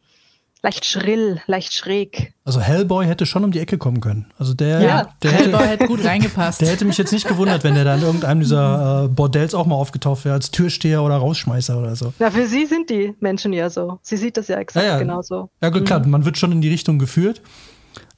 leicht 0.65 0.87
schrill, 0.87 1.41
leicht 1.47 1.75
schräg. 1.75 2.33
Also 2.45 2.59
Hellboy 2.61 3.05
hätte 3.07 3.27
schon 3.27 3.45
um 3.45 3.53
die 3.53 3.61
Ecke 3.61 3.77
kommen 3.79 4.01
können. 4.01 4.27
Also 4.39 4.55
der, 4.55 4.81
Ja, 4.81 5.09
der 5.23 5.31
Hellboy 5.33 5.61
hätte, 5.61 5.69
hätte 5.69 5.87
gut 5.87 6.05
reingepasst. 6.05 6.61
der 6.63 6.69
hätte 6.69 6.85
mich 6.87 6.97
jetzt 6.99 7.13
nicht 7.13 7.29
gewundert, 7.29 7.65
wenn 7.65 7.75
der 7.75 7.85
da 7.85 7.95
in 7.95 8.03
irgendeinem 8.03 8.41
dieser 8.41 9.05
äh, 9.05 9.09
Bordells 9.09 9.55
auch 9.55 9.67
mal 9.67 9.77
aufgetaucht 9.77 10.25
wäre, 10.25 10.35
als 10.35 10.51
Türsteher 10.51 11.03
oder 11.03 11.17
Rausschmeißer 11.17 11.79
oder 11.79 11.95
so. 11.95 12.13
Ja, 12.19 12.31
für 12.31 12.47
sie 12.47 12.65
sind 12.67 12.89
die 12.91 13.15
Menschen 13.21 13.53
ja 13.53 13.69
so. 13.71 13.99
Sie 14.03 14.17
sieht 14.17 14.37
das 14.39 14.49
ja 14.49 14.57
exakt 14.57 14.85
Ja, 14.87 14.93
ja. 14.95 14.99
genauso. 14.99 15.51
Ja, 15.63 15.69
gut, 15.69 15.85
klar, 15.85 16.05
man 16.07 16.25
wird 16.25 16.39
schon 16.39 16.51
in 16.53 16.61
die 16.63 16.71
Richtung 16.71 16.99
geführt. 16.99 17.43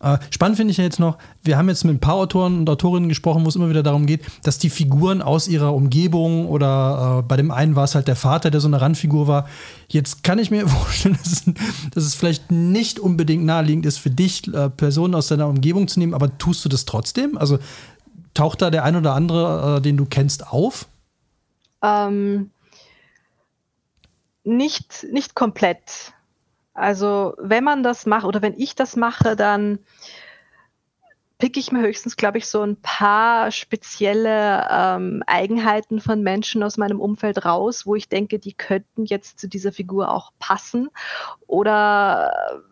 Äh, 0.00 0.18
spannend 0.30 0.56
finde 0.56 0.70
ich 0.72 0.76
ja 0.76 0.84
jetzt 0.84 1.00
noch, 1.00 1.16
wir 1.42 1.56
haben 1.56 1.68
jetzt 1.68 1.84
mit 1.84 1.94
ein 1.94 2.00
paar 2.00 2.14
Autoren 2.14 2.58
und 2.58 2.70
Autorinnen 2.70 3.08
gesprochen, 3.08 3.44
wo 3.44 3.48
es 3.48 3.56
immer 3.56 3.70
wieder 3.70 3.82
darum 3.82 4.06
geht, 4.06 4.22
dass 4.42 4.58
die 4.58 4.70
Figuren 4.70 5.22
aus 5.22 5.48
ihrer 5.48 5.74
Umgebung 5.74 6.48
oder 6.48 7.20
äh, 7.20 7.22
bei 7.22 7.36
dem 7.36 7.50
einen 7.50 7.76
war 7.76 7.84
es 7.84 7.94
halt 7.94 8.08
der 8.08 8.16
Vater, 8.16 8.50
der 8.50 8.60
so 8.60 8.68
eine 8.68 8.80
Randfigur 8.80 9.26
war. 9.26 9.48
Jetzt 9.88 10.22
kann 10.22 10.38
ich 10.38 10.50
mir 10.50 10.68
vorstellen, 10.68 11.18
dass 11.22 11.32
es, 11.32 11.44
dass 11.92 12.04
es 12.04 12.14
vielleicht 12.14 12.50
nicht 12.50 13.00
unbedingt 13.00 13.44
naheliegend 13.44 13.86
ist 13.86 13.98
für 13.98 14.10
dich, 14.10 14.52
äh, 14.52 14.68
Personen 14.70 15.14
aus 15.14 15.28
deiner 15.28 15.48
Umgebung 15.48 15.88
zu 15.88 15.98
nehmen, 15.98 16.14
aber 16.14 16.36
tust 16.38 16.64
du 16.64 16.68
das 16.68 16.84
trotzdem? 16.84 17.38
Also 17.38 17.58
taucht 18.34 18.62
da 18.62 18.70
der 18.70 18.84
ein 18.84 18.96
oder 18.96 19.14
andere, 19.14 19.78
äh, 19.78 19.80
den 19.80 19.96
du 19.96 20.04
kennst, 20.04 20.46
auf? 20.46 20.86
Ähm, 21.82 22.50
nicht, 24.44 25.06
nicht 25.10 25.34
komplett. 25.34 26.12
Also 26.76 27.34
wenn 27.38 27.64
man 27.64 27.82
das 27.82 28.04
macht 28.04 28.26
oder 28.26 28.42
wenn 28.42 28.58
ich 28.58 28.74
das 28.74 28.96
mache, 28.96 29.34
dann 29.34 29.78
pick 31.38 31.56
ich 31.56 31.72
mir 31.72 31.80
höchstens, 31.80 32.16
glaube 32.16 32.38
ich, 32.38 32.46
so 32.46 32.62
ein 32.62 32.76
paar 32.76 33.50
spezielle 33.50 34.66
ähm, 34.70 35.22
Eigenheiten 35.26 36.00
von 36.00 36.22
Menschen 36.22 36.62
aus 36.62 36.76
meinem 36.76 37.00
Umfeld 37.00 37.44
raus, 37.46 37.86
wo 37.86 37.94
ich 37.94 38.08
denke, 38.08 38.38
die 38.38 38.52
könnten 38.52 39.06
jetzt 39.06 39.38
zu 39.38 39.48
dieser 39.48 39.72
Figur 39.72 40.10
auch 40.10 40.32
passen. 40.38 40.88
Oder 41.46 42.62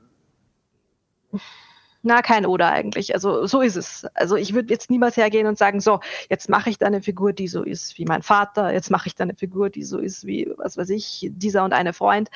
na, 2.05 2.21
kein 2.23 2.45
Oder 2.45 2.71
eigentlich. 2.71 3.15
Also 3.15 3.47
so 3.47 3.63
ist 3.63 3.77
es. 3.77 4.07
Also 4.15 4.37
ich 4.37 4.53
würde 4.53 4.73
jetzt 4.73 4.91
niemals 4.91 5.17
hergehen 5.17 5.47
und 5.47 5.57
sagen, 5.57 5.81
so, 5.81 6.01
jetzt 6.29 6.49
mache 6.49 6.69
ich 6.69 6.79
da 6.79 6.87
eine 6.87 7.03
Figur, 7.03 7.33
die 7.33 7.49
so 7.49 7.63
ist 7.63 7.99
wie 7.99 8.05
mein 8.05 8.23
Vater, 8.23 8.73
jetzt 8.73 8.91
mache 8.91 9.07
ich 9.09 9.15
da 9.15 9.25
eine 9.25 9.35
Figur, 9.35 9.71
die 9.71 9.85
so 9.85 9.99
ist 9.99 10.27
wie, 10.27 10.53
was 10.59 10.77
weiß 10.77 10.91
ich, 10.91 11.31
dieser 11.33 11.65
und 11.65 11.73
eine 11.73 11.95
Freund, 11.95 12.31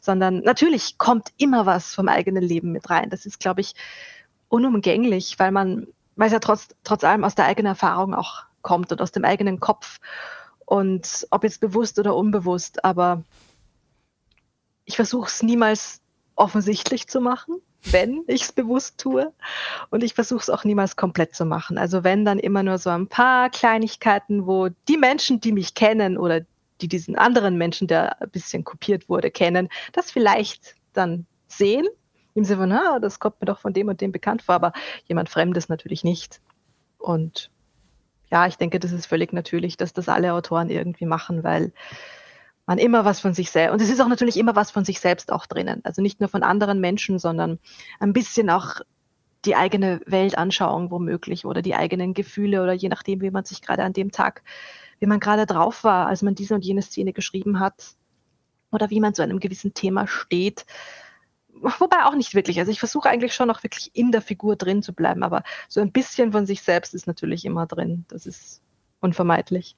sondern 0.00 0.40
natürlich 0.40 0.96
kommt 0.98 1.28
immer 1.36 1.66
was 1.66 1.94
vom 1.94 2.08
eigenen 2.08 2.42
Leben 2.42 2.72
mit 2.72 2.88
rein. 2.88 3.10
Das 3.10 3.26
ist, 3.26 3.40
glaube 3.40 3.60
ich, 3.60 3.74
unumgänglich, 4.48 5.38
weil 5.38 5.52
man, 5.52 5.86
weil 6.16 6.28
es 6.28 6.32
ja 6.32 6.38
trotz, 6.38 6.68
trotz 6.82 7.04
allem 7.04 7.24
aus 7.24 7.34
der 7.34 7.44
eigenen 7.44 7.70
Erfahrung 7.70 8.14
auch 8.14 8.44
kommt 8.62 8.90
und 8.90 9.02
aus 9.02 9.12
dem 9.12 9.24
eigenen 9.24 9.60
Kopf. 9.60 9.98
Und 10.64 11.26
ob 11.30 11.44
jetzt 11.44 11.60
bewusst 11.60 11.98
oder 11.98 12.16
unbewusst, 12.16 12.84
aber 12.84 13.22
ich 14.84 14.96
versuche 14.96 15.28
es 15.28 15.42
niemals 15.42 16.00
offensichtlich 16.36 17.06
zu 17.06 17.20
machen, 17.20 17.60
wenn 17.84 18.24
ich 18.26 18.42
es 18.42 18.52
bewusst 18.52 18.98
tue. 18.98 19.32
Und 19.90 20.02
ich 20.02 20.14
versuche 20.14 20.40
es 20.40 20.50
auch 20.50 20.64
niemals 20.64 20.96
komplett 20.96 21.34
zu 21.34 21.44
machen. 21.44 21.78
Also 21.78 22.04
wenn 22.04 22.24
dann 22.24 22.38
immer 22.38 22.62
nur 22.62 22.78
so 22.78 22.90
ein 22.90 23.06
paar 23.06 23.50
Kleinigkeiten, 23.50 24.46
wo 24.46 24.68
die 24.88 24.96
Menschen, 24.96 25.40
die 25.40 25.52
mich 25.52 25.74
kennen 25.74 26.18
oder 26.18 26.42
die 26.80 26.88
diesen 26.88 27.16
anderen 27.16 27.58
Menschen, 27.58 27.88
der 27.88 28.20
ein 28.22 28.30
bisschen 28.30 28.64
kopiert 28.64 29.08
wurde, 29.08 29.30
kennen, 29.30 29.68
das 29.92 30.10
vielleicht 30.10 30.74
dann 30.92 31.26
sehen. 31.46 31.86
Im 32.34 32.44
Sinne 32.44 32.60
von, 32.60 32.72
ah, 32.72 32.98
das 33.00 33.18
kommt 33.18 33.40
mir 33.40 33.46
doch 33.46 33.58
von 33.58 33.72
dem 33.72 33.88
und 33.88 34.00
dem 34.00 34.12
bekannt 34.12 34.42
vor, 34.42 34.54
aber 34.54 34.72
jemand 35.06 35.28
Fremdes 35.28 35.68
natürlich 35.68 36.04
nicht. 36.04 36.40
Und 36.98 37.50
ja, 38.30 38.46
ich 38.46 38.56
denke, 38.56 38.78
das 38.78 38.92
ist 38.92 39.06
völlig 39.06 39.32
natürlich, 39.32 39.76
dass 39.76 39.92
das 39.92 40.08
alle 40.08 40.32
Autoren 40.32 40.70
irgendwie 40.70 41.06
machen, 41.06 41.42
weil 41.42 41.72
man 42.70 42.78
immer 42.78 43.04
was 43.04 43.18
von 43.18 43.34
sich 43.34 43.50
selbst, 43.50 43.72
und 43.72 43.82
es 43.82 43.90
ist 43.90 44.00
auch 44.00 44.06
natürlich 44.06 44.36
immer 44.36 44.54
was 44.54 44.70
von 44.70 44.84
sich 44.84 45.00
selbst 45.00 45.32
auch 45.32 45.46
drinnen. 45.46 45.80
Also 45.82 46.02
nicht 46.02 46.20
nur 46.20 46.28
von 46.28 46.44
anderen 46.44 46.78
Menschen, 46.78 47.18
sondern 47.18 47.58
ein 47.98 48.12
bisschen 48.12 48.48
auch 48.48 48.76
die 49.44 49.56
eigene 49.56 50.00
Weltanschauung 50.06 50.92
womöglich 50.92 51.44
oder 51.44 51.62
die 51.62 51.74
eigenen 51.74 52.14
Gefühle 52.14 52.62
oder 52.62 52.72
je 52.72 52.88
nachdem, 52.88 53.22
wie 53.22 53.32
man 53.32 53.44
sich 53.44 53.60
gerade 53.60 53.82
an 53.82 53.92
dem 53.92 54.12
Tag, 54.12 54.44
wie 55.00 55.06
man 55.06 55.18
gerade 55.18 55.46
drauf 55.46 55.82
war, 55.82 56.06
als 56.06 56.22
man 56.22 56.36
diese 56.36 56.54
und 56.54 56.64
jene 56.64 56.80
Szene 56.80 57.12
geschrieben 57.12 57.58
hat 57.58 57.96
oder 58.70 58.88
wie 58.88 59.00
man 59.00 59.14
zu 59.14 59.22
einem 59.22 59.40
gewissen 59.40 59.74
Thema 59.74 60.06
steht. 60.06 60.64
Wobei 61.80 62.04
auch 62.04 62.14
nicht 62.14 62.36
wirklich. 62.36 62.60
Also 62.60 62.70
ich 62.70 62.78
versuche 62.78 63.10
eigentlich 63.10 63.34
schon 63.34 63.50
auch 63.50 63.64
wirklich 63.64 63.90
in 63.94 64.12
der 64.12 64.22
Figur 64.22 64.54
drin 64.54 64.84
zu 64.84 64.92
bleiben, 64.92 65.24
aber 65.24 65.42
so 65.68 65.80
ein 65.80 65.90
bisschen 65.90 66.30
von 66.30 66.46
sich 66.46 66.62
selbst 66.62 66.94
ist 66.94 67.08
natürlich 67.08 67.44
immer 67.44 67.66
drin. 67.66 68.04
Das 68.06 68.26
ist 68.26 68.62
unvermeidlich. 69.00 69.74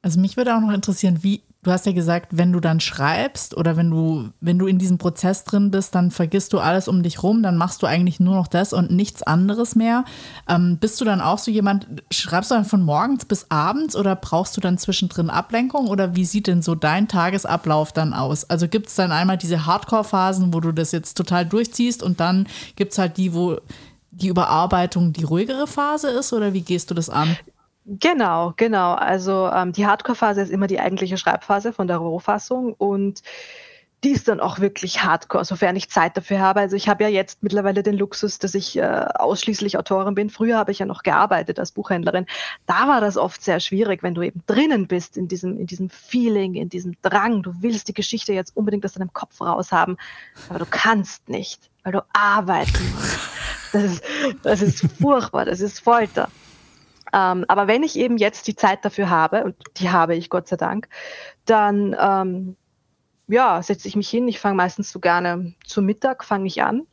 Also 0.00 0.18
mich 0.18 0.38
würde 0.38 0.56
auch 0.56 0.60
noch 0.60 0.72
interessieren, 0.72 1.18
wie, 1.22 1.42
du 1.62 1.70
hast 1.70 1.84
ja 1.84 1.92
gesagt, 1.92 2.28
wenn 2.36 2.52
du 2.52 2.60
dann 2.60 2.80
schreibst 2.80 3.56
oder 3.56 3.76
wenn 3.76 3.90
du, 3.90 4.30
wenn 4.40 4.58
du 4.58 4.66
in 4.66 4.78
diesem 4.78 4.96
Prozess 4.96 5.44
drin 5.44 5.70
bist, 5.70 5.94
dann 5.94 6.10
vergisst 6.10 6.52
du 6.52 6.58
alles 6.58 6.88
um 6.88 7.02
dich 7.02 7.22
rum, 7.22 7.42
dann 7.42 7.58
machst 7.58 7.82
du 7.82 7.86
eigentlich 7.86 8.18
nur 8.18 8.34
noch 8.34 8.46
das 8.46 8.72
und 8.72 8.90
nichts 8.90 9.22
anderes 9.22 9.76
mehr. 9.76 10.04
Ähm, 10.48 10.78
bist 10.78 11.00
du 11.00 11.04
dann 11.04 11.20
auch 11.20 11.38
so 11.38 11.50
jemand, 11.50 11.86
schreibst 12.10 12.50
du 12.50 12.54
dann 12.54 12.64
von 12.64 12.82
morgens 12.82 13.26
bis 13.26 13.46
abends 13.50 13.94
oder 13.94 14.16
brauchst 14.16 14.56
du 14.56 14.62
dann 14.62 14.78
zwischendrin 14.78 15.28
Ablenkung 15.28 15.88
oder 15.88 16.16
wie 16.16 16.24
sieht 16.24 16.46
denn 16.46 16.62
so 16.62 16.74
dein 16.74 17.08
Tagesablauf 17.08 17.92
dann 17.92 18.14
aus? 18.14 18.48
Also 18.48 18.66
gibt 18.66 18.88
es 18.88 18.94
dann 18.94 19.12
einmal 19.12 19.36
diese 19.36 19.66
Hardcore-Phasen, 19.66 20.54
wo 20.54 20.60
du 20.60 20.72
das 20.72 20.92
jetzt 20.92 21.14
total 21.14 21.44
durchziehst 21.44 22.02
und 22.02 22.20
dann 22.20 22.46
gibt 22.76 22.92
es 22.92 22.98
halt 22.98 23.18
die, 23.18 23.34
wo 23.34 23.58
die 24.12 24.28
Überarbeitung 24.28 25.12
die 25.12 25.24
ruhigere 25.24 25.66
Phase 25.66 26.08
ist 26.08 26.32
oder 26.32 26.52
wie 26.52 26.62
gehst 26.62 26.90
du 26.90 26.94
das 26.94 27.10
an? 27.10 27.36
Genau, 27.98 28.52
genau. 28.56 28.94
Also 28.94 29.50
ähm, 29.52 29.72
die 29.72 29.84
Hardcore-Phase 29.84 30.40
ist 30.42 30.50
immer 30.50 30.68
die 30.68 30.78
eigentliche 30.78 31.18
Schreibphase 31.18 31.72
von 31.72 31.88
der 31.88 31.96
Rohfassung 31.96 32.72
und 32.74 33.22
die 34.04 34.12
ist 34.12 34.28
dann 34.28 34.38
auch 34.38 34.60
wirklich 34.60 35.02
hardcore, 35.02 35.44
sofern 35.44 35.74
ich 35.74 35.90
Zeit 35.90 36.16
dafür 36.16 36.38
habe. 36.38 36.60
Also 36.60 36.76
ich 36.76 36.88
habe 36.88 37.02
ja 37.02 37.10
jetzt 37.10 37.42
mittlerweile 37.42 37.82
den 37.82 37.98
Luxus, 37.98 38.38
dass 38.38 38.54
ich 38.54 38.78
äh, 38.78 38.82
ausschließlich 38.82 39.76
Autorin 39.76 40.14
bin. 40.14 40.30
Früher 40.30 40.56
habe 40.56 40.70
ich 40.70 40.78
ja 40.78 40.86
noch 40.86 41.02
gearbeitet 41.02 41.58
als 41.58 41.72
Buchhändlerin. 41.72 42.26
Da 42.64 42.86
war 42.86 43.00
das 43.00 43.16
oft 43.16 43.42
sehr 43.42 43.58
schwierig, 43.58 44.04
wenn 44.04 44.14
du 44.14 44.22
eben 44.22 44.42
drinnen 44.46 44.86
bist 44.86 45.16
in 45.16 45.26
diesem, 45.26 45.58
in 45.58 45.66
diesem 45.66 45.90
Feeling, 45.90 46.54
in 46.54 46.68
diesem 46.68 46.94
Drang. 47.02 47.42
Du 47.42 47.54
willst 47.60 47.88
die 47.88 47.94
Geschichte 47.94 48.32
jetzt 48.32 48.56
unbedingt 48.56 48.84
aus 48.84 48.92
deinem 48.92 49.12
Kopf 49.12 49.40
raus 49.40 49.72
haben, 49.72 49.96
aber 50.48 50.60
du 50.60 50.66
kannst 50.70 51.28
nicht, 51.28 51.70
weil 51.82 51.92
du 51.92 52.04
arbeiten 52.12 52.92
musst. 52.94 53.18
Das 53.72 53.82
ist, 53.82 54.04
das 54.44 54.62
ist 54.62 54.86
furchtbar, 55.00 55.44
das 55.44 55.60
ist 55.60 55.80
Folter. 55.80 56.28
Ähm, 57.12 57.44
aber 57.48 57.66
wenn 57.66 57.82
ich 57.82 57.96
eben 57.96 58.16
jetzt 58.16 58.46
die 58.46 58.56
Zeit 58.56 58.84
dafür 58.84 59.10
habe, 59.10 59.44
und 59.44 59.56
die 59.76 59.90
habe 59.90 60.14
ich 60.14 60.30
Gott 60.30 60.48
sei 60.48 60.56
Dank, 60.56 60.88
dann 61.44 61.96
ähm, 61.98 62.56
ja, 63.28 63.62
setze 63.62 63.88
ich 63.88 63.96
mich 63.96 64.08
hin. 64.08 64.28
Ich 64.28 64.40
fange 64.40 64.56
meistens 64.56 64.90
so 64.90 65.00
gerne 65.00 65.54
zu 65.64 65.82
Mittag, 65.82 66.24
fange 66.24 66.46
ich 66.46 66.62
an. 66.62 66.86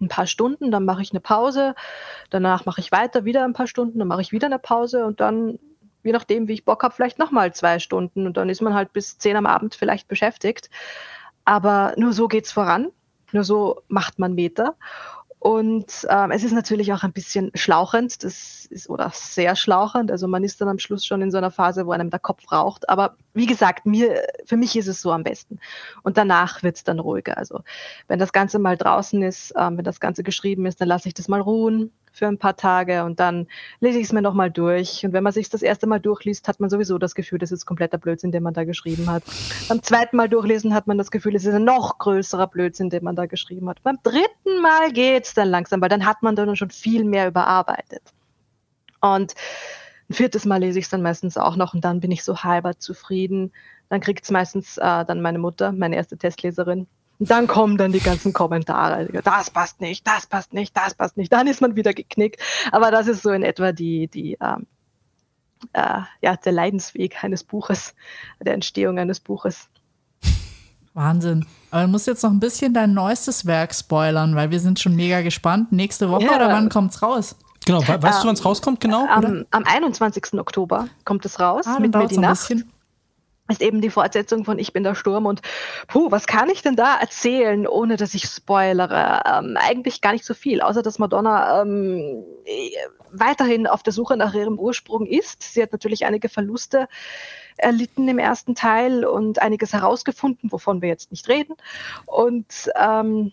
Ein 0.00 0.08
paar 0.08 0.26
Stunden, 0.26 0.70
dann 0.70 0.84
mache 0.84 1.02
ich 1.02 1.12
eine 1.12 1.20
Pause. 1.20 1.74
Danach 2.30 2.66
mache 2.66 2.80
ich 2.80 2.92
weiter, 2.92 3.24
wieder 3.24 3.44
ein 3.44 3.54
paar 3.54 3.66
Stunden, 3.66 3.98
dann 3.98 4.08
mache 4.08 4.20
ich 4.20 4.32
wieder 4.32 4.46
eine 4.46 4.58
Pause 4.58 5.06
und 5.06 5.20
dann, 5.20 5.58
je 6.02 6.12
nachdem, 6.12 6.48
wie 6.48 6.52
ich 6.52 6.64
Bock 6.64 6.82
habe, 6.82 6.94
vielleicht 6.94 7.18
nochmal 7.18 7.54
zwei 7.54 7.78
Stunden. 7.78 8.26
Und 8.26 8.36
dann 8.36 8.48
ist 8.48 8.60
man 8.60 8.74
halt 8.74 8.92
bis 8.92 9.18
zehn 9.18 9.36
am 9.36 9.46
Abend 9.46 9.74
vielleicht 9.74 10.08
beschäftigt. 10.08 10.68
Aber 11.44 11.94
nur 11.96 12.12
so 12.12 12.28
geht's 12.28 12.52
voran. 12.52 12.88
Nur 13.32 13.44
so 13.44 13.82
macht 13.88 14.18
man 14.18 14.34
Meter. 14.34 14.74
Und 15.38 16.06
ähm, 16.10 16.30
es 16.30 16.42
ist 16.42 16.52
natürlich 16.52 16.92
auch 16.92 17.02
ein 17.04 17.12
bisschen 17.12 17.50
schlauchend, 17.54 18.24
das 18.24 18.66
ist 18.66 18.88
oder 18.88 19.10
sehr 19.14 19.54
schlauchend. 19.54 20.10
Also 20.10 20.26
man 20.28 20.42
ist 20.42 20.60
dann 20.60 20.68
am 20.68 20.78
Schluss 20.78 21.04
schon 21.04 21.22
in 21.22 21.30
so 21.30 21.38
einer 21.38 21.50
Phase, 21.50 21.86
wo 21.86 21.92
einem 21.92 22.10
der 22.10 22.18
Kopf 22.18 22.50
raucht. 22.50 22.88
Aber 22.88 23.16
wie 23.34 23.46
gesagt, 23.46 23.86
mir, 23.86 24.22
für 24.44 24.56
mich 24.56 24.76
ist 24.76 24.88
es 24.88 25.00
so 25.00 25.12
am 25.12 25.24
besten. 25.24 25.60
Und 26.02 26.16
danach 26.16 26.62
wird 26.62 26.76
es 26.76 26.84
dann 26.84 26.98
ruhiger. 26.98 27.36
Also 27.36 27.60
wenn 28.08 28.18
das 28.18 28.32
Ganze 28.32 28.58
mal 28.58 28.76
draußen 28.76 29.22
ist, 29.22 29.52
ähm, 29.56 29.76
wenn 29.76 29.84
das 29.84 30.00
Ganze 30.00 30.22
geschrieben 30.22 30.66
ist, 30.66 30.80
dann 30.80 30.88
lasse 30.88 31.08
ich 31.08 31.14
das 31.14 31.28
mal 31.28 31.40
ruhen, 31.40 31.92
für 32.16 32.26
ein 32.26 32.38
paar 32.38 32.56
Tage 32.56 33.04
und 33.04 33.20
dann 33.20 33.46
lese 33.80 33.98
ich 33.98 34.06
es 34.06 34.12
mir 34.12 34.22
nochmal 34.22 34.50
durch. 34.50 35.04
Und 35.04 35.12
wenn 35.12 35.22
man 35.22 35.34
sich 35.34 35.50
das 35.50 35.60
erste 35.60 35.86
Mal 35.86 36.00
durchliest, 36.00 36.48
hat 36.48 36.60
man 36.60 36.70
sowieso 36.70 36.96
das 36.96 37.14
Gefühl, 37.14 37.38
das 37.38 37.52
ist 37.52 37.66
kompletter 37.66 37.98
Blödsinn, 37.98 38.32
den 38.32 38.42
man 38.42 38.54
da 38.54 38.64
geschrieben 38.64 39.10
hat. 39.10 39.22
Beim 39.68 39.82
zweiten 39.82 40.16
Mal 40.16 40.28
durchlesen 40.28 40.74
hat 40.74 40.86
man 40.86 40.96
das 40.96 41.10
Gefühl, 41.10 41.36
es 41.36 41.44
ist 41.44 41.54
ein 41.54 41.64
noch 41.64 41.98
größerer 41.98 42.46
Blödsinn, 42.46 42.88
den 42.88 43.04
man 43.04 43.16
da 43.16 43.26
geschrieben 43.26 43.68
hat. 43.68 43.82
Beim 43.82 43.98
dritten 44.02 44.62
Mal 44.62 44.92
geht 44.92 45.26
es 45.26 45.34
dann 45.34 45.48
langsam, 45.48 45.82
weil 45.82 45.90
dann 45.90 46.06
hat 46.06 46.22
man 46.22 46.34
dann 46.36 46.56
schon 46.56 46.70
viel 46.70 47.04
mehr 47.04 47.28
überarbeitet. 47.28 48.02
Und 49.02 49.34
ein 50.08 50.14
viertes 50.14 50.46
Mal 50.46 50.60
lese 50.60 50.78
ich 50.78 50.86
es 50.86 50.90
dann 50.90 51.02
meistens 51.02 51.36
auch 51.36 51.56
noch 51.56 51.74
und 51.74 51.84
dann 51.84 52.00
bin 52.00 52.10
ich 52.10 52.24
so 52.24 52.38
halber 52.38 52.78
zufrieden. 52.78 53.52
Dann 53.90 54.00
kriegt 54.00 54.24
es 54.24 54.30
meistens 54.30 54.78
äh, 54.78 55.04
dann 55.04 55.20
meine 55.20 55.38
Mutter, 55.38 55.70
meine 55.70 55.96
erste 55.96 56.16
Testleserin, 56.16 56.86
und 57.18 57.30
dann 57.30 57.46
kommen 57.46 57.76
dann 57.76 57.92
die 57.92 58.00
ganzen 58.00 58.32
Kommentare. 58.32 59.08
Das 59.24 59.50
passt 59.50 59.80
nicht, 59.80 60.06
das 60.06 60.26
passt 60.26 60.52
nicht, 60.52 60.76
das 60.76 60.94
passt 60.94 61.16
nicht. 61.16 61.32
Dann 61.32 61.46
ist 61.46 61.60
man 61.60 61.76
wieder 61.76 61.94
geknickt. 61.94 62.40
Aber 62.72 62.90
das 62.90 63.06
ist 63.06 63.22
so 63.22 63.30
in 63.30 63.42
etwa 63.42 63.72
die, 63.72 64.08
die 64.08 64.36
ähm, 64.40 64.66
äh, 65.72 66.00
ja, 66.20 66.36
der 66.36 66.52
Leidensweg 66.52 67.24
eines 67.24 67.42
Buches, 67.44 67.94
der 68.40 68.54
Entstehung 68.54 68.98
eines 68.98 69.20
Buches. 69.20 69.68
Wahnsinn. 70.92 71.46
Aber 71.70 71.82
du 71.82 71.88
musst 71.88 72.06
jetzt 72.06 72.22
noch 72.22 72.30
ein 72.30 72.40
bisschen 72.40 72.72
dein 72.72 72.94
neuestes 72.94 73.46
Werk 73.46 73.74
spoilern, 73.74 74.34
weil 74.34 74.50
wir 74.50 74.60
sind 74.60 74.78
schon 74.78 74.94
mega 74.94 75.22
gespannt. 75.22 75.72
Nächste 75.72 76.10
Woche 76.10 76.24
ja. 76.24 76.36
oder 76.36 76.48
wann 76.48 76.68
kommt 76.68 76.92
es 76.92 77.02
raus? 77.02 77.36
Genau, 77.64 77.80
weißt 77.80 77.90
ähm, 77.90 78.00
du, 78.00 78.26
wann 78.26 78.34
es 78.34 78.44
rauskommt, 78.44 78.80
genau? 78.80 79.06
Am, 79.08 79.44
am 79.50 79.64
21. 79.64 80.34
Oktober 80.34 80.88
kommt 81.04 81.24
es 81.26 81.40
raus 81.40 81.66
ah, 81.66 81.80
mit 81.80 81.94
mir 81.94 82.06
die 82.06 82.18
Nacht. 82.18 82.48
Bisschen 82.48 82.70
ist 83.48 83.62
eben 83.62 83.80
die 83.80 83.90
Fortsetzung 83.90 84.44
von 84.44 84.58
Ich 84.58 84.72
bin 84.72 84.82
der 84.82 84.94
Sturm 84.94 85.26
und 85.26 85.42
puh, 85.88 86.10
was 86.10 86.26
kann 86.26 86.50
ich 86.50 86.62
denn 86.62 86.76
da 86.76 86.96
erzählen, 86.98 87.66
ohne 87.66 87.96
dass 87.96 88.14
ich 88.14 88.24
spoilere? 88.24 89.22
Ähm, 89.26 89.56
eigentlich 89.56 90.00
gar 90.00 90.12
nicht 90.12 90.24
so 90.24 90.34
viel, 90.34 90.60
außer 90.60 90.82
dass 90.82 90.98
Madonna 90.98 91.62
ähm, 91.62 92.24
weiterhin 93.12 93.66
auf 93.66 93.82
der 93.82 93.92
Suche 93.92 94.16
nach 94.16 94.34
ihrem 94.34 94.58
Ursprung 94.58 95.06
ist. 95.06 95.42
Sie 95.42 95.62
hat 95.62 95.72
natürlich 95.72 96.06
einige 96.06 96.28
Verluste 96.28 96.88
erlitten 97.56 98.08
im 98.08 98.18
ersten 98.18 98.54
Teil 98.54 99.04
und 99.04 99.40
einiges 99.40 99.72
herausgefunden, 99.72 100.50
wovon 100.52 100.82
wir 100.82 100.88
jetzt 100.88 101.10
nicht 101.10 101.28
reden. 101.28 101.54
Und 102.04 102.70
ähm, 102.76 103.32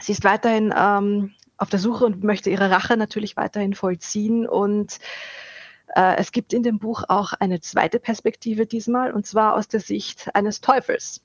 sie 0.00 0.12
ist 0.12 0.24
weiterhin 0.24 0.74
ähm, 0.76 1.34
auf 1.56 1.70
der 1.70 1.78
Suche 1.78 2.06
und 2.06 2.22
möchte 2.22 2.50
ihre 2.50 2.70
Rache 2.70 2.96
natürlich 2.96 3.36
weiterhin 3.36 3.74
vollziehen 3.74 4.46
und 4.46 4.94
äh, 4.94 5.47
es 5.94 6.32
gibt 6.32 6.52
in 6.52 6.62
dem 6.62 6.78
Buch 6.78 7.04
auch 7.08 7.32
eine 7.32 7.60
zweite 7.60 7.98
Perspektive 7.98 8.66
diesmal, 8.66 9.12
und 9.12 9.26
zwar 9.26 9.54
aus 9.54 9.68
der 9.68 9.80
Sicht 9.80 10.28
eines 10.34 10.60
Teufels. 10.60 11.22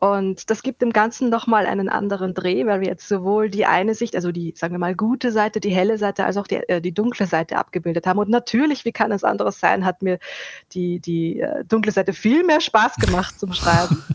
Und 0.00 0.48
das 0.48 0.62
gibt 0.62 0.80
dem 0.80 0.94
Ganzen 0.94 1.28
nochmal 1.28 1.66
einen 1.66 1.90
anderen 1.90 2.32
Dreh, 2.32 2.64
weil 2.64 2.80
wir 2.80 2.88
jetzt 2.88 3.06
sowohl 3.06 3.50
die 3.50 3.66
eine 3.66 3.94
Sicht, 3.94 4.16
also 4.16 4.32
die, 4.32 4.54
sagen 4.56 4.72
wir 4.72 4.78
mal, 4.78 4.94
gute 4.94 5.30
Seite, 5.30 5.60
die 5.60 5.68
helle 5.68 5.98
Seite, 5.98 6.24
als 6.24 6.38
auch 6.38 6.46
die, 6.46 6.56
äh, 6.56 6.80
die 6.80 6.94
dunkle 6.94 7.26
Seite 7.26 7.58
abgebildet 7.58 8.06
haben. 8.06 8.18
Und 8.18 8.30
natürlich, 8.30 8.86
wie 8.86 8.92
kann 8.92 9.12
es 9.12 9.24
anderes 9.24 9.60
sein, 9.60 9.84
hat 9.84 10.00
mir 10.00 10.18
die, 10.72 11.00
die 11.00 11.40
äh, 11.40 11.66
dunkle 11.66 11.92
Seite 11.92 12.14
viel 12.14 12.44
mehr 12.44 12.62
Spaß 12.62 12.96
gemacht 12.96 13.38
zum 13.38 13.52
Schreiben. 13.52 14.02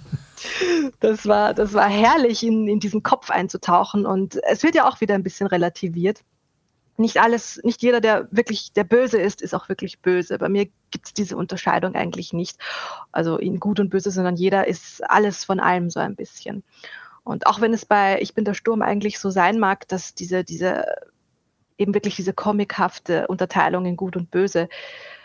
Das 1.00 1.26
war, 1.26 1.56
das 1.56 1.74
war 1.74 1.90
herrlich, 1.90 2.44
in, 2.44 2.68
in 2.68 2.80
diesen 2.80 3.02
Kopf 3.02 3.32
einzutauchen. 3.32 4.06
Und 4.06 4.38
es 4.44 4.62
wird 4.62 4.76
ja 4.76 4.88
auch 4.88 5.02
wieder 5.02 5.16
ein 5.16 5.24
bisschen 5.24 5.48
relativiert 5.48 6.20
nicht 6.98 7.18
alles, 7.18 7.60
nicht 7.64 7.82
jeder, 7.82 8.00
der 8.00 8.28
wirklich 8.32 8.72
der 8.74 8.86
Böse 8.86 9.20
ist, 9.20 9.42
ist 9.42 9.54
auch 9.54 9.70
wirklich 9.70 10.00
böse. 10.00 10.38
Bei 10.38 10.50
mir 10.50 10.66
gibt 10.92 11.08
es 11.08 11.14
diese 11.14 11.36
Unterscheidung 11.36 11.96
eigentlich 11.96 12.32
nicht. 12.32 12.58
Also 13.12 13.38
in 13.38 13.60
gut 13.60 13.80
und 13.80 13.90
böse, 13.90 14.12
sondern 14.12 14.36
jeder 14.36 14.68
ist 14.68 15.04
alles 15.10 15.44
von 15.44 15.60
allem 15.60 15.90
so 15.90 16.00
ein 16.00 16.16
bisschen. 16.16 16.64
Und 17.24 17.48
auch 17.48 17.60
wenn 17.60 17.74
es 17.74 17.86
bei 17.86 18.20
Ich 18.22 18.34
bin 18.34 18.46
der 18.46 18.54
Sturm 18.54 18.82
eigentlich 18.82 19.20
so 19.20 19.30
sein 19.30 19.60
mag, 19.60 19.88
dass 19.88 20.14
diese, 20.14 20.44
diese 20.44 20.86
eben 21.78 21.94
wirklich 21.94 22.16
diese 22.16 22.34
comichafte 22.34 23.28
Unterteilung 23.28 23.86
in 23.86 23.98
gut 23.98 24.16
und 24.16 24.32
böse 24.32 24.70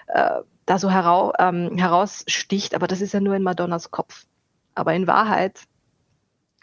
äh, 0.09 0.41
da 0.66 0.79
so 0.79 0.91
herau, 0.91 1.33
ähm, 1.39 1.77
heraussticht, 1.77 2.75
aber 2.75 2.87
das 2.87 3.01
ist 3.01 3.12
ja 3.12 3.21
nur 3.21 3.37
in 3.37 3.43
Madonnas 3.43 3.91
Kopf. 3.91 4.27
Aber 4.75 4.95
in 4.95 5.07
Wahrheit 5.07 5.61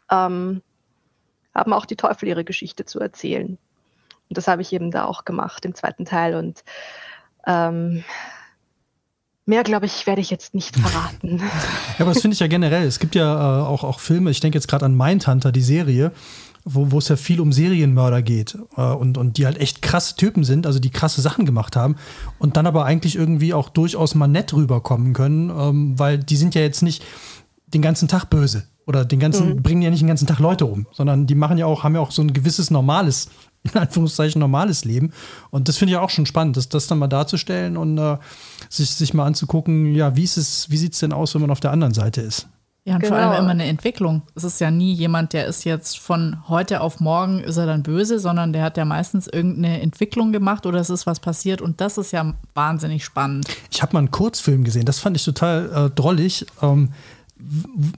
ähm, 0.10 0.62
haben 1.54 1.74
auch 1.74 1.86
die 1.86 1.96
Teufel 1.96 2.28
ihre 2.30 2.44
Geschichte 2.44 2.86
zu 2.86 3.00
erzählen. 3.00 3.58
Und 4.30 4.38
das 4.38 4.48
habe 4.48 4.62
ich 4.62 4.74
eben 4.74 4.92
da 4.92 5.06
auch 5.06 5.26
gemacht 5.26 5.66
im 5.66 5.76
zweiten 5.76 6.06
Teil. 6.06 6.36
Und 6.36 6.64
ähm, 7.46 8.04
Mehr, 9.50 9.64
glaube 9.64 9.86
ich, 9.86 10.06
werde 10.06 10.20
ich 10.20 10.30
jetzt 10.30 10.54
nicht 10.54 10.76
verraten. 10.76 11.38
ja, 11.98 12.02
aber 12.02 12.14
das 12.14 12.22
finde 12.22 12.34
ich 12.34 12.42
ja 12.42 12.48
generell. 12.48 12.84
Es 12.84 13.00
gibt 13.00 13.16
ja 13.16 13.62
äh, 13.62 13.66
auch, 13.66 13.86
auch 13.86 14.02
Filme, 14.02 14.30
ich 14.30 14.42
denke 14.42 14.58
jetzt 14.58 14.68
gerade 14.68 14.84
an 14.84 14.94
Mindhunter, 14.94 15.54
die 15.54 15.62
Serie, 15.62 16.12
wo, 16.66 16.98
es 16.98 17.08
ja 17.08 17.16
viel 17.16 17.40
um 17.40 17.54
Serienmörder 17.54 18.22
geht 18.22 18.58
äh, 18.76 18.82
und, 18.82 19.18
und 19.18 19.38
die 19.38 19.46
halt 19.46 19.58
echt 19.58 19.82
krasse 19.82 20.18
Typen 20.18 20.44
sind, 20.44 20.68
also 20.68 20.80
die 20.80 20.90
krasse 20.90 21.22
Sachen 21.22 21.46
gemacht 21.46 21.78
haben 21.78 21.96
und 22.40 22.58
dann 22.58 22.68
aber 22.68 22.84
eigentlich 22.84 23.16
irgendwie 23.16 23.54
auch 23.54 23.70
durchaus 23.70 24.16
mal 24.16 24.28
nett 24.28 24.54
rüberkommen 24.54 25.14
können, 25.14 25.50
ähm, 25.50 25.98
weil 25.98 26.18
die 26.18 26.36
sind 26.36 26.54
ja 26.54 26.62
jetzt 26.62 26.84
nicht 26.84 27.06
den 27.68 27.82
ganzen 27.82 28.10
Tag 28.10 28.26
böse 28.26 28.68
oder 28.86 29.06
den 29.06 29.22
ganzen, 29.22 29.56
mhm. 29.56 29.64
bringen 29.64 29.82
ja 29.82 29.90
nicht 29.90 30.02
den 30.02 30.10
ganzen 30.10 30.28
Tag 30.28 30.40
Leute 30.40 30.66
um, 30.66 30.88
sondern 30.92 31.26
die 31.26 31.36
machen 31.36 31.58
ja 31.58 31.68
auch, 31.68 31.86
haben 31.86 31.96
ja 31.96 32.02
auch 32.02 32.12
so 32.12 32.22
ein 32.22 32.34
gewisses 32.34 32.70
normales 32.70 33.30
in 33.74 33.80
Anführungszeichen 33.80 34.40
normales 34.40 34.86
Leben. 34.86 35.14
Und 35.50 35.68
das 35.68 35.78
finde 35.78 35.94
ich 35.94 35.98
auch 35.98 36.10
schon 36.10 36.26
spannend, 36.26 36.58
das, 36.58 36.70
das 36.70 36.88
dann 36.88 37.00
mal 37.00 37.08
darzustellen 37.08 37.78
und 37.78 37.98
äh, 37.98 38.18
sich, 38.70 38.90
sich 38.90 39.14
mal 39.14 39.26
anzugucken, 39.26 39.94
ja, 39.94 40.16
wie 40.16 40.24
ist 40.24 40.38
es, 40.38 40.70
wie 40.70 40.78
sieht 40.78 40.94
es 40.94 41.00
denn 41.00 41.14
aus, 41.14 41.34
wenn 41.34 41.42
man 41.42 41.52
auf 41.52 41.60
der 41.60 41.72
anderen 41.72 41.94
Seite 41.94 42.22
ist? 42.22 42.48
Ja, 42.88 42.96
und 42.96 43.02
genau. 43.02 43.16
vor 43.16 43.18
allem 43.18 43.32
genau. 43.32 43.44
immer 43.44 43.52
eine 43.52 43.66
Entwicklung. 43.66 44.22
Es 44.34 44.46
ist 44.46 44.62
ja 44.62 44.72
nie 44.72 44.94
jemand, 44.94 45.34
der 45.34 45.46
ist 45.48 45.66
jetzt 45.66 46.00
von 46.00 46.38
heute 46.48 46.80
auf 46.80 47.02
morgen 47.02 47.42
ist 47.42 47.58
er 47.58 47.66
dann 47.66 47.84
böse, 47.84 48.18
sondern 48.18 48.54
der 48.54 48.64
hat 48.64 48.78
ja 48.78 48.86
meistens 48.86 49.28
irgendeine 49.28 49.82
Entwicklung 49.82 50.32
gemacht 50.32 50.66
oder 50.66 50.80
es 50.80 50.90
ist 50.90 51.06
was 51.06 51.20
passiert 51.20 51.62
und 51.62 51.82
das 51.82 51.98
ist 51.98 52.14
ja 52.14 52.34
wahnsinnig 52.54 53.04
spannend. 53.04 53.46
Ich 53.74 53.82
habe 53.82 53.92
mal 53.92 54.00
einen 54.00 54.12
Kurzfilm 54.12 54.64
gesehen, 54.64 54.86
das 54.86 55.00
fand 55.00 55.18
ich 55.18 55.26
total 55.26 55.70
äh, 55.70 55.90
drollig. 55.90 56.46
Ähm, 56.62 56.94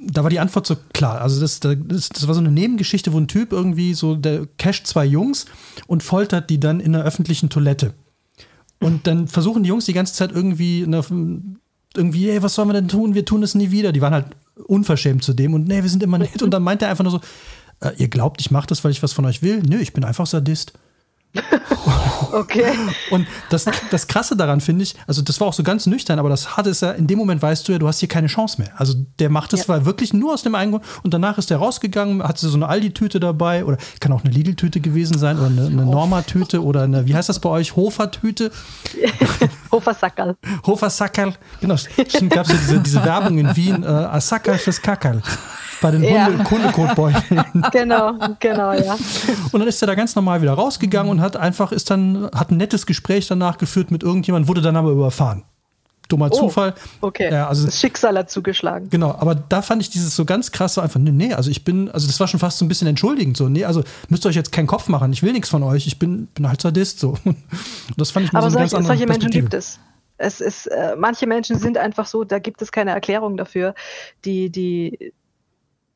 da 0.02 0.24
war 0.24 0.30
die 0.30 0.40
Antwort 0.40 0.68
so 0.68 0.76
klar. 0.94 1.22
Also 1.22 1.42
das, 1.42 1.60
das, 1.60 2.10
das, 2.10 2.28
war 2.28 2.34
so 2.34 2.40
eine 2.40 2.52
Nebengeschichte, 2.52 3.14
wo 3.14 3.18
ein 3.18 3.28
Typ 3.28 3.52
irgendwie 3.52 3.94
so, 3.94 4.16
der 4.16 4.48
casht 4.58 4.88
zwei 4.88 5.06
Jungs 5.06 5.46
und 5.88 6.04
foltert 6.04 6.50
die 6.50 6.60
dann 6.60 6.80
in 6.80 6.96
einer 6.96 7.04
öffentlichen 7.04 7.50
Toilette. 7.50 7.94
Und 8.80 9.08
dann 9.08 9.28
versuchen 9.28 9.64
die 9.64 9.70
Jungs 9.70 9.86
die 9.86 9.94
ganze 9.94 10.14
Zeit 10.14 10.32
irgendwie, 10.32 10.84
eine, 10.84 11.04
irgendwie, 11.96 12.30
ey, 12.30 12.42
was 12.42 12.56
sollen 12.56 12.70
wir 12.70 12.74
denn 12.74 12.88
tun? 12.88 13.16
Wir 13.16 13.26
tun 13.26 13.44
es 13.44 13.56
nie 13.56 13.72
wieder. 13.72 13.92
Die 13.92 14.02
waren 14.02 14.14
halt 14.14 14.28
unverschämt 14.68 15.24
zu 15.24 15.34
dem 15.34 15.54
und 15.54 15.68
nee, 15.68 15.82
wir 15.82 15.90
sind 15.90 16.04
immer 16.04 16.18
nett. 16.18 16.42
Und 16.42 16.52
dann 16.52 16.64
meint 16.64 16.82
er 16.82 16.90
einfach 16.90 17.04
nur 17.04 17.12
so, 17.12 17.22
äh, 17.82 17.92
ihr 17.98 18.08
glaubt, 18.08 18.42
ich 18.42 18.52
mache 18.52 18.68
das, 18.68 18.84
weil 18.84 18.92
ich 18.92 19.04
was 19.04 19.14
von 19.14 19.26
euch 19.26 19.42
will? 19.42 19.62
Nö, 19.62 19.78
ich 19.80 19.94
bin 19.94 20.04
einfach 20.04 20.28
Sadist. 20.28 20.74
okay. 22.34 22.74
Und 23.12 23.28
das, 23.50 23.66
das 23.92 24.08
Krasse 24.08 24.36
daran 24.36 24.62
finde 24.62 24.84
ich, 24.84 24.96
also 25.06 25.22
das 25.22 25.40
war 25.40 25.48
auch 25.48 25.54
so 25.54 25.64
ganz 25.64 25.86
nüchtern, 25.86 26.18
aber 26.18 26.30
das 26.30 26.58
Harte 26.58 26.72
ist 26.72 26.82
ja, 26.82 26.92
in 26.92 27.06
dem 27.08 27.20
Moment 27.20 27.42
weißt 27.42 27.68
du 27.68 27.72
ja, 27.72 27.78
du 27.78 27.88
hast 27.88 28.00
hier 28.00 28.10
keine 28.10 28.28
Chance 28.28 28.62
mehr. 28.62 28.72
Also 28.78 28.96
der 29.20 29.30
macht 29.30 29.54
das 29.54 29.68
ja. 29.68 29.86
wirklich 29.86 30.14
nur 30.14 30.34
aus 30.34 30.44
dem 30.44 30.56
einen 30.56 30.72
Grund 30.72 30.84
und 31.04 31.14
danach 31.14 31.38
ist 31.38 31.50
der 31.50 31.58
rausgegangen, 31.58 32.24
hat 32.24 32.40
so 32.40 32.52
eine 32.54 32.68
Aldi-Tüte 32.68 33.20
dabei 33.20 33.64
oder 33.64 33.78
kann 34.00 34.12
auch 34.12 34.24
eine 34.24 34.34
Lidl-Tüte 34.34 34.80
gewesen 34.80 35.18
sein 35.18 35.38
oder 35.38 35.48
eine, 35.48 35.68
eine 35.68 35.86
Norma-Tüte 35.86 36.64
oder 36.64 36.84
eine, 36.84 37.06
wie 37.06 37.16
heißt 37.16 37.30
das 37.30 37.40
bei 37.40 37.50
euch, 37.50 37.76
Hofer-Tüte? 37.76 38.52
Hofer-Sackerl. 39.72 40.36
Hofer-Sackerl, 40.66 41.34
genau. 41.62 41.78
Stimmt, 41.78 42.32
gab 42.32 42.48
es 42.48 42.54
ja 42.54 42.58
diese, 42.58 42.80
diese 42.80 43.06
Werbung 43.06 43.38
in 43.38 43.56
Wien, 43.56 43.84
äh, 43.84 44.20
Sackerl 44.20 44.58
fürs 44.58 44.82
Kackerl 44.82 45.22
bei 45.82 45.92
den 45.92 46.04
ja. 46.04 46.28
Hundekotbeuteln. 46.50 47.44
genau, 47.72 48.14
genau, 48.40 48.74
ja. 48.74 48.98
Und 49.52 49.60
dann 49.60 49.68
ist 49.68 49.82
er 49.82 49.88
da 49.88 49.96
ganz 49.96 50.16
normal 50.16 50.42
wieder 50.42 50.54
rausgegangen 50.54 51.12
und 51.12 51.22
hat 51.22 51.38
einfach, 51.38 51.72
ist 51.72 51.90
dann, 51.90 52.30
hat 52.34 52.52
ein 52.52 52.58
nettes 52.58 52.86
Gespräch 52.86 53.28
danach 53.28 53.58
geführt 53.58 53.92
mit 53.92 54.04
irgendjemandem, 54.04 54.48
wurde 54.48 54.62
dann 54.62 54.76
aber 54.76 54.92
überfahren. 54.92 55.44
Dummer 56.10 56.30
oh, 56.32 56.36
Zufall. 56.36 56.74
Okay. 57.02 57.32
Ja, 57.32 57.48
also, 57.48 57.68
das 57.68 57.80
Schicksal 57.80 58.18
hat 58.18 58.32
zugeschlagen. 58.32 58.90
Genau, 58.90 59.12
aber 59.12 59.36
da 59.36 59.62
fand 59.62 59.82
ich 59.82 59.92
dieses 59.92 60.16
so 60.16 60.26
ganz 60.26 60.52
krass 60.52 60.74
so 60.74 60.82
einfach, 60.82 61.00
nee, 61.00 61.12
nee, 61.12 61.34
also 61.34 61.52
ich 61.52 61.64
bin, 61.64 61.90
also 61.92 62.08
das 62.08 62.20
war 62.20 62.28
schon 62.28 62.40
fast 62.40 62.58
so 62.58 62.66
ein 62.66 62.68
bisschen 62.68 62.88
entschuldigend, 62.88 63.38
so, 63.38 63.48
nee, 63.48 63.64
also 63.64 63.84
müsst 64.10 64.26
ihr 64.26 64.30
euch 64.30 64.36
jetzt 64.36 64.52
keinen 64.52 64.68
Kopf 64.68 64.88
machen, 64.88 65.14
ich 65.14 65.22
will 65.22 65.34
nichts 65.34 65.50
von 65.50 65.62
euch, 65.62 65.86
ich 65.86 66.00
bin, 66.00 66.26
bin 66.34 66.50
halt 66.50 66.62
Sadist, 66.62 67.00
so. 67.00 67.10
Und 67.26 67.38
das 67.96 68.10
fand 68.10 68.26
ich 68.26 68.34
mal 68.34 68.40
aber 68.40 68.50
so 68.50 68.58
solche, 68.58 68.76
ganz 68.76 68.88
solche 68.88 69.06
Menschen 69.06 69.30
gibt 69.30 69.54
es. 69.54 69.80
Es 70.18 70.42
ist, 70.42 70.66
äh, 70.66 70.96
manche 70.98 71.28
Menschen 71.28 71.58
sind 71.58 71.78
einfach 71.78 72.06
so, 72.06 72.24
da 72.24 72.40
gibt 72.40 72.62
es 72.62 72.72
keine 72.72 72.92
Erklärung 72.92 73.38
dafür, 73.38 73.74
die, 74.26 74.50
die, 74.50 75.14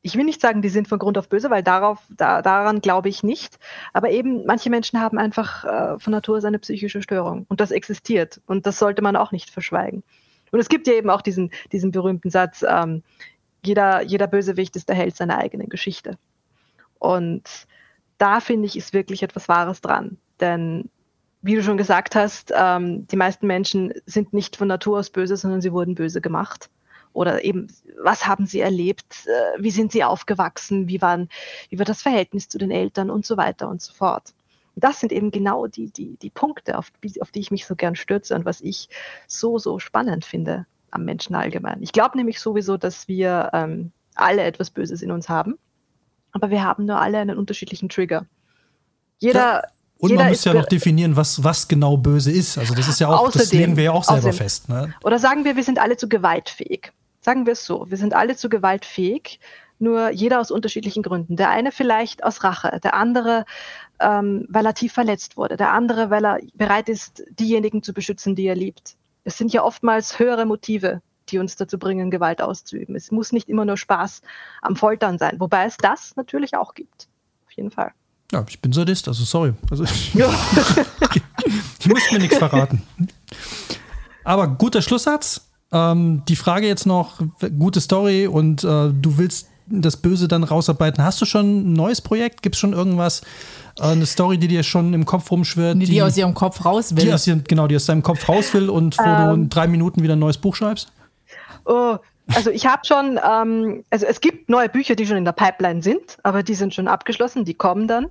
ich 0.06 0.16
will 0.16 0.24
nicht 0.24 0.42
sagen, 0.42 0.60
die 0.60 0.68
sind 0.68 0.86
von 0.86 0.98
Grund 0.98 1.16
auf 1.16 1.30
böse, 1.30 1.48
weil 1.48 1.62
darauf, 1.62 1.98
da, 2.10 2.42
daran 2.42 2.82
glaube 2.82 3.08
ich 3.08 3.22
nicht. 3.22 3.58
Aber 3.94 4.10
eben, 4.10 4.44
manche 4.44 4.68
Menschen 4.68 5.00
haben 5.00 5.16
einfach 5.16 5.64
äh, 5.64 5.98
von 5.98 6.10
Natur 6.10 6.36
aus 6.36 6.44
eine 6.44 6.58
psychische 6.58 7.00
Störung. 7.00 7.46
Und 7.48 7.60
das 7.60 7.70
existiert. 7.70 8.42
Und 8.44 8.66
das 8.66 8.78
sollte 8.78 9.00
man 9.00 9.16
auch 9.16 9.32
nicht 9.32 9.48
verschweigen. 9.48 10.04
Und 10.52 10.60
es 10.60 10.68
gibt 10.68 10.86
ja 10.86 10.92
eben 10.92 11.08
auch 11.08 11.22
diesen, 11.22 11.50
diesen 11.72 11.90
berühmten 11.90 12.28
Satz, 12.28 12.62
ähm, 12.68 13.02
jeder, 13.64 14.02
jeder 14.02 14.26
Bösewicht 14.26 14.76
ist 14.76 14.90
der 14.90 14.96
Held 14.96 15.16
seiner 15.16 15.38
eigenen 15.38 15.70
Geschichte. 15.70 16.18
Und 16.98 17.66
da 18.18 18.40
finde 18.40 18.66
ich, 18.66 18.76
ist 18.76 18.92
wirklich 18.92 19.22
etwas 19.22 19.48
Wahres 19.48 19.80
dran. 19.80 20.18
Denn 20.38 20.90
wie 21.40 21.54
du 21.54 21.62
schon 21.62 21.78
gesagt 21.78 22.14
hast, 22.14 22.52
ähm, 22.54 23.06
die 23.06 23.16
meisten 23.16 23.46
Menschen 23.46 23.94
sind 24.04 24.34
nicht 24.34 24.56
von 24.56 24.68
Natur 24.68 24.98
aus 24.98 25.08
böse, 25.08 25.38
sondern 25.38 25.62
sie 25.62 25.72
wurden 25.72 25.94
böse 25.94 26.20
gemacht 26.20 26.68
oder 27.14 27.44
eben, 27.44 27.68
was 28.02 28.26
haben 28.26 28.44
sie 28.44 28.60
erlebt, 28.60 29.26
äh, 29.26 29.62
wie 29.62 29.70
sind 29.70 29.92
sie 29.92 30.04
aufgewachsen, 30.04 30.88
wie, 30.88 31.00
waren, 31.00 31.30
wie 31.70 31.78
war 31.78 31.86
das 31.86 32.02
Verhältnis 32.02 32.48
zu 32.48 32.58
den 32.58 32.70
Eltern 32.70 33.08
und 33.08 33.24
so 33.24 33.38
weiter 33.38 33.68
und 33.68 33.80
so 33.80 33.94
fort. 33.94 34.34
Das 34.76 34.98
sind 34.98 35.12
eben 35.12 35.30
genau 35.30 35.68
die, 35.68 35.90
die, 35.90 36.16
die 36.16 36.30
Punkte, 36.30 36.76
auf, 36.76 36.90
auf 37.20 37.30
die 37.30 37.40
ich 37.40 37.52
mich 37.52 37.64
so 37.64 37.76
gern 37.76 37.94
stürze 37.94 38.34
und 38.34 38.44
was 38.44 38.60
ich 38.60 38.88
so, 39.28 39.58
so 39.58 39.78
spannend 39.78 40.24
finde 40.24 40.66
am 40.90 41.04
Menschen 41.04 41.36
allgemein. 41.36 41.82
Ich 41.82 41.92
glaube 41.92 42.16
nämlich 42.16 42.40
sowieso, 42.40 42.76
dass 42.76 43.06
wir 43.06 43.50
ähm, 43.52 43.92
alle 44.16 44.42
etwas 44.42 44.70
Böses 44.70 45.00
in 45.00 45.12
uns 45.12 45.28
haben, 45.28 45.54
aber 46.32 46.50
wir 46.50 46.64
haben 46.64 46.84
nur 46.84 47.00
alle 47.00 47.18
einen 47.18 47.38
unterschiedlichen 47.38 47.88
Trigger. 47.88 48.26
Jeder. 49.18 49.38
Ja. 49.38 49.62
Und 49.98 50.10
jeder 50.10 50.24
man 50.24 50.32
muss 50.32 50.44
ja 50.44 50.52
noch 50.52 50.66
definieren, 50.66 51.14
was, 51.14 51.42
was 51.44 51.68
genau 51.68 51.96
böse 51.96 52.32
ist. 52.32 52.58
Also 52.58 52.74
das 52.74 52.88
ist 52.88 52.98
ja 52.98 53.08
auch, 53.08 53.20
außerdem, 53.20 53.40
das 53.40 53.52
legen 53.52 53.76
wir 53.76 53.84
ja 53.84 53.92
auch 53.92 54.02
selber 54.02 54.18
außerdem, 54.18 54.36
fest. 54.36 54.68
Ne? 54.68 54.92
Oder 55.04 55.20
sagen 55.20 55.44
wir, 55.44 55.54
wir 55.54 55.62
sind 55.62 55.78
alle 55.78 55.96
zu 55.96 56.08
gewaltfähig. 56.08 56.92
Sagen 57.24 57.46
wir 57.46 57.54
es 57.54 57.64
so, 57.64 57.86
wir 57.88 57.96
sind 57.96 58.12
alle 58.12 58.36
zu 58.36 58.50
gewaltfähig, 58.50 59.40
nur 59.78 60.10
jeder 60.10 60.40
aus 60.40 60.50
unterschiedlichen 60.50 61.02
Gründen. 61.02 61.36
Der 61.36 61.48
eine 61.48 61.72
vielleicht 61.72 62.22
aus 62.22 62.44
Rache, 62.44 62.78
der 62.84 62.92
andere, 62.92 63.46
ähm, 63.98 64.46
weil 64.50 64.66
er 64.66 64.74
tief 64.74 64.92
verletzt 64.92 65.38
wurde, 65.38 65.56
der 65.56 65.72
andere, 65.72 66.10
weil 66.10 66.26
er 66.26 66.38
bereit 66.52 66.90
ist, 66.90 67.24
diejenigen 67.30 67.82
zu 67.82 67.94
beschützen, 67.94 68.36
die 68.36 68.44
er 68.44 68.54
liebt. 68.54 68.96
Es 69.24 69.38
sind 69.38 69.54
ja 69.54 69.62
oftmals 69.62 70.18
höhere 70.18 70.44
Motive, 70.44 71.00
die 71.30 71.38
uns 71.38 71.56
dazu 71.56 71.78
bringen, 71.78 72.10
Gewalt 72.10 72.42
auszuüben. 72.42 72.94
Es 72.94 73.10
muss 73.10 73.32
nicht 73.32 73.48
immer 73.48 73.64
nur 73.64 73.78
Spaß 73.78 74.20
am 74.60 74.76
Foltern 74.76 75.16
sein, 75.16 75.40
wobei 75.40 75.64
es 75.64 75.78
das 75.78 76.14
natürlich 76.16 76.54
auch 76.54 76.74
gibt. 76.74 77.08
Auf 77.46 77.52
jeden 77.52 77.70
Fall. 77.70 77.92
Ja, 78.32 78.44
ich 78.46 78.60
bin 78.60 78.74
Sadist, 78.74 79.08
also 79.08 79.24
sorry. 79.24 79.54
Also, 79.70 79.84
ja. 80.12 80.30
ich 81.78 81.86
muss 81.86 82.12
mir 82.12 82.18
nichts 82.18 82.36
verraten. 82.36 82.82
Aber 84.24 84.46
guter 84.46 84.82
Schlusssatz. 84.82 85.53
Ähm, 85.74 86.22
die 86.28 86.36
Frage 86.36 86.68
jetzt 86.68 86.86
noch, 86.86 87.20
gute 87.58 87.80
Story 87.80 88.28
und 88.28 88.62
äh, 88.62 88.66
du 88.92 89.18
willst 89.18 89.48
das 89.66 89.96
Böse 89.96 90.28
dann 90.28 90.44
rausarbeiten. 90.44 91.02
Hast 91.02 91.20
du 91.20 91.24
schon 91.24 91.70
ein 91.70 91.72
neues 91.72 92.00
Projekt? 92.00 92.42
Gibt 92.42 92.54
es 92.54 92.60
schon 92.60 92.72
irgendwas, 92.72 93.22
äh, 93.80 93.88
eine 93.88 94.06
Story, 94.06 94.38
die 94.38 94.46
dir 94.46 94.62
schon 94.62 94.94
im 94.94 95.04
Kopf 95.04 95.32
rumschwirrt? 95.32 95.80
Die, 95.82 95.86
die, 95.86 96.02
aus 96.02 96.16
ihrem 96.16 96.34
Kopf 96.34 96.64
raus 96.64 96.94
will. 96.94 97.04
Die 97.04 97.12
aus, 97.12 97.28
genau, 97.48 97.66
die 97.66 97.74
aus 97.74 97.86
deinem 97.86 98.04
Kopf 98.04 98.28
raus 98.28 98.54
will 98.54 98.70
und 98.70 98.96
wo 98.98 99.02
ähm, 99.02 99.28
du 99.28 99.34
in 99.34 99.48
drei 99.48 99.66
Minuten 99.66 100.02
wieder 100.02 100.14
ein 100.14 100.20
neues 100.20 100.38
Buch 100.38 100.54
schreibst? 100.54 100.92
Oh, 101.64 101.96
also 102.34 102.50
ich 102.50 102.66
habe 102.66 102.84
schon, 102.84 103.18
ähm, 103.18 103.84
also 103.90 104.06
es 104.06 104.20
gibt 104.20 104.48
neue 104.48 104.68
Bücher, 104.68 104.94
die 104.94 105.06
schon 105.06 105.16
in 105.16 105.24
der 105.24 105.32
Pipeline 105.32 105.82
sind, 105.82 106.18
aber 106.22 106.44
die 106.44 106.54
sind 106.54 106.72
schon 106.72 106.86
abgeschlossen, 106.86 107.44
die 107.44 107.54
kommen 107.54 107.88
dann. 107.88 108.06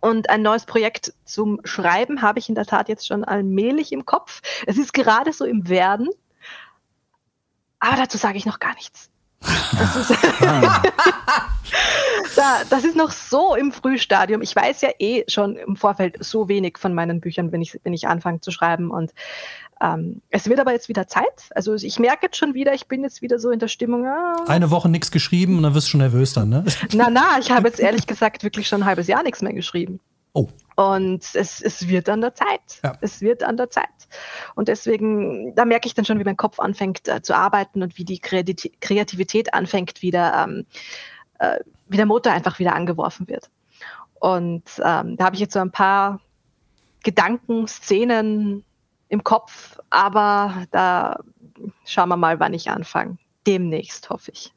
Und 0.00 0.28
ein 0.28 0.42
neues 0.42 0.66
Projekt 0.66 1.14
zum 1.24 1.60
Schreiben 1.64 2.20
habe 2.20 2.38
ich 2.38 2.50
in 2.50 2.54
der 2.54 2.66
Tat 2.66 2.90
jetzt 2.90 3.06
schon 3.06 3.24
allmählich 3.24 3.90
im 3.90 4.04
Kopf. 4.04 4.42
Es 4.66 4.76
ist 4.76 4.92
gerade 4.92 5.32
so 5.32 5.46
im 5.46 5.66
Werden, 5.70 6.10
aber 7.80 7.96
dazu 7.96 8.18
sage 8.18 8.38
ich 8.38 8.46
noch 8.46 8.58
gar 8.58 8.74
nichts. 8.74 9.10
Das 9.76 9.96
ist, 9.96 10.12
da, 12.36 12.62
das 12.70 12.84
ist 12.84 12.96
noch 12.96 13.10
so 13.10 13.54
im 13.54 13.72
Frühstadium. 13.72 14.42
Ich 14.42 14.54
weiß 14.54 14.82
ja 14.82 14.90
eh 14.98 15.24
schon 15.28 15.56
im 15.56 15.76
Vorfeld 15.76 16.24
so 16.24 16.48
wenig 16.48 16.78
von 16.78 16.94
meinen 16.94 17.20
Büchern, 17.20 17.52
wenn 17.52 17.60
ich, 17.60 17.78
wenn 17.82 17.92
ich 17.92 18.06
anfange 18.06 18.40
zu 18.40 18.52
schreiben. 18.52 18.90
Und 18.90 19.12
ähm, 19.80 20.22
es 20.30 20.48
wird 20.48 20.60
aber 20.60 20.72
jetzt 20.72 20.88
wieder 20.88 21.08
Zeit. 21.08 21.50
Also 21.54 21.74
ich 21.74 21.98
merke 21.98 22.26
jetzt 22.26 22.36
schon 22.36 22.54
wieder, 22.54 22.74
ich 22.74 22.86
bin 22.86 23.02
jetzt 23.02 23.22
wieder 23.22 23.38
so 23.38 23.50
in 23.50 23.58
der 23.58 23.68
Stimmung. 23.68 24.06
Ah. 24.06 24.36
Eine 24.46 24.70
Woche 24.70 24.88
nichts 24.88 25.10
geschrieben 25.10 25.56
und 25.56 25.64
dann 25.64 25.74
wirst 25.74 25.88
du 25.88 25.92
schon 25.92 26.00
nervös 26.00 26.32
dann, 26.32 26.48
ne? 26.48 26.64
Na, 26.92 27.10
na, 27.10 27.38
ich 27.40 27.50
habe 27.50 27.68
jetzt 27.68 27.80
ehrlich 27.80 28.06
gesagt 28.06 28.44
wirklich 28.44 28.68
schon 28.68 28.82
ein 28.82 28.86
halbes 28.86 29.08
Jahr 29.08 29.22
nichts 29.22 29.42
mehr 29.42 29.52
geschrieben. 29.52 30.00
Oh. 30.32 30.48
Und 30.76 31.22
es, 31.34 31.60
es 31.60 31.88
wird 31.88 32.08
an 32.08 32.20
der 32.20 32.34
Zeit. 32.34 32.80
Ja. 32.82 32.96
Es 33.00 33.20
wird 33.20 33.42
an 33.42 33.56
der 33.56 33.70
Zeit. 33.70 33.86
Und 34.54 34.68
deswegen, 34.68 35.54
da 35.54 35.64
merke 35.64 35.86
ich 35.86 35.94
dann 35.94 36.04
schon, 36.04 36.18
wie 36.18 36.24
mein 36.24 36.36
Kopf 36.36 36.58
anfängt 36.58 37.06
äh, 37.08 37.22
zu 37.22 37.36
arbeiten 37.36 37.82
und 37.82 37.96
wie 37.96 38.04
die 38.04 38.18
Kreativität 38.18 39.54
anfängt, 39.54 40.02
wieder, 40.02 40.44
ähm, 40.44 40.66
äh, 41.38 41.58
wie 41.88 41.96
der 41.96 42.06
Motor 42.06 42.32
einfach 42.32 42.58
wieder 42.58 42.74
angeworfen 42.74 43.28
wird. 43.28 43.50
Und 44.14 44.64
ähm, 44.82 45.16
da 45.16 45.26
habe 45.26 45.34
ich 45.34 45.40
jetzt 45.40 45.52
so 45.52 45.60
ein 45.60 45.70
paar 45.70 46.20
Gedanken, 47.02 47.68
Szenen 47.68 48.64
im 49.08 49.22
Kopf, 49.22 49.78
aber 49.90 50.64
da 50.70 51.20
schauen 51.84 52.08
wir 52.08 52.16
mal, 52.16 52.40
wann 52.40 52.54
ich 52.54 52.70
anfange. 52.70 53.18
Demnächst, 53.46 54.10
hoffe 54.10 54.32
ich. 54.32 54.52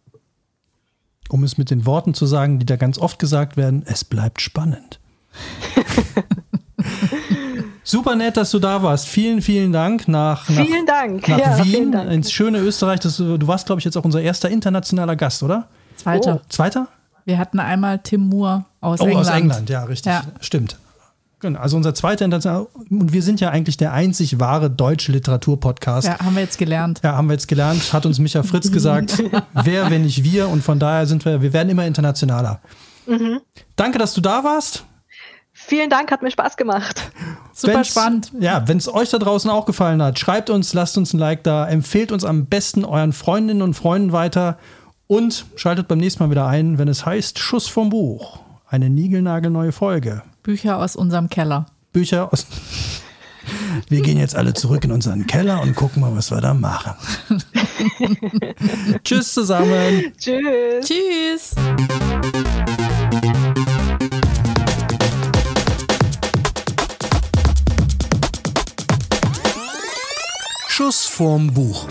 Um 1.30 1.43
es 1.43 1.57
mit 1.57 1.70
den 1.70 1.86
Worten 1.86 2.13
zu 2.13 2.26
sagen, 2.26 2.57
die 2.57 2.65
da 2.65 2.78
ganz 2.78 2.97
oft 2.97 3.20
gesagt 3.20 3.57
werden, 3.57 3.84
es 3.86 4.05
bleibt 4.05 4.41
spannend. 4.41 4.99
Super 7.83 8.15
nett, 8.15 8.35
dass 8.35 8.51
du 8.51 8.59
da 8.59 8.83
warst. 8.83 9.07
Vielen, 9.07 9.41
vielen 9.41 9.71
Dank 9.71 10.07
nach, 10.07 10.45
vielen 10.45 10.85
Dank. 10.85 11.27
nach 11.27 11.39
ja, 11.39 11.65
Wien, 11.65 11.91
Dank. 11.91 12.11
ins 12.11 12.31
schöne 12.31 12.59
Österreich. 12.59 12.99
Das, 12.99 13.17
du 13.17 13.47
warst, 13.47 13.65
glaube 13.65 13.79
ich, 13.79 13.85
jetzt 13.85 13.95
auch 13.97 14.03
unser 14.03 14.21
erster 14.21 14.49
internationaler 14.49 15.15
Gast, 15.15 15.41
oder? 15.41 15.67
Zweiter. 15.95 16.41
Oh. 16.43 16.45
Zweiter? 16.49 16.87
Wir 17.25 17.37
hatten 17.37 17.59
einmal 17.59 17.99
Tim 17.99 18.21
Moore 18.21 18.65
aus 18.81 19.01
oh, 19.01 19.05
England. 19.05 19.27
aus 19.27 19.33
England, 19.33 19.69
ja, 19.69 19.83
richtig. 19.83 20.11
Ja. 20.11 20.23
Stimmt. 20.41 20.77
Genau, 21.39 21.59
also 21.59 21.77
unser 21.77 21.93
zweiter 21.93 22.25
internationaler. 22.25 22.67
Und 22.89 23.13
wir 23.13 23.21
sind 23.21 23.39
ja 23.39 23.51
eigentlich 23.51 23.77
der 23.77 23.93
einzig 23.93 24.39
wahre 24.39 24.71
deutsche 24.71 25.11
Literatur-Podcast. 25.11 26.07
Ja, 26.07 26.19
haben 26.19 26.35
wir 26.35 26.41
jetzt 26.41 26.57
gelernt. 26.57 27.01
Ja, 27.03 27.15
haben 27.15 27.27
wir 27.27 27.33
jetzt 27.33 27.47
gelernt. 27.47 27.93
Hat 27.93 28.05
uns 28.07 28.17
Micha 28.17 28.41
Fritz 28.41 28.71
gesagt. 28.71 29.23
Wer, 29.53 29.91
wenn 29.91 30.01
nicht 30.01 30.23
wir? 30.23 30.49
Und 30.49 30.63
von 30.63 30.79
daher 30.79 31.05
sind 31.05 31.25
wir, 31.25 31.41
wir 31.41 31.53
werden 31.53 31.69
immer 31.69 31.85
internationaler. 31.85 32.59
Mhm. 33.05 33.39
Danke, 33.75 33.99
dass 33.99 34.13
du 34.15 34.21
da 34.21 34.43
warst. 34.43 34.83
Vielen 35.68 35.89
Dank, 35.89 36.11
hat 36.11 36.22
mir 36.22 36.32
Spaß 36.32 36.55
gemacht. 36.55 37.11
Super 37.51 37.74
wenn's, 37.74 37.89
spannend. 37.89 38.32
Ja, 38.39 38.65
wenn 38.70 38.78
es 38.78 38.88
euch 38.88 39.09
da 39.09 39.18
draußen 39.18 39.51
auch 39.51 39.65
gefallen 39.65 40.01
hat, 40.01 40.18
schreibt 40.18 40.49
uns, 40.49 40.74
lasst 40.74 40.97
uns 40.97 41.13
ein 41.13 41.20
Like 41.20 41.43
da, 41.43 41.68
empfehlt 41.68 42.13
uns 42.13 42.24
am 42.24 42.45
besten 42.45 42.86
euren 42.86 43.11
Freundinnen 43.11 43.61
und 43.61 43.74
Freunden 43.74 44.13
weiter 44.13 44.57
und 45.07 45.45
schaltet 45.57 45.89
beim 45.89 45.97
nächsten 45.97 46.24
Mal 46.24 46.30
wieder 46.30 46.47
ein, 46.47 46.78
wenn 46.78 46.88
es 46.88 47.05
heißt 47.05 47.38
Schuss 47.38 47.68
vom 47.68 47.89
Buch. 47.89 48.39
Eine 48.65 48.89
niegelnagelneue 48.89 49.74
Folge. 49.74 50.24
Bücher 50.41 50.78
aus 50.78 50.95
unserem 50.95 51.30
Keller. 51.30 51.65
Bücher 51.91 52.32
aus. 52.32 52.47
Wir 53.89 54.01
gehen 54.01 54.18
jetzt 54.18 54.38
alle 54.38 54.53
zurück 54.53 54.86
in 54.86 54.93
unseren 54.93 55.28
Keller 55.28 55.61
und 55.61 55.76
gucken 55.76 56.01
mal, 56.01 56.15
was 56.15 56.32
wir 56.32 56.39
da 56.39 56.53
machen. 56.53 56.93
Tschüss 59.03 59.34
zusammen. 59.34 60.13
Tschüss. 60.18 60.86
Tschüss. 60.86 61.55
Schuss 70.78 71.07
vorm 71.07 71.51
Buch. 71.51 71.88